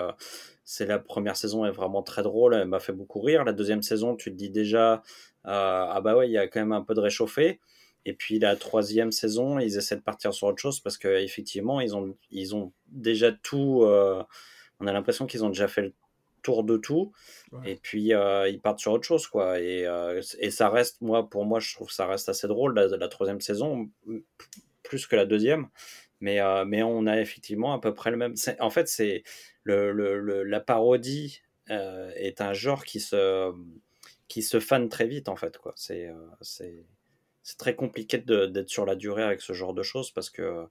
[0.64, 3.44] c'est la première saison est vraiment très drôle, elle m'a fait beaucoup rire.
[3.44, 5.02] La deuxième saison, tu te dis déjà
[5.44, 7.61] ah bah ouais il y a quand même un peu de réchauffé.
[8.07, 11.96] Et puis la troisième saison, ils essaient de partir sur autre chose parce qu'effectivement, ils
[11.96, 13.82] ont, ils ont déjà tout.
[13.82, 14.22] Euh,
[14.78, 15.92] on a l'impression qu'ils ont déjà fait le
[16.40, 17.12] tour de tout.
[17.64, 19.59] Et puis euh, ils partent sur autre chose, quoi.
[19.59, 22.76] Et, euh, et, ça reste, moi, pour moi, je trouve que ça reste assez drôle
[22.76, 23.90] la, la troisième saison,
[24.84, 25.66] plus que la deuxième.
[26.20, 28.34] Mais, mais on a effectivement à peu près le même.
[28.61, 29.24] En fait, c'est
[29.64, 33.52] le, le, la parodie est un genre qui se
[34.28, 35.72] qui se fane très vite, en fait, quoi.
[35.76, 36.09] C'est
[37.47, 40.66] c'est très compliqué d'être sur la durée avec ce genre de choses parce que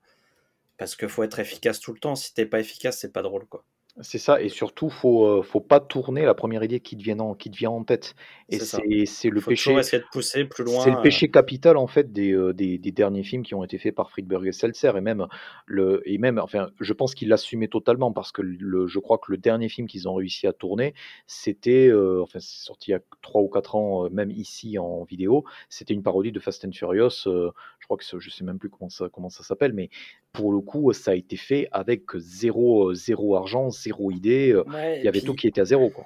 [0.78, 2.16] parce qu'il faut être efficace tout le temps.
[2.16, 3.64] Si t'es pas efficace, c'est pas drôle quoi.
[4.02, 7.34] C'est ça, et surtout, faut, faut pas tourner la première idée qui te vient en,
[7.34, 8.14] qui en tête.
[8.50, 9.74] Et c'est le péché.
[9.74, 10.84] essayer de pousser plus loin.
[10.84, 13.96] C'est le péché capital en fait des, des, des, derniers films qui ont été faits
[13.96, 15.28] par Friedberg et Seltzer, et même
[15.66, 19.32] le, et même, enfin, je pense qu'ils l'assumaient totalement parce que le, je crois que
[19.32, 20.94] le dernier film qu'ils ont réussi à tourner,
[21.26, 25.04] c'était, euh, enfin, c'est sorti il y a 3 ou 4 ans, même ici en
[25.06, 27.24] vidéo, c'était une parodie de Fast and Furious.
[27.26, 27.52] je
[27.86, 29.90] crois que je sais même plus comment ça, comment ça s'appelle, mais
[30.36, 34.52] pour le coup, ça a été fait avec zéro, zéro argent, zéro idée.
[34.52, 34.64] Euh,
[34.98, 35.90] il y avait tout qui était à zéro.
[35.90, 36.06] Quoi.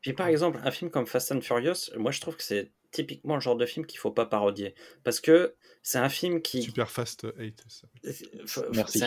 [0.00, 3.34] Puis par exemple, un film comme Fast and Furious, moi je trouve que c'est typiquement
[3.34, 4.74] le genre de film qu'il faut pas parodier.
[5.04, 6.62] Parce que c'est un film qui.
[6.62, 7.64] Super Fast 8.
[8.74, 9.04] Merci.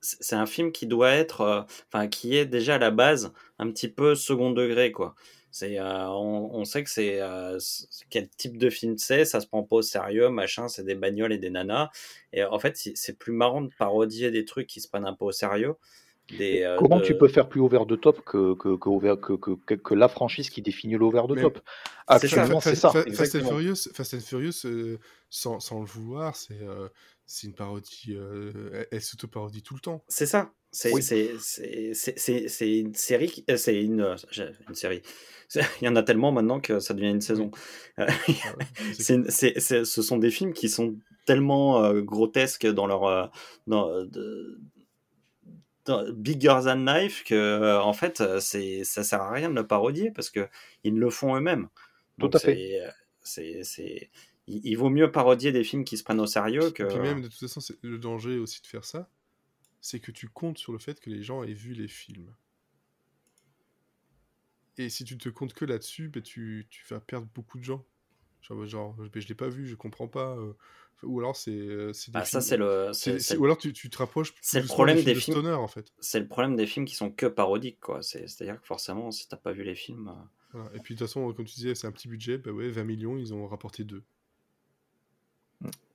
[0.00, 1.40] C'est un, film qui doit être.
[1.40, 1.62] Euh,
[1.92, 5.16] enfin, qui est déjà à la base un petit peu second degré, quoi.
[5.50, 7.20] C'est, euh, on, sait que c'est
[8.10, 11.32] quel type de film c'est, ça se prend pas au sérieux, machin, c'est des bagnoles
[11.32, 11.90] et des nanas.
[12.32, 15.24] Et en fait, c'est plus marrant de parodier des trucs qui se prennent un peu
[15.24, 15.74] au sérieux
[16.40, 20.50] euh, comment tu peux faire plus over de top que, que, que, que, la franchise
[20.50, 21.60] qui définit l'over de top?
[22.06, 22.90] Actuellement, c'est ça.
[22.90, 24.98] Fast, and Furious, Fast and Furious euh,
[25.30, 26.88] sans, sans, le vouloir, c'est euh,
[27.30, 28.06] c'est une parodie.
[28.16, 30.02] euh, elle, s'auto-parodie tout le temps.
[30.08, 30.50] C'est ça.
[30.72, 31.00] C'est Oui.
[31.00, 33.28] une série.
[33.28, 34.16] qui- C'est une,
[34.74, 35.02] série.
[35.82, 37.50] Il y en a tellement maintenant que ça devient une saison.
[37.98, 38.56] Euh, Ah
[39.28, 43.04] c'est- ce sont des films qui sont tellement euh, grotesques dans leur.
[43.04, 43.26] euh,
[43.66, 44.58] dans, de-
[45.84, 50.10] dans- bigger than life que, en fait, c'est ça sert à rien de le parodier
[50.10, 50.48] parce que
[50.84, 51.68] ils le font eux-mêmes.
[52.18, 52.80] Tout à fait.
[53.22, 54.10] c'est-
[54.48, 56.82] il, vaut mieux parodier des films qui se prennent au sérieux que.
[56.82, 59.08] Et Puis même, de toute façon, le danger aussi de faire ça,
[59.80, 62.34] c'est que tu comptes sur le fait que les gens aient vu les films.
[64.78, 67.84] Et si tu te comptes que là-dessus, bah, tu, tu, vas perdre beaucoup de gens.
[68.42, 70.36] Genre, genre je, je l'ai pas vu, je comprends pas.
[70.36, 70.52] Euh.
[71.02, 71.50] Ou alors c'est.
[71.50, 72.90] Euh, ah, ça, c'est le.
[73.38, 74.34] Ou alors tu, tu te rapproches.
[74.40, 75.56] C'est le problème des films.
[76.00, 78.02] C'est le problème des films qui sont que parodiques, quoi.
[78.02, 80.12] C'est-à-dire que forcément, si t'as pas vu les films.
[80.54, 82.38] Euh, Et puis de toute façon, comme tu disais, c'est un petit budget.
[82.38, 84.02] Bah ouais, 20 millions, ils ont rapporté 2.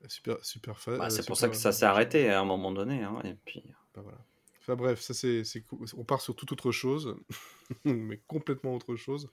[0.08, 2.72] Super, super fa- bah, euh, c'est pour ça que ça s'est arrêté à un moment
[2.72, 3.04] donné.
[3.04, 3.64] hein, et puis.
[3.96, 4.18] Bah, voilà.
[4.62, 5.44] Enfin bref, ça c'est,
[5.98, 7.18] on part sur toute autre chose,
[7.86, 9.30] mais complètement autre chose.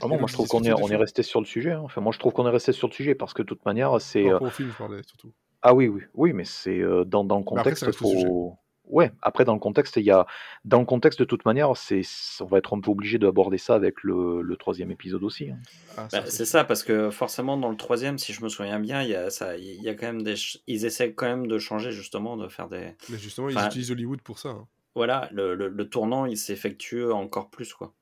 [0.00, 1.70] Ah donc, moi je trouve qu'on est, on est resté sur le sujet.
[1.72, 1.82] hein.
[1.84, 4.00] Enfin, moi je trouve qu'on est resté sur le sujet parce que de toute manière,
[4.00, 4.24] c'est.
[4.24, 5.32] Par euh, film, je parlais surtout.
[5.62, 8.26] Ah oui, oui, oui, mais c'est euh, dans, dans le après, contexte, au sujet.
[8.26, 8.56] faut.
[8.88, 10.26] Ouais, après dans le contexte, il y a
[10.64, 12.02] dans le contexte de toute manière, c'est
[12.40, 15.50] on va être un peu obligé d'aborder ça avec le, le troisième épisode aussi.
[15.50, 15.58] hein.
[15.96, 19.02] Ah, Bah, c'est ça, parce que forcément, dans le troisième, si je me souviens bien,
[19.02, 20.34] il y a, ça, il y a quand même des.
[20.66, 22.92] Ils essaient quand même de changer, justement, de faire des.
[23.08, 24.50] Mais justement, ils Enfin, utilisent Hollywood pour ça.
[24.50, 24.66] hein.
[24.94, 27.94] Voilà, le, le, le tournant, il s'effectue encore plus, quoi.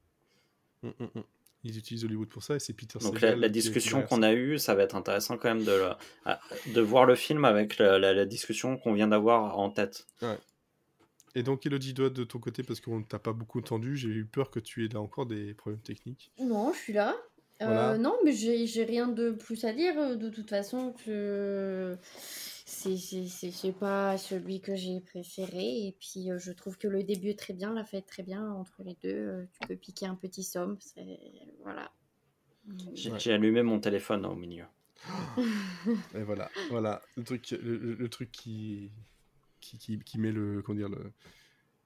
[0.83, 1.22] Mm, mm, mm.
[1.62, 4.59] Ils utilisent Hollywood pour ça et c'est Peter Donc la, Segal discussion qu'on a eue,
[4.59, 5.91] ça va être intéressant quand même de, le-
[6.24, 10.07] à- de voir le film avec la, la- la discussion qu'on vient d'avoir en tête.
[11.35, 14.24] Et donc, Elodie, toi, de ton côté, parce qu'on t'a pas beaucoup entendu, j'ai eu
[14.24, 16.33] peur que tu aies là encore des problèmes techniques.
[16.41, 17.16] Non, je suis là.
[17.62, 19.99] Euh, non, mais j'ai rien de plus à dire.
[19.99, 25.87] euh, De toute façon, que c'est pas celui que j'ai préféré.
[25.87, 28.51] Et puis, euh, je trouve que le début est très bien, la est très bien
[28.51, 29.09] entre les deux.
[29.11, 30.78] euh, tu peux piquer un petit somme.
[31.62, 31.93] Voilà.
[32.95, 33.28] J'ai Ouais.
[33.31, 34.64] allumé mon téléphone hein, au milieu.
[36.14, 38.91] Et voilà, voilà, le truc, le truc qui,
[39.71, 41.12] qui, qui, qui met le, comment dire, le,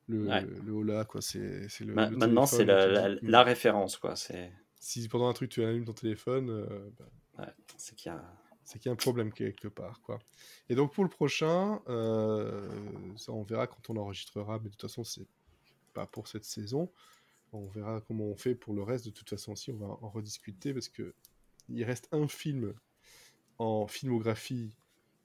[0.08, 0.42] le, Ouais.
[0.42, 1.20] le là, quoi.
[1.22, 1.94] C'est, c'est le.
[1.94, 4.16] Ma- le maintenant, c'est la, la référence, quoi.
[4.16, 6.90] C'est Si pendant un truc tu allumes ton téléphone, euh,
[7.36, 8.22] bah, c'est qu'il y a.
[8.64, 10.18] c'est qu'il y a un problème quelque part, quoi.
[10.68, 12.68] Et donc pour le prochain, euh,
[13.16, 15.26] ça on verra quand on enregistrera, mais de toute façon c'est
[15.94, 16.90] pas pour cette saison.
[17.52, 19.04] On verra comment on fait pour le reste.
[19.06, 21.14] De toute façon aussi, on va en rediscuter parce que
[21.68, 22.74] il reste un film
[23.58, 24.74] en filmographie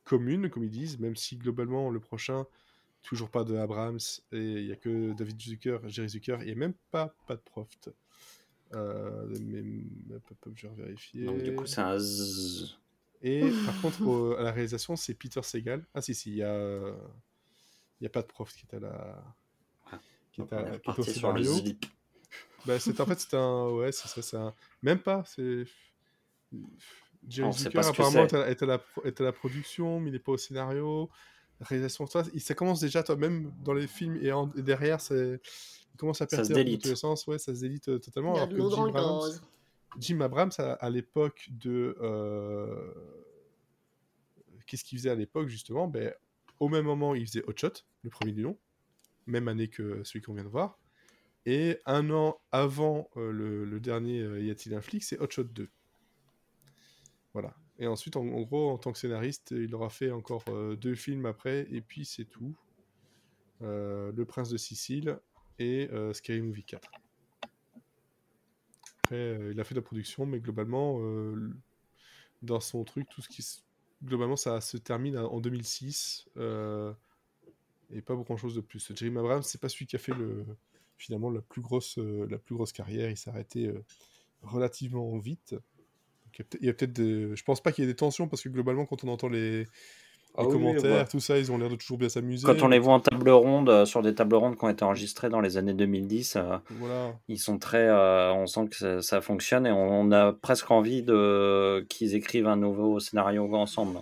[0.10, 2.45] commune, comme ils disent, même si globalement le prochain,
[3.03, 3.99] toujours pas de Abrams
[4.32, 7.91] et il y a que David Zucker, Jerry Zucker et même pas Pat Proft.
[8.74, 9.64] Euh, mais,
[10.55, 11.26] je vais vérifier.
[11.26, 11.97] Donc, du coup, c'est un.
[11.97, 12.78] zzz.
[13.22, 15.86] Et par contre, au- à la réalisation, c'est Peter Segal.
[15.93, 16.95] Ah si, si, il y a,
[17.99, 19.36] il y a pas de prof qui est à la...
[20.32, 21.53] Qui est, à, qui est au scénario.
[22.66, 23.70] Bah, c'est en fait, c'est un...
[23.72, 24.53] Ouais, c'est ça, c'est un...
[24.82, 25.66] Même pas, c'est...
[27.28, 30.20] Jerry Zucker, apparemment, est à, est à la, est à la production, mais il n'est
[30.20, 31.09] pas au scénario.
[31.61, 34.99] Réalisation, ça, ça commence déjà, toi, même dans les films et, en- et derrière.
[35.11, 35.39] Il
[35.97, 36.53] commence à Ça perdre
[36.84, 38.36] tous les sens, ouais, ça se délite euh, totalement.
[38.36, 39.20] Alors que Jim Abrams.
[39.99, 41.97] Jim Abrams, à, à l'époque de.
[42.01, 42.93] euh,
[44.65, 45.88] Qu'est-ce qu'il faisait à l'époque, justement?
[45.88, 46.13] Ben,
[46.59, 48.57] Au même moment, il faisait Hot Shot, le premier du nom,
[49.26, 50.78] même année que celui qu'on vient de voir.
[51.45, 55.30] Et un an avant euh, le, le dernier euh, Y a-t-il un flic C'est Hot
[55.32, 55.70] Shot 2.
[57.34, 57.55] Voilà.
[57.77, 61.25] Et ensuite, en, gros, en tant que scénariste, il aura fait encore euh, deux films
[61.25, 62.55] après, et puis c'est tout.
[63.61, 65.19] Euh, le Prince de Sicile
[65.59, 66.89] et euh, Scary Movie 4.
[69.03, 71.01] Après, il a fait de la production, mais globalement,
[72.41, 73.43] dans son truc, tout ce qui
[74.03, 76.93] globalement, ça se termine en 2006 euh,
[77.91, 78.93] et pas grand chose de plus.
[78.95, 80.45] Jerry Abrams, c'est pas celui qui a fait le
[80.97, 83.09] finalement la plus grosse la plus grosse carrière.
[83.09, 83.73] Il s'est arrêté
[84.43, 85.55] relativement vite.
[86.30, 87.36] Donc, il y a peut- il y a peut-être des...
[87.36, 89.59] Je pense pas qu'il y ait des tensions parce que globalement, quand on entend les,
[89.59, 89.65] les
[90.38, 92.45] Ah oui, commentaires, tout ça, ils ont l'air de toujours bien s'amuser.
[92.45, 94.84] Quand on les voit en table ronde, euh, sur des tables rondes qui ont été
[94.84, 97.15] enregistrées dans les années 2010, euh, Voilà.
[97.27, 97.88] ils sont très.
[97.88, 102.15] euh, on sent que ça, ça fonctionne et on, on a presque envie de qu'ils
[102.15, 103.99] écrivent un nouveau scénario ensemble.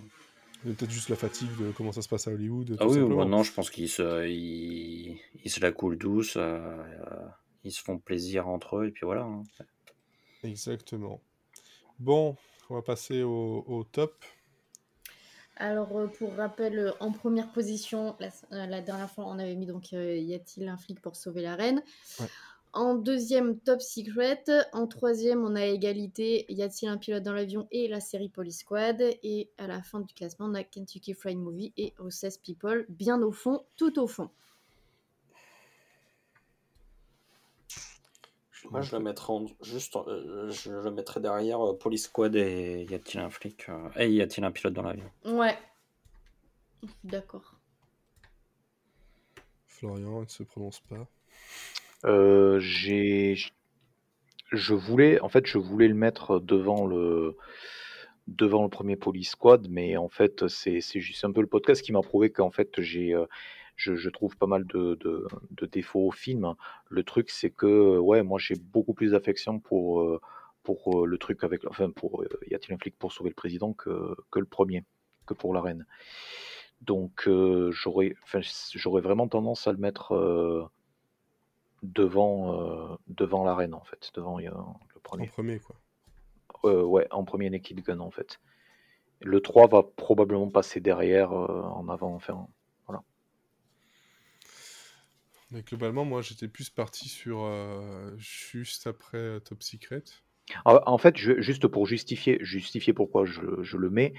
[0.64, 2.76] Peut-être juste la fatigue de comment ça se passe à Hollywood.
[2.80, 6.76] Ah oui, bah non, je pense qu'ils se, ils, ils se la coulent douce, euh,
[7.64, 9.22] ils se font plaisir entre eux et puis voilà.
[9.22, 9.42] hein.
[10.44, 11.20] Exactement.
[11.98, 12.36] Bon,
[12.70, 14.24] on va passer au, au top.
[15.56, 19.56] Alors, euh, pour rappel, euh, en première position, la, euh, la dernière fois, on avait
[19.56, 21.82] mis donc Y a-t-il un flic pour sauver la reine?
[22.20, 22.26] Ouais.
[22.72, 24.44] En deuxième, Top Secret.
[24.72, 26.44] En troisième, on a égalité.
[26.48, 29.00] Y a-t-il un pilote dans l'avion et la série Police Squad?
[29.24, 33.20] Et à la fin du classement, on a Kentucky Fried Movie et Recess People, bien
[33.22, 34.30] au fond, tout au fond.
[38.70, 39.32] Moi, je le mettrai
[39.62, 43.88] juste, euh, je le mettrai derrière euh, Police Squad et y a-t-il un flic euh,
[43.96, 45.10] et y a-t-il un pilote dans l'avion.
[45.24, 45.56] Ouais.
[47.02, 47.54] D'accord.
[49.66, 51.06] Florian, il ne se prononce pas.
[52.04, 53.36] Euh, j'ai,
[54.52, 57.36] je voulais, en fait, je voulais le mettre devant le,
[58.26, 61.82] devant le premier Police Squad, mais en fait, c'est, c'est juste un peu le podcast
[61.82, 63.26] qui m'a prouvé qu'en fait, j'ai, euh,
[63.78, 66.54] je, je trouve pas mal de, de, de défauts au film.
[66.90, 70.20] Le truc, c'est que, ouais, moi, j'ai beaucoup plus d'affection pour, euh,
[70.62, 74.14] pour le truc avec, enfin, pour y a-t-il un flic pour sauver le président que,
[74.30, 74.84] que le premier,
[75.26, 75.86] que pour la reine.
[76.82, 77.28] Donc,
[77.70, 78.40] j'aurais, enfin,
[78.74, 80.70] j'aurais vraiment tendance à le mettre
[81.82, 85.28] devant, euh, devant l'arène, en fait, devant le premier.
[85.28, 85.76] En premier, quoi.
[86.64, 88.40] Euh, ouais, en premier Naked Gun, en fait.
[89.20, 92.46] Le 3 va probablement passer derrière, euh, en avant, enfin.
[95.50, 97.50] Mais globalement, moi, j'étais plus parti sur
[98.16, 100.04] juste après Top Secret.
[100.64, 104.14] En fait, juste pour justifier, justifier pourquoi je, je le mets,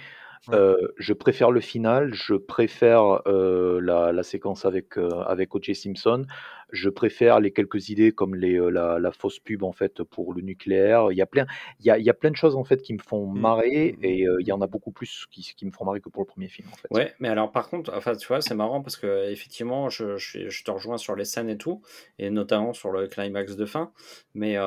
[0.52, 5.76] euh, je préfère le final, je préfère euh, la, la, séquence avec, euh, avec O.J.
[5.76, 6.26] Simpson,
[6.72, 10.42] je préfère les quelques idées comme les, la, la, fausse pub en fait pour le
[10.42, 11.12] nucléaire.
[11.12, 11.46] Il y a plein,
[11.80, 13.40] il y a, il y a plein de choses en fait qui me font mmh.
[13.40, 14.06] marrer mmh.
[14.06, 16.28] et il y en a beaucoup plus qui, qui, me font marrer que pour le
[16.28, 16.88] premier film en fait.
[16.92, 20.50] Ouais, mais alors par contre, enfin tu vois, c'est marrant parce que effectivement, je, je,
[20.50, 21.82] je, te rejoins sur les scènes et tout,
[22.18, 23.92] et notamment sur le climax de fin,
[24.34, 24.58] mais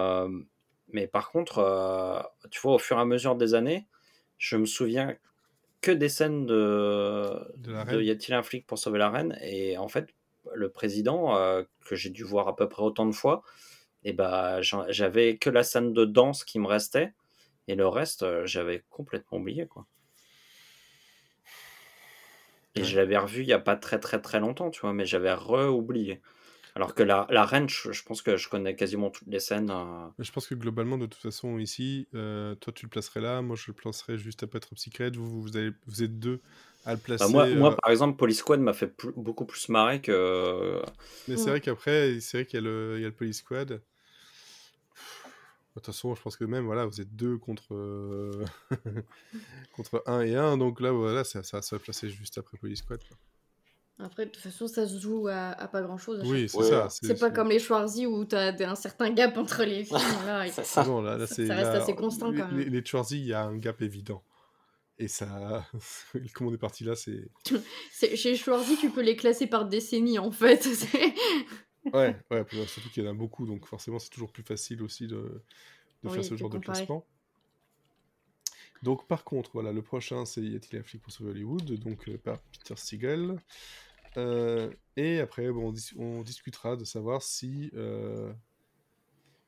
[0.92, 3.86] mais par contre, tu vois, au fur et à mesure des années,
[4.38, 5.16] je me souviens
[5.82, 9.36] que des scènes de, de, Y a-t-il un flic pour sauver la reine?
[9.42, 10.08] Et en fait,
[10.54, 13.42] le président, euh, que j'ai dû voir à peu près autant de fois,
[14.04, 17.12] et eh bah, j'avais que la scène de danse qui me restait,
[17.68, 19.66] et le reste, euh, j'avais complètement oublié.
[19.66, 19.86] quoi.
[22.74, 25.04] Et je l'avais revu il n'y a pas très très très longtemps, tu vois, mais
[25.04, 26.20] j'avais re-oublié.
[26.74, 29.70] Alors que la, la reine, je, pense que je connais quasiment toutes les scènes.
[29.70, 30.08] Euh.
[30.18, 33.56] Je pense que globalement, de toute façon, ici, euh, toi tu le placerais là, moi
[33.56, 35.10] je le placerais juste après Top Secret.
[35.10, 36.40] Vous, vous, avez, vous êtes deux
[36.86, 37.30] à le bah, placer.
[37.30, 37.76] moi, moi, euh.
[37.82, 40.80] par exemple, Police Squad m'a fait beaucoup plus marrer que.
[41.28, 43.38] Mais c'est vrai qu'après, c'est vrai qu'il y, a le, il y a le Police
[43.38, 43.68] Squad.
[43.68, 43.80] De
[45.80, 47.74] toute façon, je pense que même, voilà, vous êtes deux contre,
[49.72, 52.80] contre un et un, donc là, voilà, ça, ça, ça va placer juste après Police
[52.80, 53.00] Squad.
[53.06, 53.16] Quoi.
[54.04, 56.22] Après, de toute façon, ça se joue à, pas grand chose.
[56.24, 56.88] Oui, c'est ça.
[56.90, 59.98] C'est pas comme les Schwarzy où tu as un certain gap entre les films.
[60.26, 60.64] Là, ça.
[60.64, 60.82] ça.
[60.82, 62.58] reste assez constant quand même.
[62.58, 64.22] Les, les Schwarzy, il y a un gap évident.
[64.98, 65.64] Et ça.
[66.34, 67.30] Comme on est parti là, c'est.
[68.16, 70.68] Chez Schwarzy, tu peux les classer par décennie en fait.
[71.92, 75.06] ouais, ouais, surtout qu'il y en a beaucoup, donc forcément, c'est toujours plus facile aussi
[75.06, 75.42] de,
[76.02, 77.06] de faire ce genre de classement.
[78.82, 81.78] Donc, par contre, voilà, le prochain, c'est Y a-t-il un flic pour sauver Hollywood?
[81.78, 83.38] Donc, euh, par Peter Siegel.
[84.16, 88.32] Euh, et après, bon, on, discutera de savoir si, euh,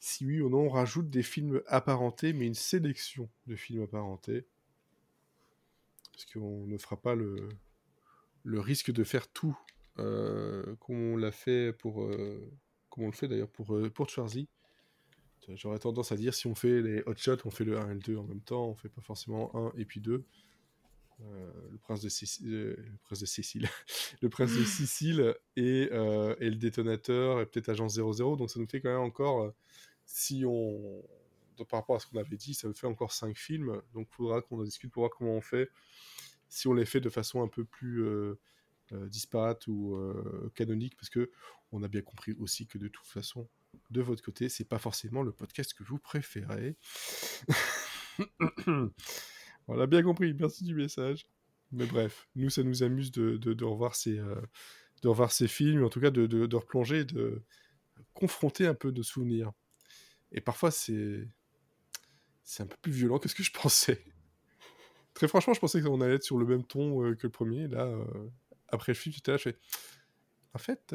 [0.00, 4.46] si oui ou non on rajoute des films apparentés, mais une sélection de films apparentés.
[6.12, 7.48] Parce qu'on ne fera pas le,
[8.44, 9.58] le risque de faire tout
[9.98, 12.08] euh, comme on l'a fait pour.
[12.88, 14.48] comme on le fait d'ailleurs pour, pour Schwarzy.
[15.56, 17.94] J'aurais tendance à dire si on fait les hot shots, on fait le 1 et
[17.94, 20.24] le 2 en même temps, on fait pas forcément 1 et puis 2.
[21.20, 23.68] Euh, le prince de Sicile, euh, le prince de Sicile,
[24.22, 28.36] le prince de Sicile et, euh, et le détonateur et peut-être agence 00.
[28.36, 29.52] Donc ça nous fait quand même encore,
[30.04, 31.02] si on,
[31.68, 33.80] par rapport à ce qu'on avait dit, ça nous fait encore 5 films.
[33.92, 35.70] Donc il faudra qu'on en discute pour voir comment on fait,
[36.48, 38.04] si on les fait de façon un peu plus
[38.92, 39.98] disparate ou
[40.54, 41.30] canonique, parce que
[41.72, 43.48] on a bien compris aussi que de toute façon,
[43.90, 46.76] de votre côté, c'est pas forcément le podcast que vous préférez.
[49.66, 51.26] On l'a bien compris, merci du message.
[51.72, 54.40] Mais bref, nous, ça nous amuse de, revoir, ces, euh,
[55.02, 57.42] de revoir ces films, en tout cas de, de, replonger, de
[58.12, 59.52] confronter un peu de souvenirs.
[60.32, 61.26] Et parfois, c'est
[62.58, 64.04] un peu plus violent que ce que je pensais.
[65.14, 67.68] Très franchement, je pensais qu'on allait être sur le même ton euh, que le premier.
[67.68, 68.04] Là, euh,
[68.68, 69.58] après le film, j'étais là, je fais...
[70.52, 70.94] En fait,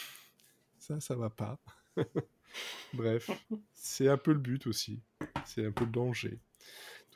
[0.78, 1.60] ça, ça va pas.
[2.94, 3.30] Bref,
[3.72, 5.02] c'est un peu le but aussi.
[5.44, 6.40] C'est un peu le danger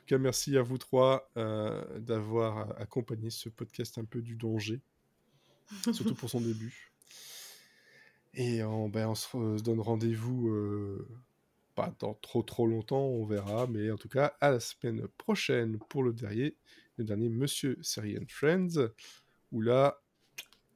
[0.05, 4.79] tout cas, merci à vous trois euh, d'avoir accompagné ce podcast un peu du danger,
[5.93, 6.91] surtout pour son début.
[8.35, 11.07] Et on, ben, on se donne rendez-vous euh,
[11.73, 15.79] pas dans trop trop longtemps, on verra, mais en tout cas à la semaine prochaine
[15.89, 16.55] pour le dernier,
[16.97, 18.89] le dernier Monsieur Syrian Friends,
[19.51, 19.99] où là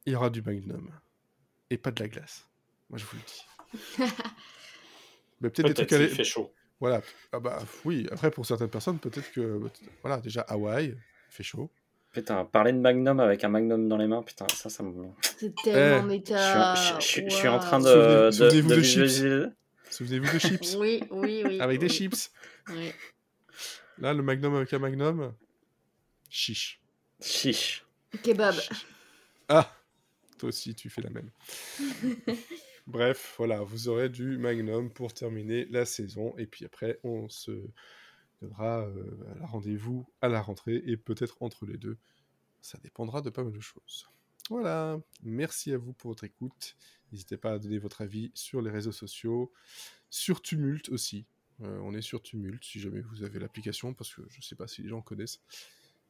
[0.08, 0.90] il y aura du Magnum
[1.70, 2.48] et pas de la glace.
[2.90, 4.06] Moi je vous le dis.
[5.42, 6.52] Mais peut-être des trucs à fait chaud.
[6.80, 7.02] Voilà.
[7.34, 8.08] Ah bah oui.
[8.12, 9.60] Après, pour certaines personnes, peut-être que
[10.02, 10.98] voilà, déjà Hawaï, il
[11.30, 11.70] fait chaud.
[12.14, 15.10] Putain, parler de Magnum avec un Magnum dans les mains, putain, ça, ça me.
[15.22, 16.76] C'est tellement Eh, Je suis, méta.
[16.76, 19.54] je, je- je suis en train de, de, Souvenez-vous de de chips.
[19.92, 21.60] Souvenez-vous de chips Oui, oui, oui.
[21.62, 22.32] avec des chips.
[22.70, 22.92] Oui.
[24.00, 25.34] Là, le Magnum avec un Magnum,
[26.30, 26.80] chiche.
[27.22, 27.86] Chiche.
[28.24, 28.56] Kebab.
[29.48, 29.72] Ah,
[30.40, 31.30] toi aussi, tu fais la même.
[32.90, 36.36] Bref, voilà, vous aurez du Magnum pour terminer la saison.
[36.40, 37.52] Et puis après, on se
[38.42, 42.00] donnera euh, rendez-vous à la rentrée et peut-être entre les deux.
[42.64, 44.10] Ça dépendra de pas mal de choses.
[44.50, 46.76] Voilà, merci à vous pour votre écoute.
[47.12, 49.54] N'hésitez pas à donner votre avis sur les réseaux sociaux,
[50.10, 51.28] sur Tumult aussi.
[51.62, 54.56] Euh, on est sur Tumult si jamais vous avez l'application, parce que je ne sais
[54.56, 55.42] pas si les gens connaissent.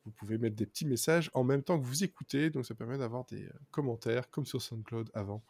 [0.05, 2.97] Vous pouvez mettre des petits messages en même temps que vous écoutez, donc ça permet
[2.97, 5.43] d'avoir des euh, commentaires, comme sur SoundCloud avant,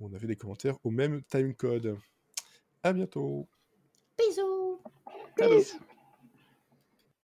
[0.00, 1.96] on avait des commentaires au même timecode.
[2.82, 3.48] À bientôt
[4.18, 4.80] Bisous.
[5.36, 5.76] Peace.